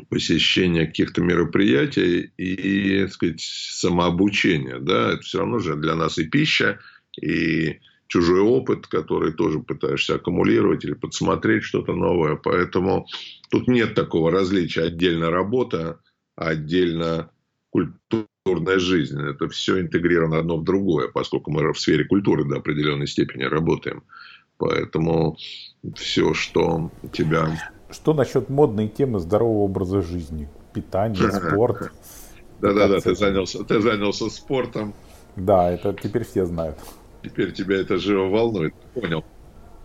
посещение 0.09 0.87
каких-то 0.87 1.21
мероприятий 1.21 2.31
и, 2.37 3.03
так 3.03 3.13
сказать, 3.13 3.41
самообучение. 3.41 4.79
Да? 4.79 5.13
Это 5.13 5.21
все 5.21 5.39
равно 5.39 5.59
же 5.59 5.75
для 5.75 5.95
нас 5.95 6.17
и 6.17 6.25
пища, 6.25 6.79
и 7.21 7.79
чужой 8.07 8.41
опыт, 8.41 8.87
который 8.87 9.33
тоже 9.33 9.59
пытаешься 9.59 10.15
аккумулировать 10.15 10.83
или 10.83 10.93
подсмотреть 10.93 11.63
что-то 11.63 11.93
новое. 11.93 12.35
Поэтому 12.35 13.07
тут 13.49 13.67
нет 13.67 13.93
такого 13.93 14.31
различия 14.31 14.83
отдельно 14.83 15.29
работа, 15.29 15.99
а 16.35 16.49
отдельно 16.49 17.31
культурная 17.69 18.79
жизнь. 18.79 19.21
Это 19.21 19.47
все 19.49 19.79
интегрировано 19.79 20.39
одно 20.39 20.57
в 20.57 20.63
другое, 20.63 21.07
поскольку 21.07 21.51
мы 21.51 21.71
в 21.71 21.79
сфере 21.79 22.05
культуры 22.05 22.45
до 22.45 22.57
определенной 22.57 23.07
степени 23.07 23.43
работаем. 23.43 24.03
Поэтому 24.57 25.37
все, 25.95 26.33
что 26.33 26.91
тебя... 27.13 27.47
Что 27.89 28.13
насчет 28.13 28.49
модной 28.49 28.87
темы 28.87 29.19
здорового 29.19 29.63
образа 29.63 30.01
жизни? 30.01 30.49
Питание, 30.73 31.31
спорт? 31.31 31.91
Да-да-да, 32.59 32.99
ты 32.99 33.15
занялся, 33.15 33.63
ты 33.63 33.79
занялся 33.79 34.29
спортом. 34.29 34.93
Да, 35.35 35.71
это 35.71 35.93
теперь 35.93 36.25
все 36.25 36.45
знают. 36.45 36.77
Теперь 37.23 37.53
тебя 37.53 37.77
это 37.77 37.97
живо 37.97 38.29
волнует. 38.29 38.73
Понял. 38.93 39.23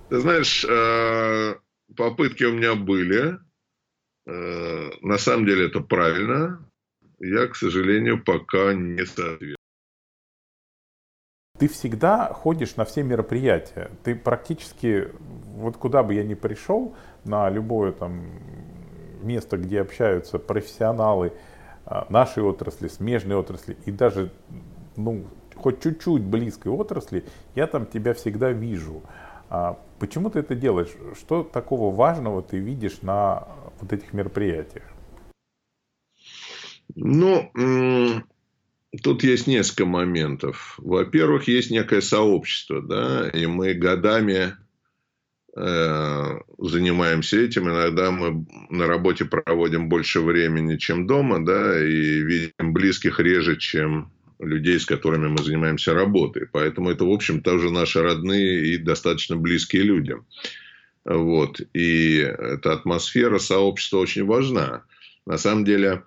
Ты 0.09 0.21
знаешь, 0.21 0.65
э, 0.65 1.55
попытки 1.97 2.45
у 2.45 2.53
меня 2.53 2.75
были. 2.75 3.39
Э, 4.27 4.91
на 5.03 5.19
самом 5.19 5.47
деле 5.47 5.67
это 5.67 5.81
правильно. 5.81 6.69
Я, 7.25 7.47
к 7.47 7.57
сожалению, 7.57 8.23
пока 8.23 8.75
не 8.75 9.07
соответствую. 9.07 9.57
Ты 11.59 11.69
всегда 11.69 12.33
ходишь 12.35 12.77
на 12.77 12.85
все 12.85 13.03
мероприятия. 13.03 13.91
Ты 14.03 14.15
практически, 14.15 15.09
вот 15.55 15.79
куда 15.79 16.03
бы 16.03 16.13
я 16.13 16.23
ни 16.23 16.35
пришел, 16.35 16.95
на 17.25 17.49
любое 17.49 17.93
там 17.93 18.27
место, 19.23 19.57
где 19.57 19.81
общаются 19.81 20.39
профессионалы 20.39 21.33
э, 21.87 22.03
нашей 22.11 22.43
отрасли, 22.43 22.89
смежной 22.89 23.37
отрасли 23.37 23.79
и 23.87 23.91
даже 23.91 24.31
ну, 24.97 25.25
хоть 25.55 25.83
чуть-чуть 25.83 26.23
близкой 26.23 26.73
отрасли, 26.73 27.25
я 27.55 27.67
там 27.67 27.87
тебя 27.87 28.13
всегда 28.13 28.51
вижу. 28.51 29.03
А 29.49 29.79
почему 29.99 30.29
ты 30.29 30.41
это 30.41 30.55
делаешь? 30.55 30.95
Что 31.17 31.43
такого 31.43 31.95
важного 31.95 32.43
ты 32.43 32.59
видишь 32.59 33.01
на 33.01 33.49
вот 33.81 33.95
этих 33.95 34.13
мероприятиях? 34.13 34.94
Ну, 36.97 38.23
тут 39.03 39.25
есть 39.25 39.47
несколько 39.47 39.87
моментов. 39.87 40.75
Во-первых, 40.79 41.49
есть 41.49 41.71
некое 41.71 42.01
сообщество, 42.01 42.81
да, 42.83 43.29
и 43.29 43.47
мы 43.47 43.75
годами 43.75 44.55
э, 45.57 46.41
занимаемся 46.59 47.41
этим. 47.41 47.69
Иногда 47.69 48.11
мы 48.11 48.47
на 48.71 48.87
работе 48.87 49.25
проводим 49.25 49.89
больше 49.89 50.21
времени, 50.21 50.77
чем 50.77 51.07
дома, 51.07 51.45
да, 51.45 51.79
и 51.81 52.21
видим 52.23 52.73
близких 52.73 53.19
реже, 53.19 53.57
чем 53.57 54.13
людей, 54.39 54.79
с 54.79 54.87
которыми 54.87 55.29
мы 55.29 55.43
занимаемся 55.43 55.95
работой. 55.95 56.47
Поэтому 56.53 56.91
это, 56.91 57.05
в 57.05 57.11
общем, 57.11 57.41
тоже 57.41 57.71
наши 57.71 58.03
родные 58.03 58.67
и 58.67 58.79
достаточно 58.79 59.37
близкие 59.37 59.83
люди. 59.83 60.17
Вот. 61.05 61.61
И 61.73 62.17
эта 62.17 62.73
атмосфера 62.73 63.39
сообщества 63.39 63.99
очень 63.99 64.25
важна. 64.25 64.85
На 65.27 65.39
самом 65.39 65.65
деле, 65.65 66.03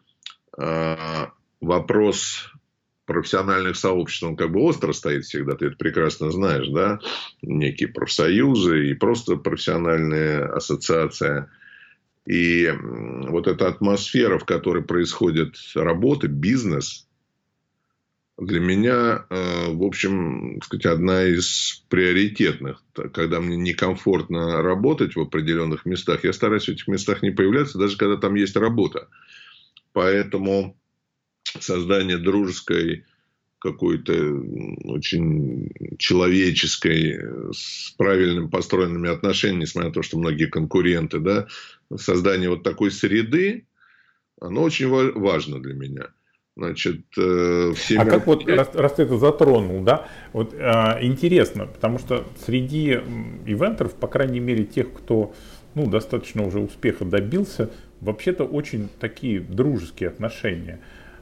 вопрос 1.62 2.52
профессиональных 3.08 3.78
сообществ, 3.78 4.24
он 4.24 4.36
как 4.36 4.52
бы 4.52 4.60
остро 4.62 4.92
стоит 4.92 5.24
всегда, 5.24 5.56
ты 5.56 5.68
это 5.68 5.78
прекрасно 5.78 6.30
знаешь, 6.30 6.68
да, 6.68 7.00
некие 7.42 7.88
профсоюзы 7.88 8.90
и 8.90 8.94
просто 8.94 9.38
профессиональные 9.38 10.44
ассоциации. 10.44 11.46
И 12.26 12.70
вот 13.30 13.48
эта 13.48 13.68
атмосфера, 13.68 14.38
в 14.38 14.46
которой 14.46 14.84
происходит 14.84 15.56
работа, 15.74 16.28
бизнес, 16.28 17.08
для 18.38 18.60
меня, 18.60 19.26
э, 19.30 19.72
в 19.72 19.84
общем, 19.84 20.60
сказать, 20.62 20.86
одна 20.86 21.24
из 21.24 21.84
приоритетных. 21.90 22.84
Когда 23.14 23.40
мне 23.40 23.56
некомфортно 23.56 24.62
работать 24.62 25.16
в 25.16 25.22
определенных 25.22 25.86
местах, 25.86 26.24
я 26.24 26.34
стараюсь 26.34 26.66
в 26.66 26.70
этих 26.70 26.88
местах 26.88 27.24
не 27.24 27.32
появляться, 27.32 27.80
даже 27.80 27.98
когда 27.98 28.18
там 28.18 28.36
есть 28.36 28.56
работа. 28.56 29.08
Поэтому 29.94 30.78
создание 31.60 32.18
дружеской 32.18 33.06
какой-то 33.60 34.14
очень 34.84 35.72
человеческой, 35.98 37.20
с 37.52 37.92
правильным 37.98 38.50
построенными 38.50 39.10
отношениями, 39.10 39.62
несмотря 39.62 39.90
на 39.90 39.94
то, 39.94 40.04
что 40.04 40.20
многие 40.20 40.46
конкуренты, 40.46 41.20
да, 41.20 41.48
создание 41.96 42.50
вот 42.50 42.64
такой 42.64 42.92
среды, 42.92 43.66
оно 44.40 44.62
очень 44.64 44.88
важно 44.88 45.60
для 45.60 45.74
меня. 45.74 46.08
Значит, 46.56 47.02
э, 47.20 47.74
а 47.98 48.06
как 48.06 48.26
вот, 48.26 48.48
раз, 48.48 48.70
раз 48.74 48.94
ты 48.94 49.04
это 49.04 49.18
затронул, 49.20 49.84
да, 49.84 50.08
вот 50.34 50.56
э, 50.56 50.98
интересно, 51.02 51.68
потому 51.68 52.00
что 52.00 52.26
среди 52.46 52.94
ивентеров, 53.46 53.94
по 53.94 54.08
крайней 54.08 54.40
мере, 54.40 54.64
тех, 54.64 54.92
кто 54.92 55.36
ну, 55.76 55.88
достаточно 55.88 56.44
уже 56.44 56.60
успеха 56.60 57.06
добился, 57.06 57.70
вообще-то 58.02 58.44
очень 58.44 58.90
такие 59.00 59.40
дружеские 59.40 60.10
отношения. 60.10 60.80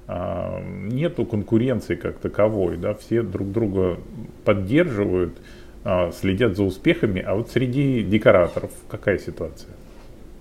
Э, 0.07 0.61
нету 0.63 1.25
конкуренции 1.25 1.95
как 1.95 2.19
таковой, 2.19 2.77
да, 2.77 2.93
все 2.93 3.23
друг 3.23 3.51
друга 3.51 3.99
поддерживают, 4.43 5.37
э, 5.83 6.11
следят 6.11 6.55
за 6.55 6.63
успехами, 6.63 7.21
а 7.21 7.35
вот 7.35 7.49
среди 7.49 8.03
декораторов 8.03 8.71
какая 8.89 9.17
ситуация? 9.17 9.71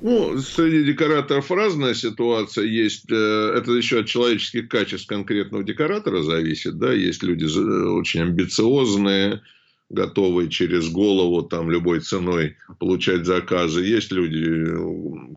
Ну, 0.03 0.39
среди 0.39 0.85
декораторов 0.85 1.51
разная 1.51 1.95
ситуация 1.95 2.66
есть. 2.66 3.11
Э, 3.11 3.55
это 3.57 3.72
еще 3.72 4.01
от 4.01 4.07
человеческих 4.07 4.68
качеств 4.68 5.07
конкретного 5.07 5.64
декоратора 5.64 6.22
зависит. 6.22 6.76
Да? 6.76 6.93
Есть 6.93 7.22
люди 7.22 7.45
очень 7.45 8.20
амбициозные, 8.20 9.41
готовые 9.89 10.51
через 10.51 10.91
голову 10.91 11.43
там 11.43 11.70
любой 11.70 12.01
ценой 12.01 12.59
получать 12.78 13.24
заказы. 13.24 13.82
Есть 13.82 14.12
люди, 14.12 14.66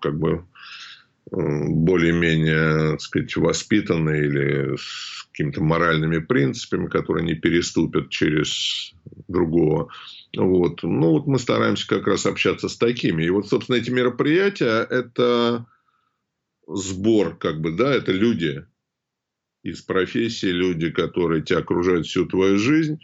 как 0.02 0.20
бы 0.20 0.44
более-менее, 1.32 3.00
сказать, 3.00 3.36
воспитанные 3.36 4.26
или 4.26 4.76
с 4.78 5.28
какими-то 5.32 5.62
моральными 5.62 6.20
принципами, 6.20 6.88
которые 6.88 7.26
не 7.26 7.36
переступят 7.36 8.10
через 8.10 8.94
другого. 9.28 9.90
Вот. 10.36 10.84
Ну, 10.84 11.10
вот 11.10 11.28
мы 11.28 11.38
стараемся 11.40 11.88
как 11.88 12.08
раз 12.08 12.26
общаться 12.26 12.70
с 12.70 12.78
такими. 12.78 13.24
И 13.24 13.30
вот, 13.30 13.48
собственно, 13.48 13.78
эти 13.78 13.90
мероприятия– 13.90 14.88
это 14.90 15.66
сбор, 16.68 17.36
как 17.38 17.62
бы, 17.62 17.72
да, 17.72 17.94
это 17.94 18.12
люди 18.12 18.66
из 19.64 19.82
профессии, 19.82 20.48
люди, 20.48 20.90
которые 20.92 21.42
тебя 21.42 21.60
окружают 21.60 22.06
всю 22.08 22.26
твою 22.26 22.58
жизнь. 22.58 23.00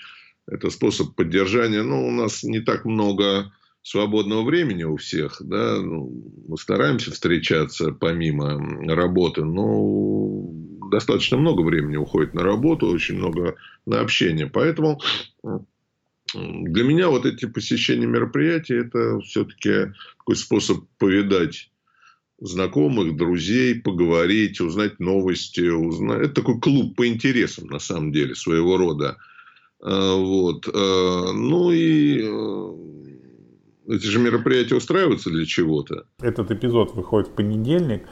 Это 0.48 0.70
способ 0.70 1.16
поддержания. 1.16 1.84
Ну, 1.84 2.08
у 2.08 2.12
нас 2.12 2.44
не 2.44 2.62
так 2.62 2.86
много 2.86 3.52
свободного 3.84 4.44
времени 4.44 4.84
у 4.84 4.96
всех, 4.96 5.42
да, 5.42 5.80
ну, 5.82 6.12
мы 6.48 6.58
стараемся 6.58 7.12
встречаться 7.12 7.92
помимо 7.92 8.58
работы, 8.96 9.44
но 9.44 10.50
достаточно 10.90 11.38
много 11.38 11.62
времени 11.62 11.98
уходит 11.98 12.34
на 12.34 12.44
работу, 12.44 12.88
очень 12.88 13.18
много 13.18 13.56
на 13.86 14.00
общение. 14.00 14.48
Поэтому 14.48 15.02
для 16.34 16.84
меня 16.84 17.10
вот 17.10 17.26
эти 17.26 17.46
посещения 17.46 18.08
мероприятий 18.08 18.76
это 18.76 19.20
все-таки 19.20 19.94
такой 20.18 20.36
способ 20.38 20.86
повидать 20.98 21.70
знакомых, 22.40 23.16
друзей, 23.16 23.76
поговорить, 23.76 24.60
узнать 24.62 25.00
новости. 25.00 25.62
Узнать... 25.62 26.22
Это 26.22 26.36
такой 26.36 26.60
клуб 26.60 26.96
по 26.96 27.08
интересам, 27.08 27.68
на 27.68 27.80
самом 27.80 28.12
деле, 28.12 28.36
своего 28.36 28.78
рода. 28.78 29.18
А, 29.82 30.16
вот. 30.16 30.68
А, 30.74 31.32
ну 31.34 31.72
и 31.72 32.22
э, 32.22 32.93
эти 33.88 34.06
же 34.06 34.20
мероприятия 34.20 34.76
устраиваются 34.76 35.30
для 35.30 35.46
чего-то. 35.46 36.06
Этот 36.22 36.52
эпизод 36.52 36.94
выходит 36.94 37.30
в 37.30 37.32
понедельник, 37.32 38.04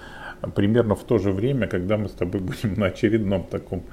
примерно 0.56 0.96
в 0.96 1.04
то 1.04 1.18
же 1.18 1.32
время, 1.32 1.68
когда 1.68 1.98
мы 1.98 2.10
с 2.10 2.14
тобой 2.14 2.42
будем 2.42 2.74
на 2.76 2.88
очередном 2.88 3.46
таком 3.46 3.84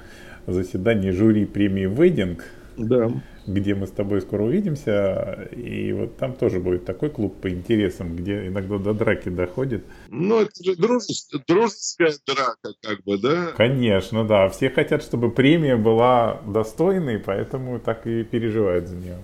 заседании 0.47 1.11
жюри 1.11 1.45
премии 1.45 1.85
«Вейдинг». 1.85 2.43
Да 2.77 3.11
где 3.53 3.75
мы 3.75 3.87
с 3.87 3.91
тобой 3.91 4.21
скоро 4.21 4.43
увидимся. 4.43 5.49
И 5.55 5.91
вот 5.93 6.17
там 6.17 6.33
тоже 6.33 6.59
будет 6.59 6.85
такой 6.85 7.09
клуб 7.09 7.35
по 7.41 7.49
интересам, 7.49 8.15
где 8.15 8.47
иногда 8.47 8.77
до 8.77 8.93
драки 8.93 9.29
доходит. 9.29 9.83
Ну, 10.09 10.41
это 10.41 10.63
же 10.63 10.75
дружеская, 10.75 11.41
дружеская 11.47 12.13
драка, 12.25 12.75
как 12.81 13.03
бы, 13.03 13.17
да? 13.17 13.47
Конечно, 13.57 14.25
да. 14.25 14.49
Все 14.49 14.69
хотят, 14.69 15.03
чтобы 15.03 15.31
премия 15.31 15.75
была 15.75 16.41
достойной, 16.45 17.19
поэтому 17.19 17.79
так 17.79 18.05
и 18.07 18.23
переживают 18.23 18.87
за 18.87 18.95
нее. 18.95 19.17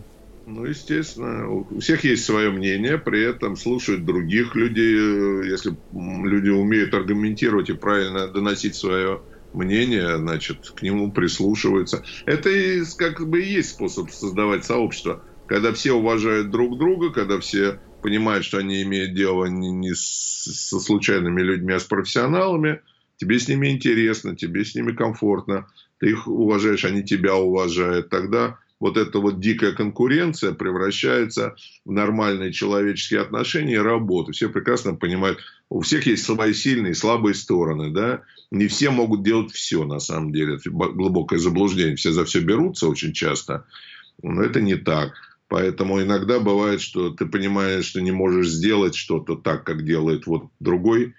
Ну, 0.48 0.66
естественно, 0.66 1.50
у 1.50 1.80
всех 1.80 2.04
есть 2.04 2.24
свое 2.26 2.52
мнение, 2.52 3.00
при 3.00 3.24
этом 3.24 3.56
слушают 3.56 4.06
других 4.06 4.54
людей. 4.56 4.94
Если 5.50 5.76
люди 5.92 6.50
умеют 6.50 6.94
аргументировать 6.94 7.70
и 7.70 7.74
правильно 7.74 8.28
доносить 8.28 8.76
свое 8.76 9.24
мнение, 9.54 10.18
значит, 10.18 10.60
к 10.76 10.84
нему 10.84 11.12
прислушиваются. 11.12 12.04
Это 12.28 12.50
и, 12.50 12.84
как 12.98 13.28
бы 13.28 13.42
и 13.42 13.54
есть 13.54 13.72
способ 13.72 14.12
создавать 14.12 14.66
сообщество. 14.66 15.26
Когда 15.48 15.74
все 15.74 15.94
уважают 15.94 16.52
друг 16.52 16.78
друга, 16.78 17.12
когда 17.12 17.40
все 17.40 17.80
понимают, 18.02 18.46
что 18.46 18.60
они 18.60 18.84
имеют 18.84 19.16
дело 19.16 19.46
не, 19.46 19.72
не 19.72 19.96
со 19.96 20.80
случайными 20.80 21.42
людьми, 21.42 21.74
а 21.74 21.80
с 21.80 21.86
профессионалами, 21.86 22.82
тебе 23.18 23.40
с 23.40 23.48
ними 23.48 23.70
интересно, 23.70 24.36
тебе 24.36 24.64
с 24.64 24.76
ними 24.76 24.92
комфортно, 24.92 25.68
ты 26.00 26.10
их 26.10 26.28
уважаешь, 26.28 26.86
они 26.86 27.04
тебя 27.04 27.36
уважают, 27.36 28.10
тогда 28.10 28.60
вот 28.86 28.98
эта 28.98 29.18
вот 29.18 29.40
дикая 29.40 29.72
конкуренция 29.72 30.54
превращается 30.54 31.56
в 31.86 31.92
нормальные 31.92 32.54
человеческие 32.54 33.22
отношения 33.22 33.74
и 33.74 33.78
работу. 33.78 34.32
Все 34.32 34.48
прекрасно 34.48 34.94
понимают, 34.94 35.40
у 35.72 35.82
всех 35.82 36.06
есть 36.06 36.24
свои 36.24 36.54
сильные 36.54 36.92
и 36.92 36.96
слабые 36.96 37.34
стороны, 37.34 37.90
да. 37.90 38.22
Не 38.52 38.68
все 38.68 38.92
могут 38.92 39.24
делать 39.24 39.52
все, 39.52 39.86
на 39.86 39.98
самом 39.98 40.32
деле. 40.32 40.58
Это 40.58 40.70
глубокое 40.70 41.40
заблуждение. 41.40 41.96
Все 41.96 42.12
за 42.12 42.26
все 42.26 42.42
берутся 42.42 42.88
очень 42.88 43.12
часто, 43.12 43.66
но 44.22 44.44
это 44.44 44.62
не 44.62 44.76
так. 44.76 45.14
Поэтому 45.48 46.00
иногда 46.00 46.40
бывает, 46.40 46.80
что 46.80 47.10
ты 47.10 47.26
понимаешь, 47.26 47.86
что 47.86 48.02
не 48.02 48.12
можешь 48.12 48.50
сделать 48.50 48.94
что-то 48.94 49.36
так, 49.36 49.64
как 49.64 49.84
делает 49.84 50.28
вот 50.28 50.52
другой. 50.60 51.16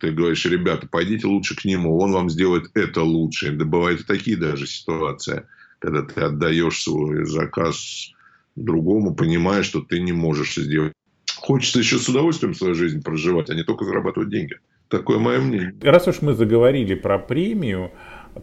Ты 0.00 0.10
говоришь, 0.10 0.44
ребята, 0.44 0.86
пойдите 0.86 1.26
лучше 1.26 1.56
к 1.56 1.64
нему, 1.64 1.98
он 1.98 2.12
вам 2.12 2.28
сделает 2.28 2.70
это 2.74 3.02
лучше. 3.02 3.52
Да 3.52 3.64
бывают 3.64 4.06
такие 4.06 4.36
даже 4.36 4.66
ситуации 4.66 5.46
когда 5.80 6.02
ты 6.02 6.20
отдаешь 6.20 6.82
свой 6.82 7.24
заказ 7.24 8.12
другому, 8.54 9.14
понимая, 9.14 9.62
что 9.62 9.80
ты 9.80 10.00
не 10.00 10.12
можешь 10.12 10.54
сделать. 10.54 10.92
Хочется 11.36 11.78
еще 11.80 11.98
с 11.98 12.08
удовольствием 12.08 12.54
свою 12.54 12.74
жизнь 12.74 13.02
проживать, 13.02 13.50
а 13.50 13.54
не 13.54 13.64
только 13.64 13.84
зарабатывать 13.84 14.28
деньги. 14.28 14.56
Такое 14.88 15.18
мое 15.18 15.40
мнение. 15.40 15.74
Раз 15.82 16.06
уж 16.08 16.20
мы 16.20 16.34
заговорили 16.34 16.94
про 16.94 17.18
премию, 17.18 17.92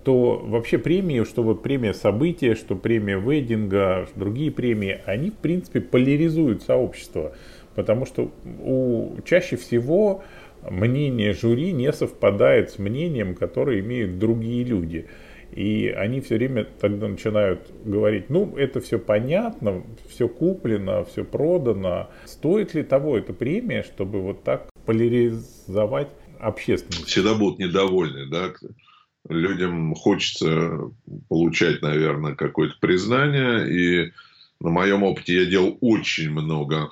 то 0.03 0.41
вообще 0.45 0.77
премии, 0.77 1.23
что 1.23 1.43
вот 1.43 1.61
премия 1.61 1.93
события, 1.93 2.55
что 2.55 2.75
премия 2.75 3.19
вейдинга, 3.19 4.07
другие 4.15 4.51
премии, 4.51 4.99
они 5.05 5.29
в 5.29 5.35
принципе 5.35 5.81
поляризуют 5.81 6.63
сообщество. 6.63 7.35
Потому 7.75 8.05
что 8.05 8.31
у, 8.61 9.17
чаще 9.25 9.57
всего 9.57 10.23
мнение 10.67 11.33
жюри 11.33 11.71
не 11.73 11.91
совпадает 11.93 12.71
с 12.71 12.79
мнением, 12.79 13.35
которое 13.35 13.79
имеют 13.81 14.17
другие 14.17 14.63
люди. 14.63 15.07
И 15.57 15.87
они 15.87 16.21
все 16.21 16.35
время 16.35 16.65
тогда 16.65 17.07
начинают 17.07 17.71
говорить, 17.83 18.29
ну, 18.29 18.55
это 18.55 18.79
все 18.79 18.99
понятно, 18.99 19.83
все 20.07 20.29
куплено, 20.29 21.03
все 21.05 21.23
продано. 21.23 22.11
Стоит 22.25 22.75
ли 22.75 22.83
того 22.83 23.17
эта 23.17 23.33
премия, 23.33 23.81
чтобы 23.81 24.21
вот 24.21 24.43
так 24.43 24.69
поляризовать 24.85 26.09
общественность? 26.39 27.07
Всегда 27.07 27.33
будут 27.33 27.57
недовольны, 27.57 28.27
да, 28.29 28.53
людям 29.29 29.95
хочется 29.95 30.91
получать, 31.27 31.81
наверное, 31.81 32.35
какое-то 32.35 32.75
признание. 32.79 33.67
И 33.67 34.11
на 34.59 34.69
моем 34.69 35.01
опыте 35.01 35.33
я 35.33 35.45
делал 35.45 35.75
очень 35.81 36.29
много 36.29 36.91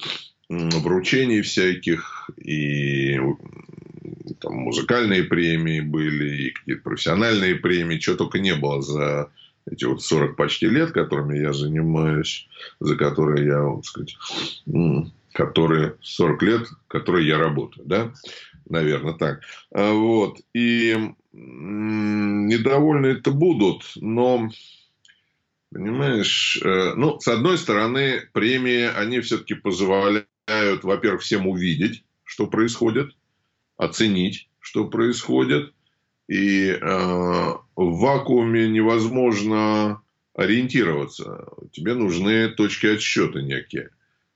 вручений 0.49 1.41
всяких 1.41 2.31
и 2.37 3.19
там 4.33 4.55
музыкальные 4.55 5.23
премии 5.23 5.79
были, 5.79 6.47
и 6.47 6.51
какие-то 6.51 6.81
профессиональные 6.81 7.55
премии, 7.55 7.97
чего 7.97 8.15
только 8.15 8.39
не 8.39 8.55
было 8.55 8.81
за 8.81 9.31
эти 9.69 9.85
вот 9.85 10.01
40 10.03 10.35
почти 10.35 10.67
лет, 10.67 10.91
которыми 10.91 11.37
я 11.37 11.53
занимаюсь, 11.53 12.47
за 12.79 12.95
которые 12.95 13.45
я, 13.45 13.61
вот 13.63 13.85
сказать, 13.85 14.17
которые 15.33 15.95
40 16.01 16.43
лет, 16.43 16.67
которые 16.87 17.27
я 17.27 17.37
работаю, 17.37 17.85
да, 17.85 18.13
наверное, 18.69 19.13
так. 19.13 19.41
А 19.73 19.93
вот, 19.93 20.39
и 20.53 21.13
недовольны 21.33 23.07
это 23.07 23.31
будут, 23.31 23.91
но, 23.95 24.49
понимаешь, 25.71 26.59
э, 26.63 26.93
ну, 26.95 27.19
с 27.19 27.27
одной 27.27 27.57
стороны, 27.57 28.21
премии, 28.31 28.89
они 28.95 29.19
все-таки 29.19 29.55
позволяют, 29.55 30.27
во-первых, 30.83 31.21
всем 31.21 31.47
увидеть, 31.47 32.03
что 32.23 32.47
происходит, 32.47 33.11
оценить, 33.77 34.49
что 34.59 34.85
происходит. 34.85 35.73
И 36.27 36.69
э, 36.69 36.77
в 36.81 37.99
вакууме 37.99 38.67
невозможно 38.67 40.01
ориентироваться. 40.33 41.47
Тебе 41.71 41.93
нужны 41.93 42.49
точки 42.49 42.87
отсчета 42.87 43.41
некие. 43.41 43.89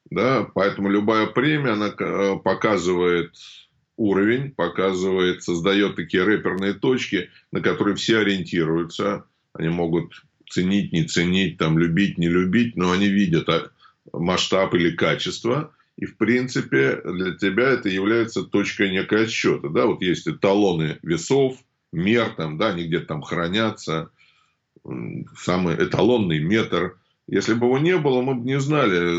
Да? 0.09 0.47
Поэтому 0.53 0.89
любая 0.89 1.27
премия, 1.27 1.71
она 1.71 1.87
э, 1.87 2.37
показывает 2.43 3.33
уровень, 3.97 4.51
показывает, 4.51 5.43
создает 5.43 5.95
такие 5.97 6.23
рэперные 6.23 6.73
точки, 6.73 7.29
на 7.51 7.61
которые 7.61 7.95
все 7.95 8.19
ориентируются. 8.19 9.25
Они 9.53 9.69
могут 9.69 10.23
ценить, 10.49 10.93
не 10.93 11.03
ценить, 11.03 11.57
там, 11.57 11.77
любить, 11.77 12.17
не 12.17 12.29
любить, 12.29 12.75
но 12.77 12.91
они 12.91 13.07
видят 13.07 13.49
а, 13.49 13.71
масштаб 14.13 14.73
или 14.73 14.95
качество. 14.95 15.73
И, 15.99 16.05
в 16.05 16.15
принципе, 16.15 17.01
для 17.03 17.33
тебя 17.33 17.71
это 17.71 17.89
является 17.89 18.43
точкой 18.43 18.89
некой 18.89 19.25
отсчета. 19.25 19.67
Да? 19.67 19.85
Вот 19.85 20.01
есть 20.01 20.29
эталоны 20.29 20.97
весов, 21.03 21.57
мер, 21.91 22.29
там, 22.37 22.57
да, 22.57 22.69
они 22.69 22.85
где-то 22.85 23.07
там 23.07 23.21
хранятся. 23.21 24.09
Самый 25.37 25.75
эталонный 25.75 26.39
метр. 26.39 26.95
Если 27.27 27.53
бы 27.53 27.65
его 27.65 27.79
не 27.79 27.97
было, 27.97 28.21
мы 28.21 28.35
бы 28.35 28.45
не 28.45 28.61
знали, 28.61 29.13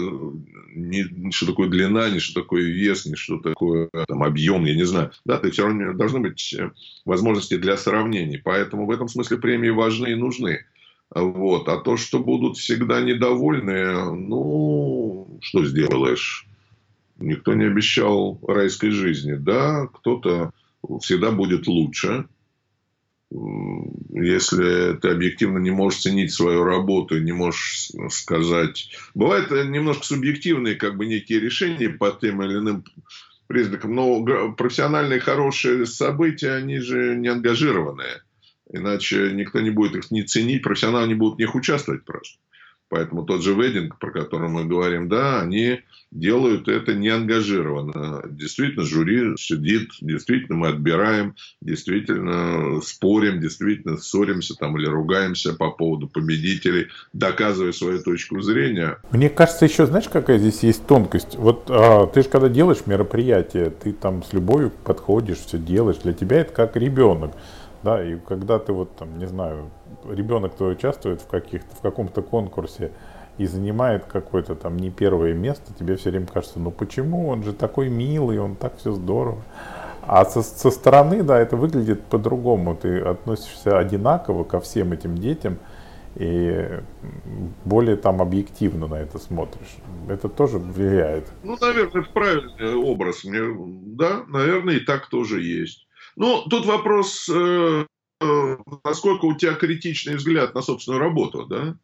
ни, 0.74 1.31
что 1.31 1.49
такое 1.49 1.68
длина, 1.68 2.09
ни 2.09 2.18
что 2.18 2.41
такое 2.41 2.62
вес, 2.62 3.05
ни 3.05 3.14
что 3.14 3.39
такое 3.39 3.91
там, 4.09 4.22
объем, 4.22 4.64
я 4.64 4.74
не 4.74 4.87
знаю. 4.87 5.11
Да, 5.26 5.37
то 5.37 5.51
все 5.51 5.66
равно 5.66 5.93
должны 5.93 6.20
быть 6.20 6.55
э, 6.55 6.70
возможности 7.05 7.59
для 7.59 7.76
сравнений. 7.76 8.41
Поэтому 8.43 8.87
в 8.87 8.91
этом 8.91 9.07
смысле 9.07 9.37
премии 9.37 9.68
важны 9.68 10.12
и 10.12 10.14
нужны. 10.14 10.64
Вот. 11.14 11.68
А 11.68 11.76
то, 11.76 11.99
что 11.99 12.20
будут 12.20 12.57
всегда 12.57 13.03
недовольны, 13.03 14.14
ну, 14.14 15.39
что 15.43 15.66
сделаешь? 15.66 16.47
Никто 17.21 17.55
не 17.55 17.66
обещал 17.66 18.41
райской 18.47 18.91
жизни. 18.91 19.35
Да, 19.35 19.87
кто-то 19.87 20.53
всегда 21.01 21.31
будет 21.31 21.66
лучше. 21.66 22.27
Если 23.31 24.97
ты 24.97 25.09
объективно 25.09 25.59
не 25.59 25.71
можешь 25.71 26.01
ценить 26.01 26.33
свою 26.33 26.64
работу, 26.64 27.21
не 27.21 27.33
можешь 27.33 27.91
сказать... 28.09 28.91
Бывают 29.14 29.51
немножко 29.51 30.05
субъективные 30.05 30.75
как 30.75 30.97
бы 30.97 31.07
некие 31.07 31.39
решения 31.41 31.91
по 31.91 32.11
тем 32.11 32.43
или 32.43 32.59
иным 32.59 32.85
признакам, 33.47 33.95
но 33.95 34.53
профессиональные 34.53 35.21
хорошие 35.21 35.87
события, 35.87 36.53
они 36.53 36.79
же 36.79 37.14
не 37.16 37.29
ангажированные. 37.29 38.23
Иначе 38.73 39.33
никто 39.33 39.61
не 39.61 39.71
будет 39.71 39.97
их 39.97 40.11
не 40.11 40.23
ценить, 40.23 40.62
профессионалы 40.62 41.09
не 41.09 41.14
будут 41.14 41.37
в 41.37 41.41
них 41.41 41.55
участвовать 41.55 42.05
просто. 42.05 42.39
Поэтому 42.91 43.24
тот 43.24 43.43
же 43.43 43.55
вединг, 43.55 43.99
про 43.99 44.11
который 44.11 44.49
мы 44.49 44.64
говорим, 44.64 45.09
да, 45.09 45.41
они 45.41 45.78
делают 46.11 46.66
это 46.66 46.93
неангажированно. 46.93 48.24
Действительно, 48.28 48.84
жюри 48.84 49.36
сидит, 49.36 49.91
действительно 50.01 50.59
мы 50.59 50.68
отбираем, 50.68 51.36
действительно 51.61 52.80
спорим, 52.80 53.41
действительно 53.41 53.97
ссоримся 53.97 54.57
там 54.57 54.76
или 54.76 54.86
ругаемся 54.86 55.55
по 55.55 55.70
поводу 55.70 56.09
победителей, 56.09 56.88
доказывая 57.12 57.70
свою 57.70 58.03
точку 58.03 58.41
зрения. 58.41 58.99
Мне 59.12 59.30
кажется, 59.30 59.66
еще 59.66 59.86
знаешь, 59.86 60.09
какая 60.09 60.38
здесь 60.38 60.64
есть 60.64 60.84
тонкость? 60.88 61.36
Вот 61.36 61.66
а, 61.68 62.09
ты 62.09 62.22
же 62.22 62.28
когда 62.28 62.49
делаешь 62.49 62.86
мероприятие, 62.86 63.70
ты 63.70 63.93
там 63.93 64.24
с 64.24 64.32
любовью 64.32 64.72
подходишь, 64.84 65.38
все 65.38 65.59
делаешь, 65.59 65.99
для 66.03 66.12
тебя 66.12 66.41
это 66.41 66.53
как 66.53 66.76
ребенок. 66.76 67.36
Да, 67.83 68.05
и 68.05 68.18
когда 68.18 68.59
ты 68.59 68.72
вот 68.72 68.95
там, 68.97 69.18
не 69.18 69.26
знаю, 69.26 69.70
ребенок 70.09 70.55
твой 70.55 70.72
участвует 70.72 71.22
в 71.22 71.26
каких-то, 71.26 71.74
в 71.74 71.81
каком-то 71.81 72.22
конкурсе 72.22 72.93
и 73.39 73.47
занимает 73.47 74.05
какое-то 74.05 74.55
там 74.55 74.76
не 74.76 74.91
первое 74.91 75.33
место, 75.33 75.72
тебе 75.78 75.97
все 75.97 76.11
время 76.11 76.26
кажется, 76.26 76.61
ну 76.61 76.70
почему, 76.70 77.28
он 77.28 77.43
же 77.43 77.53
такой 77.55 77.89
милый, 77.89 78.39
он 78.39 78.55
так 78.55 78.76
все 78.76 78.93
здорово. 78.93 79.43
А 80.03 80.24
со, 80.24 80.43
со 80.43 80.70
стороны, 80.70 81.22
да, 81.22 81.39
это 81.39 81.57
выглядит 81.57 82.03
по-другому. 82.03 82.74
Ты 82.74 83.01
относишься 83.01 83.78
одинаково 83.78 84.45
ко 84.45 84.61
всем 84.61 84.93
этим 84.93 85.16
детям 85.16 85.59
и 86.16 86.81
более 87.64 87.97
там 87.97 88.20
объективно 88.20 88.89
на 88.89 88.97
это 88.97 89.18
смотришь. 89.18 89.76
Это 90.09 90.28
тоже 90.28 90.59
влияет. 90.59 91.31
Ну, 91.43 91.57
наверное, 91.61 92.03
правильный 92.03 92.74
образ. 92.74 93.24
Мне, 93.24 93.41
да, 93.97 94.24
наверное, 94.26 94.74
и 94.74 94.81
так 94.81 95.07
тоже 95.07 95.41
есть. 95.43 95.87
Ну, 96.21 96.43
тут 96.51 96.66
вопрос, 96.66 97.31
э, 97.31 97.87
э, 98.21 98.57
насколько 98.85 99.25
у 99.25 99.35
тебя 99.35 99.55
критичный 99.55 100.16
взгляд 100.16 100.55
на 100.55 100.61
собственную 100.61 101.01
работу, 101.01 101.47
да? 101.47 101.79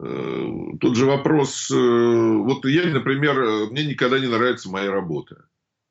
Э, 0.00 0.50
тут 0.80 0.96
же 0.96 1.06
вопрос, 1.06 1.70
вот 1.70 2.64
я, 2.64 2.86
например, 2.86 3.70
мне 3.70 3.84
никогда 3.84 4.18
не 4.18 4.26
нравится 4.26 4.68
моя 4.68 4.90
работа 4.90 5.44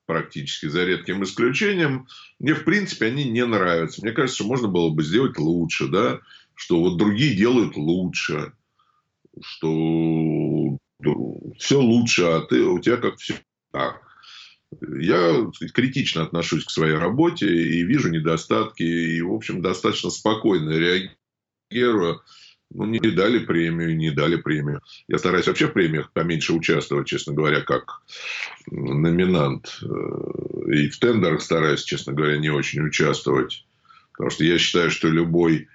практически, 0.05 0.65
за 0.65 0.83
редким 0.83 1.23
исключением. 1.23 2.09
Мне, 2.39 2.55
в 2.55 2.65
принципе, 2.65 3.05
они 3.05 3.23
не 3.23 3.45
нравятся. 3.45 4.01
Мне 4.01 4.11
кажется, 4.11 4.43
что 4.43 4.47
можно 4.49 4.67
было 4.67 4.89
бы 4.89 5.01
сделать 5.01 5.37
лучше, 5.37 5.87
да, 5.87 6.19
что 6.55 6.81
вот 6.81 6.97
другие 6.97 7.37
делают 7.37 7.77
лучше, 7.77 8.51
что 9.41 9.69
ну, 9.69 11.53
все 11.57 11.79
лучше, 11.79 12.23
а 12.23 12.41
ты, 12.41 12.63
у 12.63 12.79
тебя 12.79 12.97
как 12.97 13.15
все 13.15 13.35
так. 13.71 14.04
Я 14.81 15.51
критично 15.73 16.23
отношусь 16.23 16.65
к 16.65 16.71
своей 16.71 16.95
работе 16.95 17.47
и 17.47 17.83
вижу 17.83 18.09
недостатки, 18.09 18.83
и, 18.83 19.21
в 19.21 19.33
общем, 19.33 19.61
достаточно 19.61 20.09
спокойно 20.09 20.71
реагирую 20.71 22.21
ну, 22.71 22.85
не 22.85 22.99
дали 22.99 23.39
премию, 23.39 23.95
не 23.95 24.11
дали 24.11 24.35
премию. 24.35 24.81
Я 25.07 25.17
стараюсь 25.17 25.47
вообще 25.47 25.67
в 25.67 25.73
премиях 25.73 26.11
поменьше 26.11 26.53
участвовать, 26.53 27.07
честно 27.07 27.33
говоря, 27.33 27.61
как 27.61 28.01
номинант. 28.69 29.79
Э, 29.81 30.71
и 30.73 30.89
в 30.89 30.99
тендерах 30.99 31.41
стараюсь, 31.41 31.83
честно 31.83 32.13
говоря, 32.13 32.37
не 32.37 32.49
очень 32.49 32.81
участвовать. 32.85 33.65
Потому 34.11 34.29
что 34.29 34.43
я 34.43 34.57
считаю, 34.57 34.91
что 34.91 35.09
любой 35.09 35.67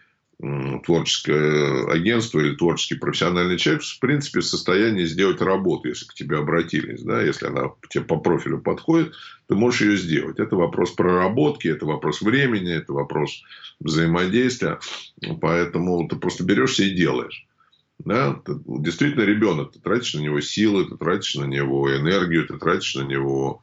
творческое 0.85 1.91
агентство 1.91 2.41
или 2.41 2.55
творческий 2.55 2.95
профессиональный 2.95 3.59
человек, 3.59 3.83
в 3.83 3.99
принципе, 3.99 4.41
в 4.41 4.47
состоянии 4.47 5.05
сделать 5.05 5.43
работу, 5.43 5.89
если 5.89 6.07
к 6.07 6.15
тебе 6.15 6.39
обратились. 6.39 7.03
Да? 7.03 7.21
Если 7.21 7.47
она 7.47 7.73
тебе 7.91 8.05
по 8.05 8.17
профилю 8.17 8.61
подходит, 8.61 9.13
ты 9.49 9.55
можешь 9.55 9.83
ее 9.83 9.97
сделать. 9.97 10.39
Это 10.39 10.57
вопрос 10.57 10.93
проработки, 10.93 11.69
это 11.69 11.85
вопрос 11.85 12.23
времени, 12.23 12.73
это 12.73 12.93
вопрос 12.93 13.43
взаимодействия. 13.81 14.79
Поэтому 15.41 16.09
ты 16.09 16.17
просто 16.17 16.45
берешься 16.45 16.85
и 16.85 16.95
делаешь. 16.95 17.47
Да? 17.99 18.41
Ты, 18.47 18.55
действительно, 18.67 19.25
ребенок, 19.25 19.73
ты 19.73 19.81
тратишь 19.81 20.15
на 20.15 20.21
него 20.21 20.41
силы, 20.41 20.89
ты 20.89 20.97
тратишь 20.97 21.35
на 21.35 21.45
него 21.45 21.95
энергию, 21.95 22.47
ты 22.47 22.57
тратишь 22.57 22.95
на 22.95 23.03
него 23.03 23.63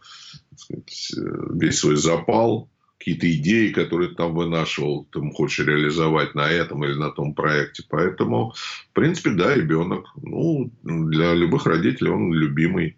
сказать, 0.56 1.12
весь 1.56 1.80
свой 1.80 1.96
запал 1.96 2.70
какие-то 2.98 3.32
идеи, 3.36 3.72
которые 3.72 4.10
ты 4.10 4.16
там 4.16 4.34
вынашивал, 4.34 5.08
ты 5.12 5.22
хочешь 5.32 5.66
реализовать 5.66 6.36
на 6.36 6.50
этом 6.50 6.84
или 6.84 6.94
на 6.94 7.12
том 7.12 7.34
проекте. 7.34 7.84
Поэтому, 7.90 8.54
в 8.90 8.94
принципе, 8.94 9.32
да, 9.32 9.54
ребенок, 9.54 10.06
ну, 10.22 10.72
для 10.84 11.34
любых 11.34 11.66
родителей 11.66 12.10
он 12.10 12.34
любимый, 12.34 12.98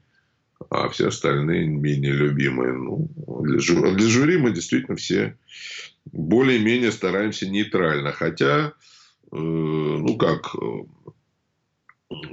а 0.70 0.90
все 0.90 1.08
остальные 1.08 1.68
менее 1.68 2.14
любимые. 2.14 2.74
Ну, 2.74 3.10
для, 3.44 3.60
для 3.60 4.08
жюри 4.08 4.38
мы 4.38 4.52
действительно 4.52 4.96
все 4.96 5.38
более-менее 6.12 6.92
стараемся 6.92 7.50
нейтрально. 7.50 8.12
Хотя, 8.12 8.74
э, 9.32 9.36
ну 9.36 10.18
как, 10.18 10.56
э, 10.56 10.84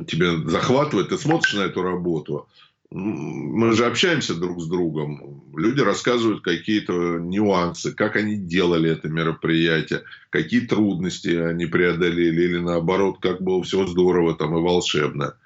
тебе 0.06 0.36
захватывает, 0.48 1.08
ты 1.08 1.18
смотришь 1.18 1.54
на 1.54 1.62
эту 1.62 1.82
работу, 1.82 2.48
мы 2.90 3.72
же 3.72 3.86
общаемся 3.86 4.34
друг 4.34 4.60
с 4.60 4.66
другом. 4.66 5.42
Люди 5.56 5.80
рассказывают 5.80 6.42
какие-то 6.42 7.18
нюансы, 7.18 7.92
как 7.92 8.16
они 8.16 8.36
делали 8.36 8.90
это 8.90 9.08
мероприятие, 9.08 10.04
какие 10.30 10.60
трудности 10.60 11.28
они 11.28 11.66
преодолели, 11.66 12.42
или 12.42 12.58
наоборот, 12.58 13.18
как 13.20 13.42
было 13.42 13.62
все 13.64 13.86
здорово 13.86 14.34
там 14.34 14.56
и 14.56 14.60
волшебно. 14.60 15.36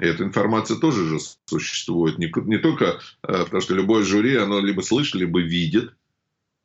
И 0.00 0.04
эта 0.04 0.24
информация 0.24 0.78
тоже 0.78 1.06
же 1.06 1.18
существует. 1.44 2.18
Не, 2.18 2.32
не 2.46 2.58
только 2.58 3.00
э, 3.22 3.44
потому, 3.44 3.60
что 3.60 3.74
любое 3.74 4.02
жюри, 4.02 4.36
оно 4.36 4.60
либо 4.60 4.80
слышит, 4.80 5.14
либо 5.14 5.40
видит. 5.40 5.92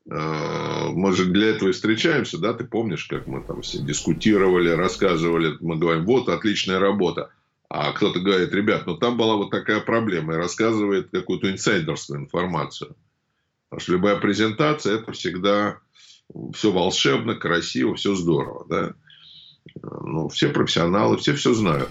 Э, 0.09 0.87
мы 0.91 1.11
же 1.13 1.25
для 1.25 1.49
этого 1.49 1.69
и 1.69 1.73
встречаемся, 1.73 2.37
да, 2.37 2.53
ты 2.53 2.63
помнишь, 2.63 3.05
как 3.05 3.27
мы 3.27 3.43
там 3.43 3.61
все 3.61 3.79
дискутировали, 3.79 4.69
рассказывали, 4.69 5.57
мы 5.59 5.77
говорим, 5.77 6.05
вот 6.05 6.29
отличная 6.29 6.79
работа. 6.79 7.29
А 7.69 7.91
кто-то 7.93 8.19
говорит, 8.19 8.53
ребят, 8.53 8.85
ну 8.85 8.95
там 8.95 9.17
была 9.17 9.35
вот 9.35 9.49
такая 9.49 9.79
проблема, 9.79 10.33
и 10.33 10.37
рассказывает 10.37 11.09
какую-то 11.11 11.51
инсайдерскую 11.51 12.19
информацию. 12.19 12.95
Потому 13.69 13.81
что 13.81 13.91
любая 13.93 14.15
презентация, 14.17 14.95
это 14.95 15.11
всегда 15.11 15.79
все 16.53 16.71
волшебно, 16.71 17.35
красиво, 17.35 17.95
все 17.95 18.15
здорово. 18.15 18.65
Да? 18.69 18.93
Ну, 19.81 20.29
все 20.29 20.49
профессионалы, 20.49 21.17
все 21.17 21.33
все 21.33 21.53
знают. 21.53 21.89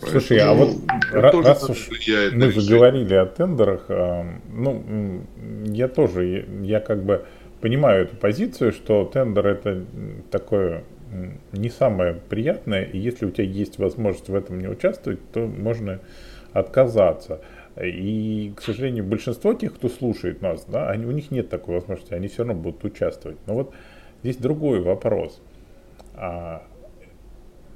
Слушай, 0.00 0.38
а 0.38 0.54
вот 0.54 0.76
раз 1.10 1.68
уж 1.68 1.88
мы 2.32 2.52
заговорили 2.52 3.14
о 3.14 3.26
тендерах, 3.26 3.86
а, 3.88 4.40
ну, 4.48 5.26
я 5.66 5.88
тоже, 5.88 6.24
я, 6.24 6.76
я 6.76 6.80
как 6.80 7.04
бы 7.04 7.26
понимаю 7.60 8.04
эту 8.04 8.16
позицию, 8.16 8.72
что 8.72 9.04
тендер 9.04 9.46
это 9.46 9.84
такое 10.30 10.84
не 11.52 11.70
самое 11.70 12.14
приятное, 12.14 12.82
и 12.82 12.98
если 12.98 13.26
у 13.26 13.30
тебя 13.30 13.44
есть 13.44 13.78
возможность 13.78 14.28
в 14.28 14.34
этом 14.34 14.58
не 14.60 14.68
участвовать, 14.68 15.20
то 15.32 15.46
можно 15.46 16.00
отказаться. 16.52 17.40
И, 17.80 18.52
к 18.56 18.62
сожалению, 18.62 19.04
большинство 19.04 19.54
тех, 19.54 19.74
кто 19.74 19.88
слушает 19.88 20.42
нас, 20.42 20.64
да, 20.66 20.90
они, 20.90 21.06
у 21.06 21.12
них 21.12 21.30
нет 21.30 21.48
такой 21.48 21.76
возможности, 21.76 22.14
они 22.14 22.28
все 22.28 22.38
равно 22.38 22.54
будут 22.54 22.84
участвовать. 22.84 23.38
Но 23.46 23.54
вот 23.54 23.74
здесь 24.22 24.36
другой 24.36 24.80
вопрос. 24.80 25.40
А, 26.14 26.64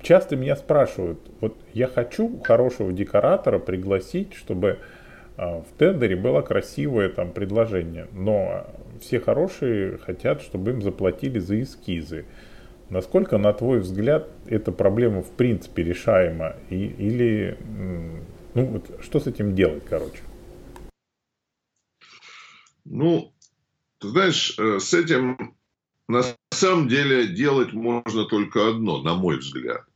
часто 0.00 0.34
меня 0.36 0.56
спрашивают, 0.56 1.20
вот 1.40 1.56
я 1.72 1.86
хочу 1.86 2.40
хорошего 2.42 2.92
декоратора 2.92 3.60
пригласить, 3.60 4.34
чтобы 4.34 4.78
а, 5.36 5.60
в 5.60 5.78
тендере 5.78 6.16
было 6.16 6.42
красивое 6.42 7.08
там 7.08 7.30
предложение, 7.30 8.08
но 8.12 8.66
все 9.00 9.20
хорошие 9.20 9.98
хотят, 9.98 10.42
чтобы 10.42 10.72
им 10.72 10.82
заплатили 10.82 11.38
за 11.38 11.60
эскизы. 11.60 12.24
Насколько, 12.92 13.38
на 13.38 13.54
твой 13.54 13.80
взгляд, 13.80 14.28
эта 14.44 14.70
проблема 14.70 15.22
в 15.22 15.30
принципе 15.30 15.82
решаема? 15.82 16.56
И, 16.68 16.76
или, 16.76 17.56
ну, 18.52 18.66
вот, 18.66 19.02
что 19.02 19.18
с 19.18 19.26
этим 19.26 19.54
делать, 19.54 19.82
короче? 19.88 20.20
Ну, 22.84 23.32
ты 23.98 24.08
знаешь, 24.08 24.58
э, 24.58 24.78
с 24.78 24.92
этим 24.92 25.54
на 26.06 26.22
самом 26.50 26.88
деле 26.88 27.28
делать 27.28 27.72
можно 27.72 28.26
только 28.26 28.68
одно, 28.68 29.00
на 29.00 29.14
мой 29.14 29.38
взгляд. 29.38 29.86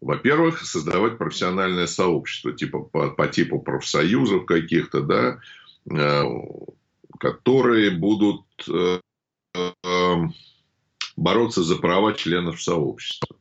Во-первых, 0.00 0.60
создавать 0.60 1.18
профессиональное 1.18 1.88
сообщество, 1.88 2.52
типа 2.52 2.82
по, 2.82 3.10
по 3.10 3.26
типу 3.26 3.58
профсоюзов 3.58 4.46
каких-то, 4.46 5.00
да, 5.00 5.40
э, 5.90 6.22
которые 7.18 7.90
будут 7.90 8.44
э, 8.68 9.00
бороться 11.18 11.62
за 11.62 11.76
права 11.76 12.14
членов 12.14 12.62
сообщества, 12.62 13.36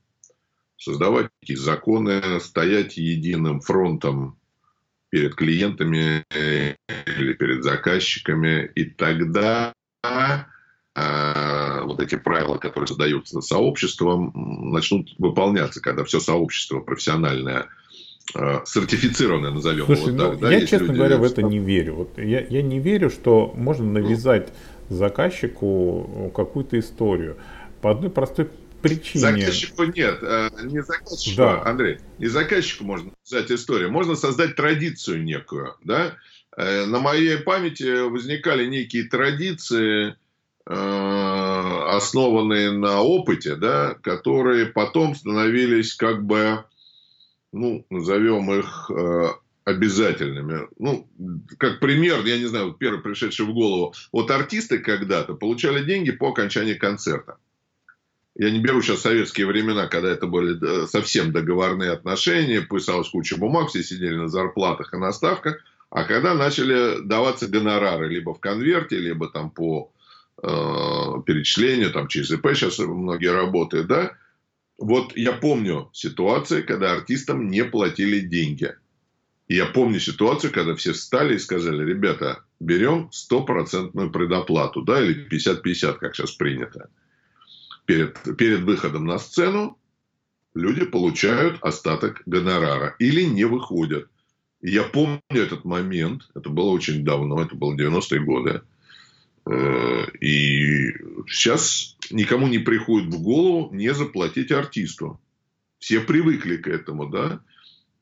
создавать 0.77 1.27
такие 1.39 1.59
законы, 1.59 2.39
стоять 2.39 2.97
единым 2.97 3.61
фронтом 3.61 4.37
перед 5.09 5.35
клиентами 5.35 6.25
или 6.33 7.33
перед 7.33 7.63
заказчиками, 7.63 8.69
и 8.75 8.85
тогда 8.85 9.73
а, 10.03 11.83
вот 11.83 11.99
эти 12.01 12.15
правила, 12.15 12.57
которые 12.57 12.87
создаются 12.87 13.41
сообществом, 13.41 14.31
начнут 14.71 15.13
выполняться, 15.19 15.79
когда 15.79 16.03
все 16.03 16.19
сообщество 16.19 16.79
профессиональное 16.79 17.67
а, 18.33 18.63
сертифицированное, 18.65 19.51
назовем 19.51 19.85
Слушай, 19.85 20.13
его 20.13 20.17
ну, 20.17 20.29
так. 20.31 20.39
Да, 20.39 20.51
я, 20.51 20.61
честно 20.61 20.87
люди, 20.87 20.97
говоря, 20.97 21.17
в 21.17 21.23
это 21.23 21.43
не 21.43 21.59
верю. 21.59 21.95
Вот 21.95 22.17
я, 22.17 22.41
я 22.41 22.61
не 22.63 22.79
верю, 22.79 23.11
что 23.11 23.53
можно 23.55 23.85
навязать 23.85 24.51
заказчику 24.89 26.31
какую-то 26.35 26.79
историю. 26.79 27.37
По 27.81 27.91
одной 27.91 28.09
простой 28.09 28.49
причине. 28.81 29.21
Заказчику 29.21 29.83
нет, 29.83 30.19
э, 30.21 30.49
не 30.63 30.81
заказчику, 30.81 31.37
да. 31.37 31.63
Андрей, 31.63 31.99
не 32.19 32.27
заказчику 32.27 32.83
можно 32.83 33.11
взять 33.25 33.51
историю, 33.51 33.91
можно 33.91 34.15
создать 34.15 34.55
традицию 34.55 35.23
некую, 35.23 35.75
да. 35.83 36.15
Э, 36.55 36.85
на 36.85 36.99
моей 36.99 37.37
памяти 37.37 38.07
возникали 38.07 38.67
некие 38.67 39.03
традиции, 39.03 40.15
э, 40.65 40.73
основанные 40.73 42.71
на 42.71 43.01
опыте, 43.01 43.55
да, 43.55 43.95
которые 44.01 44.67
потом 44.67 45.15
становились 45.15 45.95
как 45.95 46.25
бы, 46.25 46.63
ну, 47.51 47.85
назовем 47.89 48.51
их 48.51 48.91
обязательными. 49.63 50.67
Ну, 50.79 51.09
как 51.57 51.81
пример, 51.81 52.25
я 52.25 52.37
не 52.37 52.45
знаю, 52.45 52.71
первый 52.71 53.01
пришедший 53.01 53.45
в 53.45 53.53
голову. 53.53 53.93
Вот 54.13 54.31
артисты 54.31 54.79
когда-то 54.79 55.33
получали 55.33 55.83
деньги 55.83 56.11
по 56.11 56.29
окончании 56.29 56.75
концерта. 56.75 57.37
Я 58.39 58.51
не 58.51 58.59
беру 58.59 58.83
сейчас 58.83 59.01
советские 59.01 59.47
времена, 59.47 59.87
когда 59.87 60.09
это 60.09 60.27
были 60.27 60.85
совсем 60.85 61.31
договорные 61.31 61.91
отношения, 61.91 62.61
писалась 62.61 63.09
куча 63.09 63.35
бумаг, 63.35 63.69
все 63.69 63.81
сидели 63.81 64.15
на 64.15 64.27
зарплатах 64.27 64.93
и 64.93 64.97
на 64.97 65.11
ставках. 65.11 65.63
А 65.89 66.03
когда 66.03 66.35
начали 66.35 67.01
даваться 67.03 67.47
гонорары 67.47 68.09
либо 68.09 68.35
в 68.35 68.39
конверте, 68.39 68.99
либо 68.99 69.27
там 69.29 69.49
по 69.49 69.91
э, 70.43 70.47
перечислению, 70.47 71.91
там 71.91 72.07
через 72.07 72.29
ИП 72.29 72.49
сейчас 72.53 72.77
многие 72.77 73.31
работают, 73.31 73.87
да, 73.87 74.11
вот 74.77 75.17
я 75.17 75.31
помню 75.31 75.89
ситуации, 75.93 76.61
когда 76.61 76.91
артистам 76.91 77.47
не 77.47 77.63
платили 77.65 78.19
деньги. 78.19 78.75
Я 79.47 79.65
помню 79.65 79.99
ситуацию, 79.99 80.53
когда 80.53 80.75
все 80.75 80.91
встали 80.91 81.35
и 81.35 81.39
сказали, 81.39 81.83
ребята, 81.83 82.43
берем 82.59 83.09
стопроцентную 83.11 84.11
предоплату, 84.11 84.83
да, 84.83 85.01
или 85.01 85.27
50-50, 85.27 85.97
как 85.97 86.15
сейчас 86.15 86.33
принято. 86.33 86.89
Перед, 87.87 88.19
перед 88.37 88.59
выходом 88.63 89.05
на 89.05 89.17
сцену 89.17 89.79
люди 90.53 90.85
получают 90.85 91.57
остаток 91.61 92.21
гонорара 92.25 92.97
или 92.99 93.23
не 93.23 93.45
выходят. 93.45 94.09
И 94.59 94.71
я 94.71 94.83
помню 94.83 95.21
этот 95.29 95.63
момент, 95.63 96.23
это 96.35 96.49
было 96.49 96.71
очень 96.71 97.05
давно, 97.05 97.41
это 97.41 97.55
было 97.55 97.73
90-е 97.75 98.19
годы. 98.19 98.61
Э, 99.45 100.05
и 100.19 100.91
сейчас 101.29 101.95
никому 102.11 102.47
не 102.47 102.59
приходит 102.59 103.07
в 103.07 103.21
голову 103.21 103.73
не 103.73 103.93
заплатить 103.93 104.51
артисту. 104.51 105.17
Все 105.79 106.01
привыкли 106.01 106.57
к 106.57 106.67
этому, 106.67 107.07
да. 107.07 107.39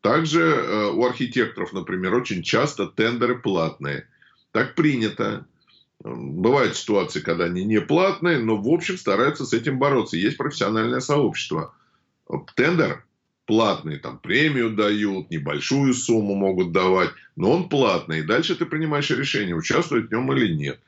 Также 0.01 0.41
э, 0.41 0.89
у 0.93 1.05
архитекторов, 1.05 1.73
например, 1.73 2.15
очень 2.15 2.41
часто 2.41 2.87
тендеры 2.87 3.37
платные. 3.37 4.07
Так 4.51 4.73
принято. 4.73 5.45
Бывают 6.03 6.75
ситуации, 6.75 7.21
когда 7.21 7.45
они 7.45 7.63
не 7.63 7.81
платные, 7.81 8.37
но 8.39 8.57
в 8.57 8.67
общем 8.67 8.97
стараются 8.97 9.45
с 9.45 9.53
этим 9.53 9.79
бороться. 9.79 10.17
Есть 10.17 10.37
профессиональное 10.37 10.99
сообщество. 10.99 11.73
Тендер 12.55 13.05
платный, 13.45 13.99
там 13.99 14.19
премию 14.19 14.71
дают, 14.71 15.29
небольшую 15.29 15.93
сумму 15.93 16.35
могут 16.35 16.71
давать, 16.71 17.11
но 17.35 17.51
он 17.51 17.69
платный. 17.69 18.19
И 18.19 18.23
дальше 18.23 18.55
ты 18.55 18.65
принимаешь 18.65 19.09
решение, 19.09 19.55
участвовать 19.55 20.07
в 20.07 20.11
нем 20.11 20.31
или 20.33 20.53
нет. 20.53 20.79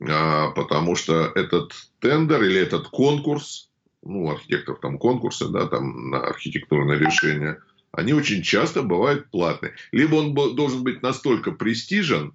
А, 0.00 0.50
потому 0.50 0.94
что 0.94 1.32
этот 1.34 1.72
тендер 2.00 2.42
или 2.42 2.60
этот 2.60 2.88
конкурс, 2.88 3.70
ну, 4.02 4.30
архитекторов 4.30 4.80
там 4.80 4.98
конкурсы, 4.98 5.48
да, 5.48 5.66
там 5.66 6.10
на 6.10 6.20
архитектурное 6.20 6.98
решение, 6.98 7.60
они 7.92 8.12
очень 8.12 8.42
часто 8.42 8.82
бывают 8.82 9.30
платные. 9.30 9.74
Либо 9.90 10.16
он 10.16 10.34
должен 10.34 10.82
быть 10.82 11.02
настолько 11.02 11.50
престижен, 11.50 12.34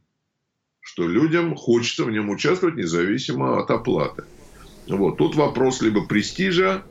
что 0.91 1.07
людям 1.07 1.55
хочется 1.55 2.03
в 2.03 2.11
нем 2.11 2.29
участвовать 2.29 2.75
независимо 2.75 3.57
от 3.59 3.71
оплаты. 3.71 4.23
Вот. 4.89 5.17
Тут 5.17 5.35
вопрос 5.35 5.81
либо 5.81 6.05
престижа, 6.05 6.83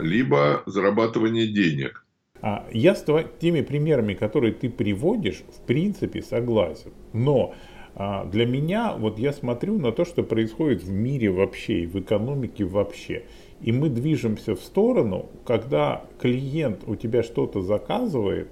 либо 0.00 0.64
зарабатывания 0.66 1.46
денег. 1.46 2.04
А 2.42 2.66
я 2.72 2.96
с 2.96 3.04
теми 3.40 3.60
примерами, 3.60 4.14
которые 4.14 4.52
ты 4.52 4.68
приводишь, 4.68 5.44
в 5.56 5.64
принципе 5.66 6.20
согласен. 6.20 6.90
Но 7.12 7.54
а 7.94 8.24
для 8.24 8.44
меня, 8.44 8.96
вот 8.98 9.20
я 9.20 9.32
смотрю 9.32 9.78
на 9.78 9.92
то, 9.92 10.04
что 10.04 10.24
происходит 10.24 10.82
в 10.82 10.90
мире 10.90 11.30
вообще 11.30 11.82
и 11.82 11.86
в 11.86 12.00
экономике 12.00 12.64
вообще. 12.64 13.22
И 13.60 13.70
мы 13.70 13.88
движемся 13.88 14.56
в 14.56 14.60
сторону, 14.60 15.30
когда 15.46 16.04
клиент 16.20 16.80
у 16.88 16.96
тебя 16.96 17.22
что-то 17.22 17.62
заказывает 17.62 18.48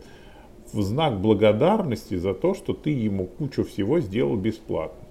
в 0.73 0.83
знак 0.83 1.21
благодарности 1.21 2.15
за 2.17 2.35
то, 2.35 2.55
что 2.55 2.73
ты 2.73 2.91
ему 2.91 3.27
кучу 3.27 3.65
всего 3.65 4.01
сделал 4.01 4.37
бесплатно. 4.37 5.07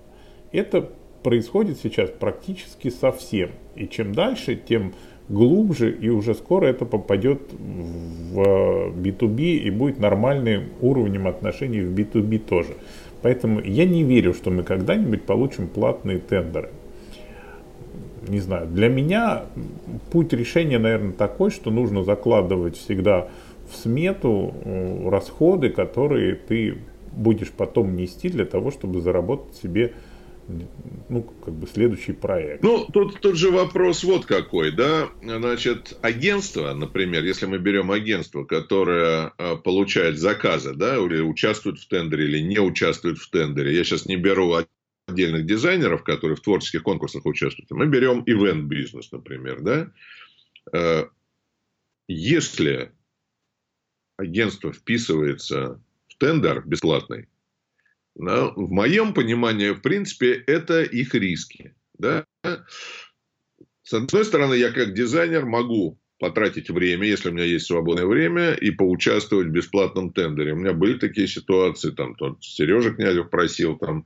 Это 0.51 0.89
происходит 1.23 1.79
сейчас 1.81 2.09
практически 2.09 2.89
совсем. 2.89 3.51
И 3.75 3.87
чем 3.87 4.13
дальше, 4.13 4.55
тем 4.55 4.93
глубже, 5.29 5.91
и 5.91 6.09
уже 6.09 6.33
скоро 6.33 6.67
это 6.67 6.85
попадет 6.85 7.41
в 7.53 8.91
B2B 8.91 9.57
и 9.57 9.69
будет 9.69 9.99
нормальным 9.99 10.65
уровнем 10.81 11.27
отношений 11.27 11.81
в 11.81 11.93
B2B 11.93 12.39
тоже. 12.39 12.75
Поэтому 13.21 13.61
я 13.61 13.85
не 13.85 14.03
верю, 14.03 14.33
что 14.33 14.49
мы 14.49 14.63
когда-нибудь 14.63 15.23
получим 15.23 15.67
платные 15.67 16.17
тендеры. 16.17 16.69
Не 18.27 18.39
знаю, 18.39 18.67
для 18.67 18.87
меня 18.87 19.45
путь 20.11 20.33
решения, 20.33 20.79
наверное, 20.79 21.13
такой, 21.13 21.49
что 21.49 21.71
нужно 21.71 22.03
закладывать 22.03 22.77
всегда 22.77 23.29
в 23.71 23.75
смету 23.75 24.53
э, 24.63 25.09
расходы, 25.09 25.69
которые 25.69 26.35
ты 26.35 26.77
будешь 27.11 27.51
потом 27.51 27.95
нести 27.95 28.29
для 28.29 28.45
того, 28.45 28.71
чтобы 28.71 29.01
заработать 29.01 29.55
себе 29.55 29.93
ну, 31.09 31.23
как 31.23 31.53
бы 31.53 31.67
следующий 31.67 32.13
проект. 32.13 32.63
Ну, 32.63 32.85
тут, 32.91 33.19
тут 33.21 33.37
же 33.37 33.51
вопрос 33.51 34.03
вот 34.03 34.25
какой, 34.25 34.71
да, 34.71 35.09
значит, 35.21 35.97
агентство, 36.01 36.73
например, 36.73 37.23
если 37.23 37.45
мы 37.45 37.57
берем 37.57 37.91
агентство, 37.91 38.43
которое 38.43 39.33
а, 39.37 39.55
получает 39.55 40.17
заказы, 40.17 40.73
да, 40.73 40.97
или 40.97 41.21
участвует 41.21 41.79
в 41.79 41.87
тендере, 41.87 42.25
или 42.25 42.39
не 42.39 42.59
участвует 42.59 43.17
в 43.17 43.29
тендере, 43.29 43.75
я 43.75 43.83
сейчас 43.83 44.05
не 44.05 44.17
беру 44.17 44.55
отдельных 45.07 45.45
дизайнеров, 45.45 46.03
которые 46.03 46.35
в 46.35 46.41
творческих 46.41 46.83
конкурсах 46.83 47.25
участвуют, 47.25 47.71
мы 47.71 47.87
берем 47.87 48.23
ивент-бизнес, 48.25 49.11
например, 49.11 49.61
да, 49.61 49.91
э, 50.73 51.05
если 52.07 52.91
агентство 54.21 54.71
вписывается 54.71 55.81
в 56.07 56.17
тендер 56.17 56.63
бесплатный, 56.65 57.27
но 58.15 58.53
в 58.55 58.71
моем 58.71 59.13
понимании, 59.13 59.71
в 59.71 59.81
принципе, 59.81 60.33
это 60.33 60.83
их 60.83 61.15
риски. 61.15 61.75
Да? 61.97 62.25
С 63.83 63.93
одной 63.93 64.25
стороны, 64.25 64.55
я 64.55 64.71
как 64.71 64.93
дизайнер 64.93 65.45
могу 65.45 65.97
потратить 66.19 66.69
время, 66.69 67.07
если 67.07 67.29
у 67.29 67.33
меня 67.33 67.45
есть 67.45 67.65
свободное 67.65 68.05
время, 68.05 68.53
и 68.53 68.69
поучаствовать 68.69 69.47
в 69.47 69.51
бесплатном 69.51 70.13
тендере. 70.13 70.53
У 70.53 70.57
меня 70.57 70.73
были 70.73 70.99
такие 70.99 71.27
ситуации, 71.27 71.89
там 71.89 72.13
тот 72.15 72.43
Сережа 72.43 72.91
Князев 72.91 73.31
просил, 73.31 73.77
там, 73.77 74.05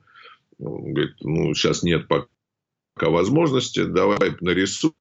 он 0.57 0.93
говорит, 0.93 1.15
ну, 1.19 1.53
сейчас 1.53 1.83
нет 1.83 2.07
пока 2.07 3.09
возможности, 3.09 3.83
давай 3.83 4.37
нарисуй, 4.39 4.93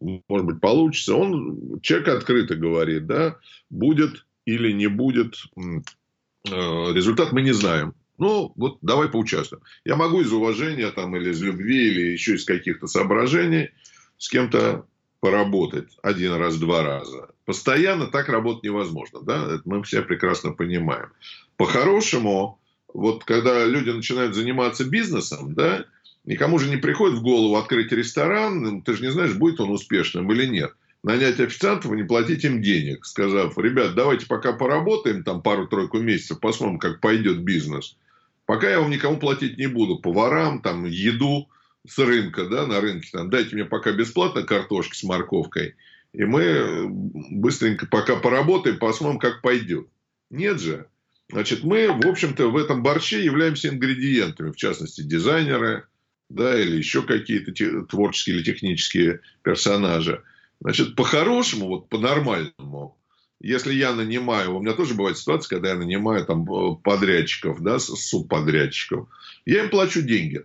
может 0.00 0.46
быть, 0.46 0.60
получится. 0.60 1.14
Он, 1.14 1.80
человек 1.82 2.08
открыто 2.08 2.56
говорит, 2.56 3.06
да, 3.06 3.38
будет 3.70 4.25
или 4.46 4.72
не 4.72 4.86
будет 4.86 5.34
э, 5.56 6.50
результат 6.50 7.32
мы 7.32 7.42
не 7.42 7.52
знаем. 7.52 7.94
Ну, 8.16 8.52
вот 8.56 8.78
давай 8.80 9.08
поучаствуем. 9.08 9.62
Я 9.84 9.96
могу 9.96 10.22
из 10.22 10.32
уважения 10.32 10.90
там, 10.90 11.14
или 11.16 11.30
из 11.30 11.42
любви, 11.42 11.88
или 11.88 12.12
еще 12.12 12.36
из 12.36 12.44
каких-то 12.46 12.86
соображений 12.86 13.70
с 14.16 14.30
кем-то 14.30 14.86
поработать 15.20 15.98
один 16.02 16.34
раз, 16.34 16.56
два 16.56 16.82
раза. 16.82 17.28
Постоянно 17.44 18.06
так 18.06 18.28
работать 18.28 18.64
невозможно. 18.64 19.20
Да? 19.22 19.54
Это 19.54 19.62
мы 19.66 19.82
все 19.82 20.00
прекрасно 20.02 20.52
понимаем. 20.52 21.08
По-хорошему, 21.56 22.58
вот 22.94 23.24
когда 23.24 23.64
люди 23.66 23.90
начинают 23.90 24.34
заниматься 24.34 24.84
бизнесом, 24.88 25.54
да, 25.54 25.84
никому 26.24 26.58
же 26.58 26.70
не 26.70 26.76
приходит 26.76 27.18
в 27.18 27.22
голову 27.22 27.56
открыть 27.56 27.92
ресторан, 27.92 28.82
ты 28.82 28.94
же 28.94 29.02
не 29.02 29.12
знаешь, 29.12 29.34
будет 29.34 29.60
он 29.60 29.70
успешным 29.70 30.30
или 30.32 30.46
нет. 30.46 30.72
Нанять 31.06 31.38
официантов 31.38 31.92
и 31.92 31.96
не 31.96 32.02
платить 32.02 32.44
им 32.44 32.60
денег, 32.60 33.06
сказав, 33.06 33.56
ребят, 33.58 33.94
давайте 33.94 34.26
пока 34.26 34.52
поработаем 34.52 35.22
там 35.22 35.40
пару-тройку 35.40 36.00
месяцев, 36.00 36.40
посмотрим, 36.40 36.80
как 36.80 37.00
пойдет 37.00 37.44
бизнес. 37.44 37.96
Пока 38.44 38.68
я 38.68 38.80
вам 38.80 38.90
никому 38.90 39.16
платить 39.16 39.56
не 39.56 39.68
буду. 39.68 40.00
Поварам, 40.00 40.60
там, 40.60 40.84
еду 40.84 41.48
с 41.88 41.96
рынка, 42.00 42.46
да, 42.46 42.66
на 42.66 42.80
рынке. 42.80 43.08
Там, 43.12 43.30
дайте 43.30 43.54
мне 43.54 43.64
пока 43.64 43.92
бесплатно 43.92 44.42
картошки 44.42 44.96
с 44.96 45.04
морковкой. 45.04 45.76
И 46.12 46.24
мы 46.24 46.88
быстренько 46.88 47.86
пока 47.86 48.16
поработаем, 48.16 48.80
посмотрим, 48.80 49.20
как 49.20 49.42
пойдет. 49.42 49.86
Нет 50.30 50.60
же. 50.60 50.88
Значит, 51.30 51.62
мы, 51.62 51.86
в 51.86 52.04
общем-то, 52.04 52.48
в 52.48 52.56
этом 52.56 52.82
борще 52.82 53.24
являемся 53.24 53.68
ингредиентами. 53.68 54.50
В 54.50 54.56
частности, 54.56 55.02
дизайнеры, 55.02 55.84
да, 56.28 56.60
или 56.60 56.76
еще 56.76 57.02
какие-то 57.02 57.52
творческие 57.84 58.38
или 58.38 58.42
технические 58.42 59.20
персонажи. 59.44 60.24
Значит, 60.60 60.96
по-хорошему, 60.96 61.68
вот 61.68 61.88
по-нормальному, 61.88 62.96
если 63.40 63.74
я 63.74 63.94
нанимаю, 63.94 64.56
у 64.56 64.60
меня 64.60 64.72
тоже 64.72 64.94
бывает 64.94 65.18
ситуация, 65.18 65.56
когда 65.56 65.70
я 65.70 65.74
нанимаю 65.74 66.24
там 66.24 66.50
э, 66.50 66.76
подрядчиков, 66.82 67.62
да, 67.62 67.78
субподрядчиков, 67.78 69.08
я 69.44 69.64
им 69.64 69.70
плачу 69.70 70.02
деньги. 70.02 70.44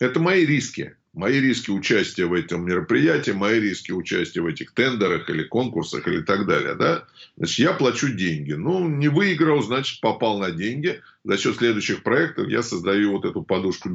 Это 0.00 0.20
мои 0.20 0.44
риски. 0.44 0.96
Мои 1.12 1.40
риски 1.40 1.70
участия 1.70 2.26
в 2.26 2.32
этом 2.32 2.64
мероприятии, 2.64 3.30
мои 3.30 3.60
риски 3.60 3.92
участия 3.92 4.40
в 4.40 4.46
этих 4.46 4.72
тендерах 4.72 5.30
или 5.30 5.44
конкурсах 5.44 6.08
или 6.08 6.22
так 6.22 6.44
далее. 6.46 6.74
Да? 6.74 7.04
Значит, 7.36 7.58
я 7.60 7.72
плачу 7.72 8.08
деньги. 8.08 8.52
Ну, 8.52 8.88
не 8.88 9.06
выиграл, 9.06 9.62
значит, 9.62 10.00
попал 10.00 10.40
на 10.40 10.50
деньги. 10.50 11.00
За 11.22 11.38
счет 11.38 11.56
следующих 11.56 12.02
проектов 12.02 12.48
я 12.48 12.64
создаю 12.64 13.12
вот 13.12 13.24
эту 13.24 13.42
подушку 13.42 13.90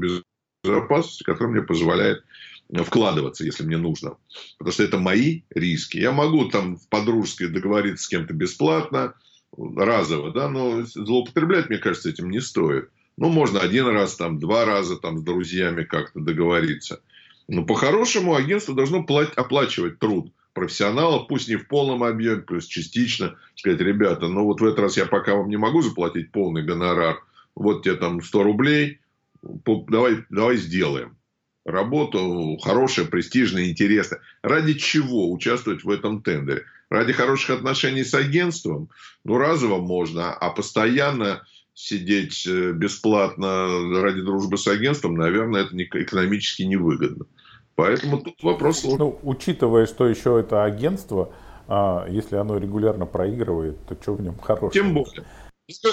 безопасности, 0.64 1.24
которая 1.24 1.52
мне 1.52 1.62
позволяет 1.62 2.24
вкладываться, 2.72 3.44
если 3.44 3.64
мне 3.64 3.78
нужно. 3.78 4.18
Потому 4.58 4.74
что 4.74 4.84
это 4.84 4.98
мои 4.98 5.42
риски. 5.50 5.98
Я 5.98 6.12
могу 6.12 6.50
там 6.50 6.78
в 6.78 6.88
подружке 6.88 7.48
договориться 7.48 8.06
с 8.06 8.08
кем-то 8.08 8.34
бесплатно, 8.34 9.14
разово, 9.58 10.32
да, 10.32 10.48
но 10.48 10.84
злоупотреблять, 10.84 11.70
мне 11.70 11.80
кажется, 11.80 12.10
этим 12.10 12.30
не 12.30 12.40
стоит. 12.40 12.90
Ну, 13.18 13.30
можно 13.30 13.60
один 13.60 13.88
раз, 13.88 14.16
там, 14.16 14.40
два 14.40 14.66
раза 14.66 14.98
там, 14.98 15.18
с 15.18 15.24
друзьями 15.24 15.84
как-то 15.84 16.20
договориться. 16.20 17.02
Но 17.48 17.66
по-хорошему 17.66 18.36
агентство 18.36 18.76
должно 18.76 19.06
оплачивать 19.36 19.98
труд 19.98 20.32
профессионалов, 20.54 21.28
пусть 21.28 21.48
не 21.48 21.56
в 21.56 21.68
полном 21.68 22.04
объеме, 22.04 22.42
пусть 22.42 22.70
частично. 22.70 23.36
Сказать, 23.56 23.82
ребята, 23.82 24.28
ну 24.28 24.46
вот 24.46 24.62
в 24.62 24.66
этот 24.66 24.80
раз 24.80 24.98
я 24.98 25.06
пока 25.06 25.36
вам 25.36 25.50
не 25.50 25.58
могу 25.58 25.82
заплатить 25.82 26.32
полный 26.32 26.64
гонорар. 26.64 27.24
Вот 27.56 27.84
тебе 27.84 27.96
там 27.96 28.22
100 28.22 28.44
рублей, 28.44 29.00
давай, 29.42 30.24
давай 30.30 30.58
сделаем 30.58 31.19
работу 31.66 32.58
хорошая, 32.62 33.06
престижная, 33.06 33.70
интересная. 33.70 34.22
Ради 34.42 34.74
чего 34.74 35.32
участвовать 35.32 35.84
в 35.84 35.90
этом 35.90 36.22
тендере? 36.22 36.64
Ради 36.90 37.14
хороших 37.14 37.58
отношений 37.58 38.04
с 38.04 38.14
агентством? 38.14 38.90
Ну, 39.24 39.38
разово 39.38 39.80
можно, 39.80 40.34
а 40.34 40.50
постоянно 40.50 41.44
сидеть 41.74 42.46
э, 42.46 42.72
бесплатно 42.74 44.02
ради 44.02 44.22
дружбы 44.22 44.58
с 44.58 44.68
агентством, 44.68 45.16
наверное, 45.16 45.64
это 45.64 45.78
экономически 45.78 46.64
невыгодно. 46.64 47.26
Поэтому 47.76 48.20
тут 48.20 48.44
вопрос... 48.44 48.84
Ну, 48.84 49.18
учитывая, 49.24 49.86
что 49.86 50.06
еще 50.06 50.40
это 50.40 50.66
агентство, 50.66 51.32
а, 51.70 52.06
если 52.10 52.36
оно 52.36 52.58
регулярно 52.58 53.06
проигрывает, 53.06 53.78
то 53.88 53.96
что 54.02 54.16
в 54.16 54.22
нем 54.22 54.38
хорошего? 54.38 54.72
Тем 54.72 54.94
более. 54.94 55.24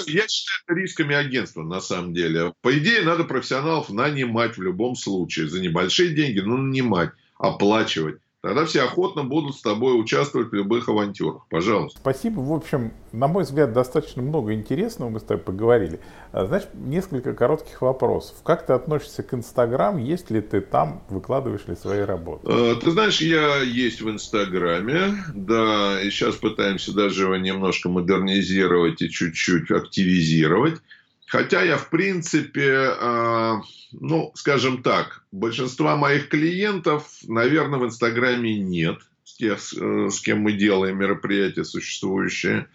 Я 0.07 0.27
считаю 0.27 0.59
это 0.65 0.73
рисками 0.73 1.15
агентства, 1.15 1.63
на 1.63 1.79
самом 1.79 2.13
деле. 2.13 2.53
По 2.61 2.77
идее, 2.77 3.03
надо 3.03 3.23
профессионалов 3.23 3.89
нанимать 3.89 4.57
в 4.57 4.61
любом 4.61 4.95
случае. 4.95 5.49
За 5.49 5.61
небольшие 5.61 6.15
деньги, 6.15 6.39
но 6.39 6.57
нанимать, 6.57 7.11
оплачивать. 7.37 8.19
Тогда 8.41 8.65
все 8.65 8.83
охотно 8.83 9.23
будут 9.23 9.55
с 9.55 9.61
тобой 9.61 9.99
участвовать 9.99 10.49
в 10.49 10.53
любых 10.53 10.87
авантюрах. 10.89 11.47
Пожалуйста. 11.49 11.99
Спасибо. 11.99 12.39
В 12.39 12.53
общем, 12.53 12.93
на 13.11 13.27
мой 13.27 13.43
взгляд, 13.43 13.73
достаточно 13.73 14.21
много 14.21 14.53
интересного 14.53 15.09
мы 15.09 15.19
с 15.19 15.23
тобой 15.23 15.43
поговорили. 15.43 15.99
А, 16.31 16.45
Значит, 16.45 16.69
несколько 16.75 17.33
коротких 17.33 17.81
вопросов. 17.81 18.35
Как 18.43 18.65
ты 18.67 18.73
относишься 18.73 19.23
к 19.23 19.33
Инстаграм? 19.33 19.97
Есть 19.97 20.29
ли 20.29 20.41
ты 20.41 20.61
там, 20.61 21.01
выкладываешь 21.09 21.67
ли 21.67 21.75
свои 21.75 22.01
работы? 22.01 22.47
А, 22.47 22.75
ты 22.75 22.91
знаешь, 22.91 23.19
я 23.21 23.61
есть 23.63 24.01
в 24.01 24.09
Инстаграме, 24.09 25.15
да, 25.33 25.99
и 26.01 26.09
сейчас 26.11 26.35
пытаемся 26.35 26.93
даже 26.93 27.23
его 27.23 27.37
немножко 27.37 27.89
модернизировать 27.89 29.01
и 29.01 29.09
чуть-чуть 29.09 29.71
активизировать. 29.71 30.79
Хотя 31.27 31.61
я, 31.61 31.77
в 31.77 31.89
принципе, 31.89 32.95
а, 32.99 33.61
ну, 33.91 34.31
скажем 34.33 34.81
так, 34.81 35.25
большинства 35.33 35.97
моих 35.97 36.29
клиентов, 36.29 37.05
наверное, 37.27 37.79
в 37.79 37.85
Инстаграме 37.85 38.57
нет, 38.57 38.99
с, 39.25 39.35
тех, 39.35 39.59
э, 39.73 40.09
с 40.09 40.21
кем 40.21 40.39
мы 40.39 40.53
делаем 40.53 40.97
мероприятия 40.97 41.65
существующие. 41.65 42.69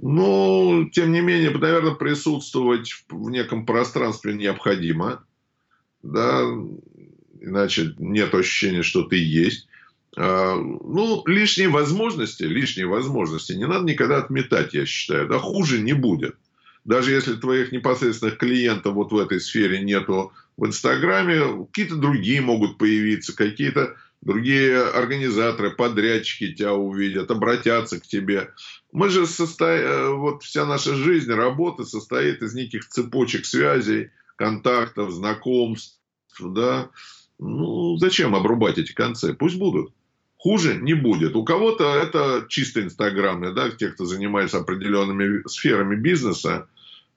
Но, 0.00 0.88
тем 0.92 1.10
не 1.10 1.20
менее, 1.20 1.50
наверное, 1.50 1.94
присутствовать 1.94 3.04
в 3.08 3.30
неком 3.30 3.66
пространстве 3.66 4.34
необходимо. 4.34 5.24
Да, 6.04 6.42
иначе 7.40 7.96
нет 7.98 8.32
ощущения, 8.32 8.84
что 8.84 9.02
ты 9.02 9.16
есть. 9.16 9.66
А, 10.16 10.54
ну, 10.54 11.24
лишние 11.26 11.68
возможности, 11.68 12.44
лишние 12.44 12.86
возможности 12.86 13.54
не 13.54 13.66
надо 13.66 13.86
никогда 13.86 14.18
отметать, 14.18 14.72
я 14.72 14.86
считаю. 14.86 15.26
Да, 15.26 15.40
хуже 15.40 15.80
не 15.80 15.94
будет 15.94 16.36
даже 16.88 17.12
если 17.12 17.34
твоих 17.34 17.70
непосредственных 17.70 18.38
клиентов 18.38 18.94
вот 18.94 19.12
в 19.12 19.18
этой 19.18 19.42
сфере 19.42 19.78
нету 19.80 20.32
в 20.56 20.64
Инстаграме, 20.64 21.66
какие-то 21.66 21.96
другие 21.96 22.40
могут 22.40 22.78
появиться, 22.78 23.36
какие-то 23.36 23.94
другие 24.22 24.80
организаторы, 24.80 25.70
подрядчики 25.70 26.54
тебя 26.54 26.72
увидят, 26.72 27.30
обратятся 27.30 28.00
к 28.00 28.06
тебе. 28.06 28.52
Мы 28.90 29.10
же 29.10 29.26
состоя... 29.26 29.82
Э, 29.82 30.14
вот 30.14 30.42
вся 30.42 30.64
наша 30.64 30.94
жизнь, 30.94 31.30
работа 31.30 31.84
состоит 31.84 32.42
из 32.42 32.54
неких 32.54 32.88
цепочек 32.88 33.44
связей, 33.44 34.10
контактов, 34.36 35.10
знакомств, 35.10 36.00
да. 36.40 36.88
Ну, 37.38 37.98
зачем 37.98 38.34
обрубать 38.34 38.78
эти 38.78 38.94
концы? 38.94 39.34
Пусть 39.34 39.58
будут. 39.58 39.92
Хуже 40.38 40.76
не 40.76 40.94
будет. 40.94 41.36
У 41.36 41.44
кого-то 41.44 41.96
это 41.96 42.46
чисто 42.48 42.80
инстаграмные, 42.80 43.52
да, 43.52 43.68
те, 43.70 43.88
кто 43.88 44.06
занимается 44.06 44.56
определенными 44.56 45.46
сферами 45.46 45.94
бизнеса, 45.94 46.66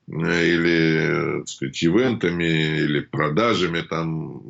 или, 0.08 1.38
так 1.40 1.48
сказать, 1.48 1.84
ивентами, 1.84 2.78
или 2.78 3.00
продажами, 3.00 3.80
там, 3.82 4.42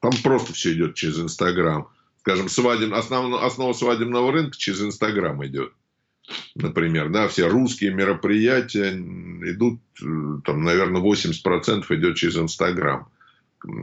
там 0.00 0.12
просто 0.22 0.52
все 0.52 0.72
идет 0.72 0.94
через 0.94 1.18
Инстаграм. 1.18 1.88
Скажем, 2.20 2.48
свадеб, 2.48 2.94
основ, 2.94 3.34
основа 3.42 3.72
свадебного 3.72 4.32
рынка 4.32 4.56
через 4.56 4.82
Инстаграм 4.82 5.44
идет. 5.46 5.72
Например, 6.54 7.10
да, 7.10 7.28
все 7.28 7.48
русские 7.48 7.92
мероприятия 7.92 8.92
идут, 8.92 9.80
там, 9.98 10.64
наверное, 10.64 11.02
80% 11.02 11.84
идет 11.90 12.16
через 12.16 12.38
Инстаграм 12.38 13.08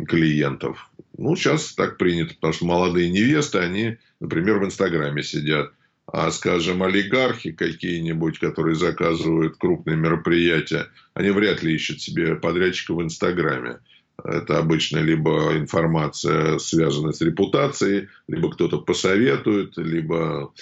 клиентов. 0.07 0.89
Ну, 1.18 1.36
сейчас 1.36 1.74
так 1.74 1.97
принято, 1.97 2.34
потому 2.34 2.53
что 2.53 2.66
молодые 2.66 3.12
невесты, 3.12 3.59
они, 3.59 3.97
например, 4.20 4.59
в 4.59 4.66
Инстаграме 4.66 5.22
сидят. 5.22 5.72
А, 6.14 6.30
скажем, 6.32 6.84
олигархи 6.84 7.53
какие-нибудь, 7.53 8.38
которые 8.39 8.76
заказывают 8.76 9.55
крупные 9.57 9.95
мероприятия, 9.95 10.88
они 11.14 11.30
вряд 11.30 11.64
ли 11.64 11.74
ищут 11.74 12.01
себе 12.01 12.36
подрядчика 12.36 12.93
в 12.93 13.01
Инстаграме. 13.01 13.80
Это 14.22 14.59
обычно 14.59 14.99
либо 14.99 15.57
информация, 15.57 16.57
связанная 16.59 17.14
с 17.14 17.22
репутацией, 17.22 18.09
либо 18.28 18.51
кто-то 18.51 18.80
посоветует, 18.80 19.78
либо 19.78 20.53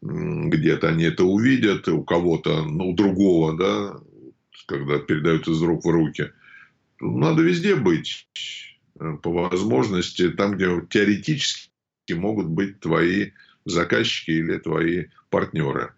где-то 0.00 0.88
они 0.88 1.04
это 1.04 1.24
увидят, 1.24 1.88
у 1.88 2.04
кого-то, 2.04 2.62
ну, 2.62 2.90
у 2.90 2.94
другого, 2.94 3.56
да, 3.56 4.00
когда 4.66 4.98
передают 4.98 5.48
из 5.48 5.60
рук 5.62 5.84
в 5.84 5.90
руки. 5.90 6.30
Надо 7.00 7.42
везде 7.42 7.74
быть, 7.74 8.28
э, 9.00 9.16
по 9.20 9.30
возможности, 9.30 10.30
там, 10.30 10.54
где 10.54 10.68
теоретически 10.88 11.70
могут 12.12 12.46
быть 12.46 12.78
твои 12.78 13.32
заказчики 13.64 14.30
или 14.30 14.58
твои 14.58 15.06
партнеры. 15.30 15.92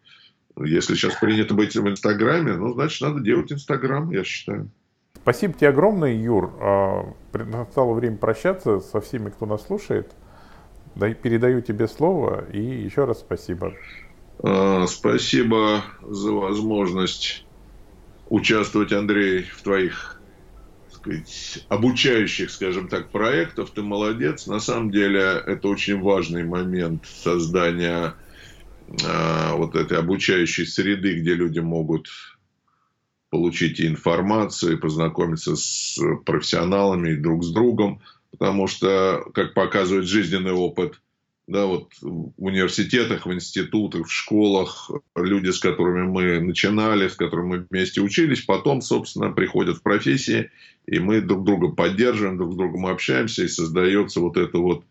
Если 0.56 0.94
сейчас 0.94 1.16
принято 1.16 1.54
быть 1.54 1.74
в 1.74 1.88
Инстаграме, 1.88 2.52
ну, 2.54 2.72
значит, 2.74 3.00
надо 3.00 3.20
делать 3.20 3.52
Инстаграм, 3.52 4.10
я 4.10 4.22
считаю. 4.22 4.70
Спасибо 5.22 5.54
тебе 5.54 5.68
огромное, 5.70 6.12
Юр. 6.12 6.52
А, 6.60 7.14
настало 7.32 7.94
время 7.94 8.16
прощаться 8.16 8.80
со 8.80 9.00
всеми, 9.00 9.30
кто 9.30 9.46
нас 9.46 9.66
слушает. 9.66 10.12
Передаю 10.94 11.60
тебе 11.60 11.88
слово 11.88 12.44
и 12.52 12.60
еще 12.60 13.04
раз 13.04 13.20
спасибо. 13.20 13.74
А, 14.40 14.86
спасибо 14.86 15.82
за 16.02 16.32
возможность 16.32 17.46
участвовать, 18.28 18.92
Андрей, 18.92 19.42
в 19.42 19.62
твоих 19.62 20.20
сказать, 21.04 21.66
обучающих, 21.68 22.50
скажем 22.50 22.88
так, 22.88 23.10
проектов, 23.10 23.70
ты 23.70 23.82
молодец. 23.82 24.46
На 24.46 24.60
самом 24.60 24.90
деле 24.90 25.20
это 25.20 25.68
очень 25.68 26.00
важный 26.00 26.44
момент 26.44 27.06
создания 27.06 28.14
э, 28.88 29.52
вот 29.52 29.76
этой 29.76 29.98
обучающей 29.98 30.66
среды, 30.66 31.20
где 31.20 31.34
люди 31.34 31.60
могут 31.60 32.08
получить 33.30 33.80
информацию, 33.80 34.74
и 34.74 34.80
познакомиться 34.80 35.56
с 35.56 35.98
профессионалами 36.24 37.14
друг 37.14 37.44
с 37.44 37.52
другом, 37.52 38.00
потому 38.30 38.68
что, 38.68 39.24
как 39.34 39.54
показывает 39.54 40.06
жизненный 40.06 40.52
опыт, 40.52 41.00
да, 41.46 41.66
вот 41.66 41.92
в 42.00 42.32
университетах, 42.38 43.26
в 43.26 43.32
институтах, 43.32 44.06
в 44.06 44.12
школах, 44.12 44.90
люди, 45.14 45.50
с 45.50 45.58
которыми 45.58 46.06
мы 46.06 46.40
начинали, 46.40 47.08
с 47.08 47.16
которыми 47.16 47.48
мы 47.48 47.66
вместе 47.68 48.00
учились, 48.00 48.40
потом, 48.40 48.80
собственно, 48.80 49.30
приходят 49.30 49.76
в 49.76 49.82
профессии, 49.82 50.50
и 50.86 50.98
мы 50.98 51.20
друг 51.20 51.44
друга 51.44 51.68
поддерживаем, 51.68 52.38
друг 52.38 52.54
с 52.54 52.56
другом 52.56 52.86
общаемся, 52.86 53.44
и 53.44 53.48
создается 53.48 54.20
вот 54.20 54.38
эта 54.38 54.56
вот 54.56 54.84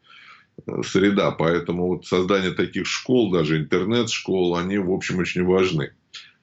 э, 0.68 0.84
среда. 0.84 1.32
Поэтому 1.32 1.88
вот 1.88 2.06
создание 2.06 2.52
таких 2.52 2.86
школ, 2.86 3.32
даже 3.32 3.58
интернет-школ, 3.58 4.56
они, 4.56 4.78
в 4.78 4.92
общем, 4.92 5.20
очень 5.20 5.44
важны. 5.44 5.94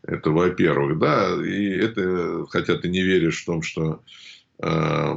Это 0.02 0.30
во-первых, 0.30 0.98
да, 0.98 1.36
и 1.44 1.68
это, 1.68 2.46
хотя 2.48 2.76
ты 2.76 2.88
не 2.88 3.02
веришь 3.02 3.42
в 3.42 3.46
том, 3.46 3.62
что 3.62 4.02
э, 4.60 5.14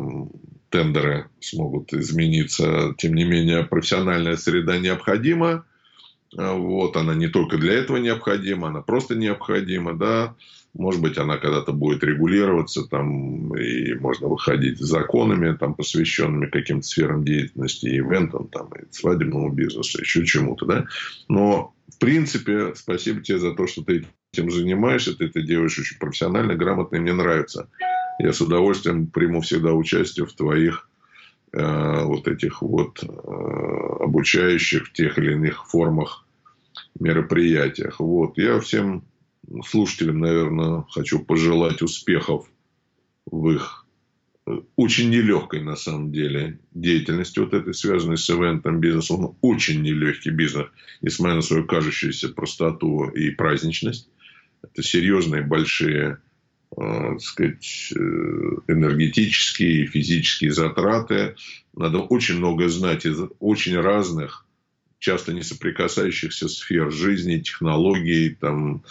тендеры 0.73 1.27
смогут 1.39 1.93
измениться. 1.93 2.95
Тем 2.97 3.13
не 3.13 3.25
менее, 3.25 3.63
профессиональная 3.63 4.35
среда 4.37 4.79
необходима. 4.79 5.65
А, 6.35 6.53
вот, 6.53 6.97
она 6.97 7.13
не 7.13 7.27
только 7.27 7.59
для 7.59 7.73
этого 7.73 7.97
необходима, 7.97 8.69
она 8.69 8.81
просто 8.81 9.13
необходима, 9.13 9.93
да. 9.93 10.35
Может 10.73 10.99
быть, 10.99 11.19
она 11.19 11.37
когда-то 11.37 11.73
будет 11.73 12.03
регулироваться, 12.03 12.87
там, 12.89 13.55
и 13.55 13.93
можно 13.93 14.27
выходить 14.27 14.79
законами, 14.79 15.55
там, 15.55 15.75
посвященными 15.75 16.47
каким-то 16.47 16.87
сферам 16.87 17.23
деятельности, 17.23 17.85
ивентам, 17.85 18.47
там, 18.47 18.69
и 18.69 18.91
свадебному 18.91 19.51
бизнесу, 19.51 20.01
еще 20.01 20.25
чему-то, 20.25 20.65
да. 20.65 20.85
Но, 21.27 21.75
в 21.87 21.99
принципе, 21.99 22.73
спасибо 22.73 23.21
тебе 23.21 23.37
за 23.37 23.53
то, 23.53 23.67
что 23.67 23.83
ты 23.83 24.07
этим 24.33 24.49
занимаешься, 24.49 25.15
ты 25.15 25.25
это 25.25 25.43
делаешь 25.43 25.77
очень 25.77 25.99
профессионально, 25.99 26.55
грамотно, 26.55 26.95
и 26.95 26.99
мне 26.99 27.13
нравится 27.13 27.69
я 28.19 28.33
с 28.33 28.41
удовольствием 28.41 29.07
приму 29.07 29.41
всегда 29.41 29.73
участие 29.73 30.25
в 30.25 30.33
твоих 30.33 30.89
э, 31.51 32.03
вот 32.03 32.27
этих 32.27 32.61
вот 32.61 33.03
э, 33.03 33.07
обучающих 33.07 34.87
в 34.87 34.93
тех 34.93 35.17
или 35.17 35.33
иных 35.33 35.67
формах 35.67 36.25
мероприятиях. 36.99 37.99
Вот. 37.99 38.37
Я 38.37 38.59
всем 38.59 39.03
слушателям, 39.65 40.19
наверное, 40.19 40.85
хочу 40.89 41.19
пожелать 41.19 41.81
успехов 41.81 42.47
в 43.25 43.49
их 43.49 43.85
э, 44.45 44.59
очень 44.75 45.09
нелегкой, 45.09 45.63
на 45.63 45.75
самом 45.75 46.11
деле, 46.11 46.59
деятельности 46.71 47.39
вот 47.39 47.53
этой, 47.53 47.73
связанной 47.73 48.17
с 48.17 48.29
ивентом 48.29 48.79
бизнесом. 48.79 49.25
Он 49.25 49.35
очень 49.41 49.81
нелегкий 49.81 50.31
бизнес, 50.31 50.67
несмотря 51.01 51.35
на 51.35 51.41
свою 51.41 51.65
кажущуюся 51.65 52.29
простоту 52.29 53.09
и 53.09 53.31
праздничность. 53.31 54.09
Это 54.61 54.81
серьезные, 54.81 55.41
большие 55.41 56.19
так 56.75 57.21
сказать, 57.21 57.93
э, 57.95 57.99
энергетические, 58.67 59.87
физические 59.87 60.51
затраты. 60.51 61.35
Надо 61.75 61.99
очень 61.99 62.37
много 62.37 62.69
знать 62.69 63.05
из 63.05 63.19
очень 63.39 63.79
разных 63.79 64.45
часто 65.03 65.33
не 65.33 65.41
соприкасающихся 65.43 66.47
сфер 66.47 66.89
жизни, 66.89 67.39
технологий, 67.39 68.37
там, 68.39 68.83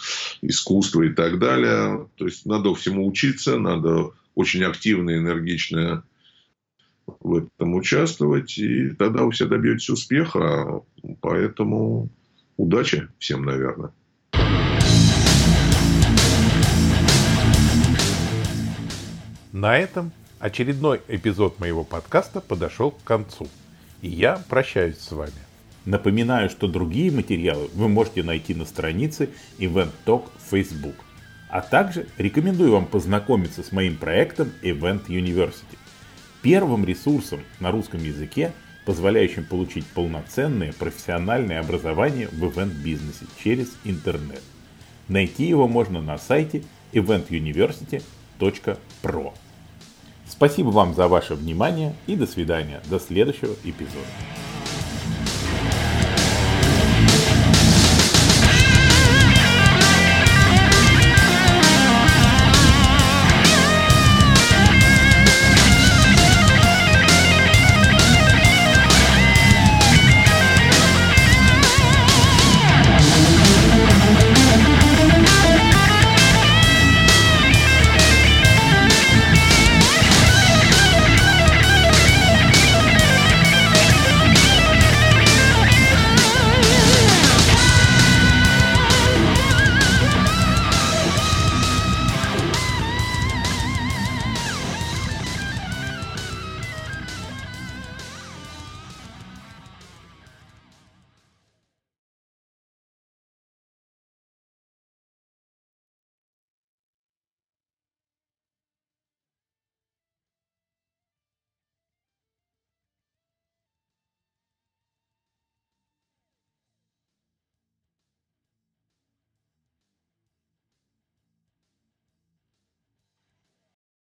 искусства 0.43 1.01
и 1.01 1.09
так 1.09 1.39
далее. 1.39 2.07
То 2.17 2.25
есть 2.25 2.45
надо 2.45 2.75
всему 2.75 3.07
учиться, 3.07 3.57
надо 3.57 4.11
очень 4.35 4.63
активно 4.63 5.09
и 5.09 5.17
энергично 5.17 6.03
в 7.07 7.37
этом 7.37 7.73
участвовать, 7.73 8.59
и 8.59 8.89
тогда 8.91 9.23
вы 9.23 9.31
все 9.31 9.47
добьетесь 9.47 9.89
успеха. 9.89 10.83
Поэтому 11.19 12.09
удачи 12.57 13.07
всем, 13.17 13.43
наверное. 13.43 13.91
На 19.53 19.77
этом 19.77 20.11
очередной 20.39 20.99
эпизод 21.07 21.59
моего 21.59 21.83
подкаста 21.83 22.41
подошел 22.41 22.89
к 22.89 23.03
концу. 23.03 23.47
И 24.01 24.09
я 24.09 24.41
прощаюсь 24.49 24.97
с 24.97 25.11
вами. 25.11 25.31
Напоминаю, 25.85 26.49
что 26.49 26.67
другие 26.67 27.11
материалы 27.11 27.69
вы 27.75 27.87
можете 27.87 28.23
найти 28.23 28.55
на 28.55 28.65
странице 28.65 29.29
Event 29.59 29.91
Talk 30.07 30.31
Facebook. 30.49 30.95
А 31.49 31.61
также 31.61 32.07
рекомендую 32.17 32.71
вам 32.71 32.87
познакомиться 32.87 33.61
с 33.61 33.71
моим 33.71 33.95
проектом 33.95 34.51
Event 34.63 35.05
University. 35.05 35.77
Первым 36.41 36.83
ресурсом 36.83 37.41
на 37.59 37.69
русском 37.69 38.03
языке, 38.03 38.53
позволяющим 38.87 39.45
получить 39.45 39.85
полноценное 39.85 40.73
профессиональное 40.73 41.59
образование 41.59 42.27
в 42.29 42.43
ивент-бизнесе 42.43 43.27
через 43.43 43.67
интернет. 43.83 44.41
Найти 45.07 45.45
его 45.45 45.67
можно 45.67 46.01
на 46.01 46.17
сайте 46.17 46.63
eventuniversity.pro. 46.91 49.33
Спасибо 50.35 50.69
вам 50.69 50.95
за 50.95 51.07
ваше 51.07 51.35
внимание 51.35 51.93
и 52.07 52.15
до 52.15 52.25
свидания. 52.25 52.81
До 52.89 52.99
следующего 52.99 53.53
эпизода. 53.63 53.99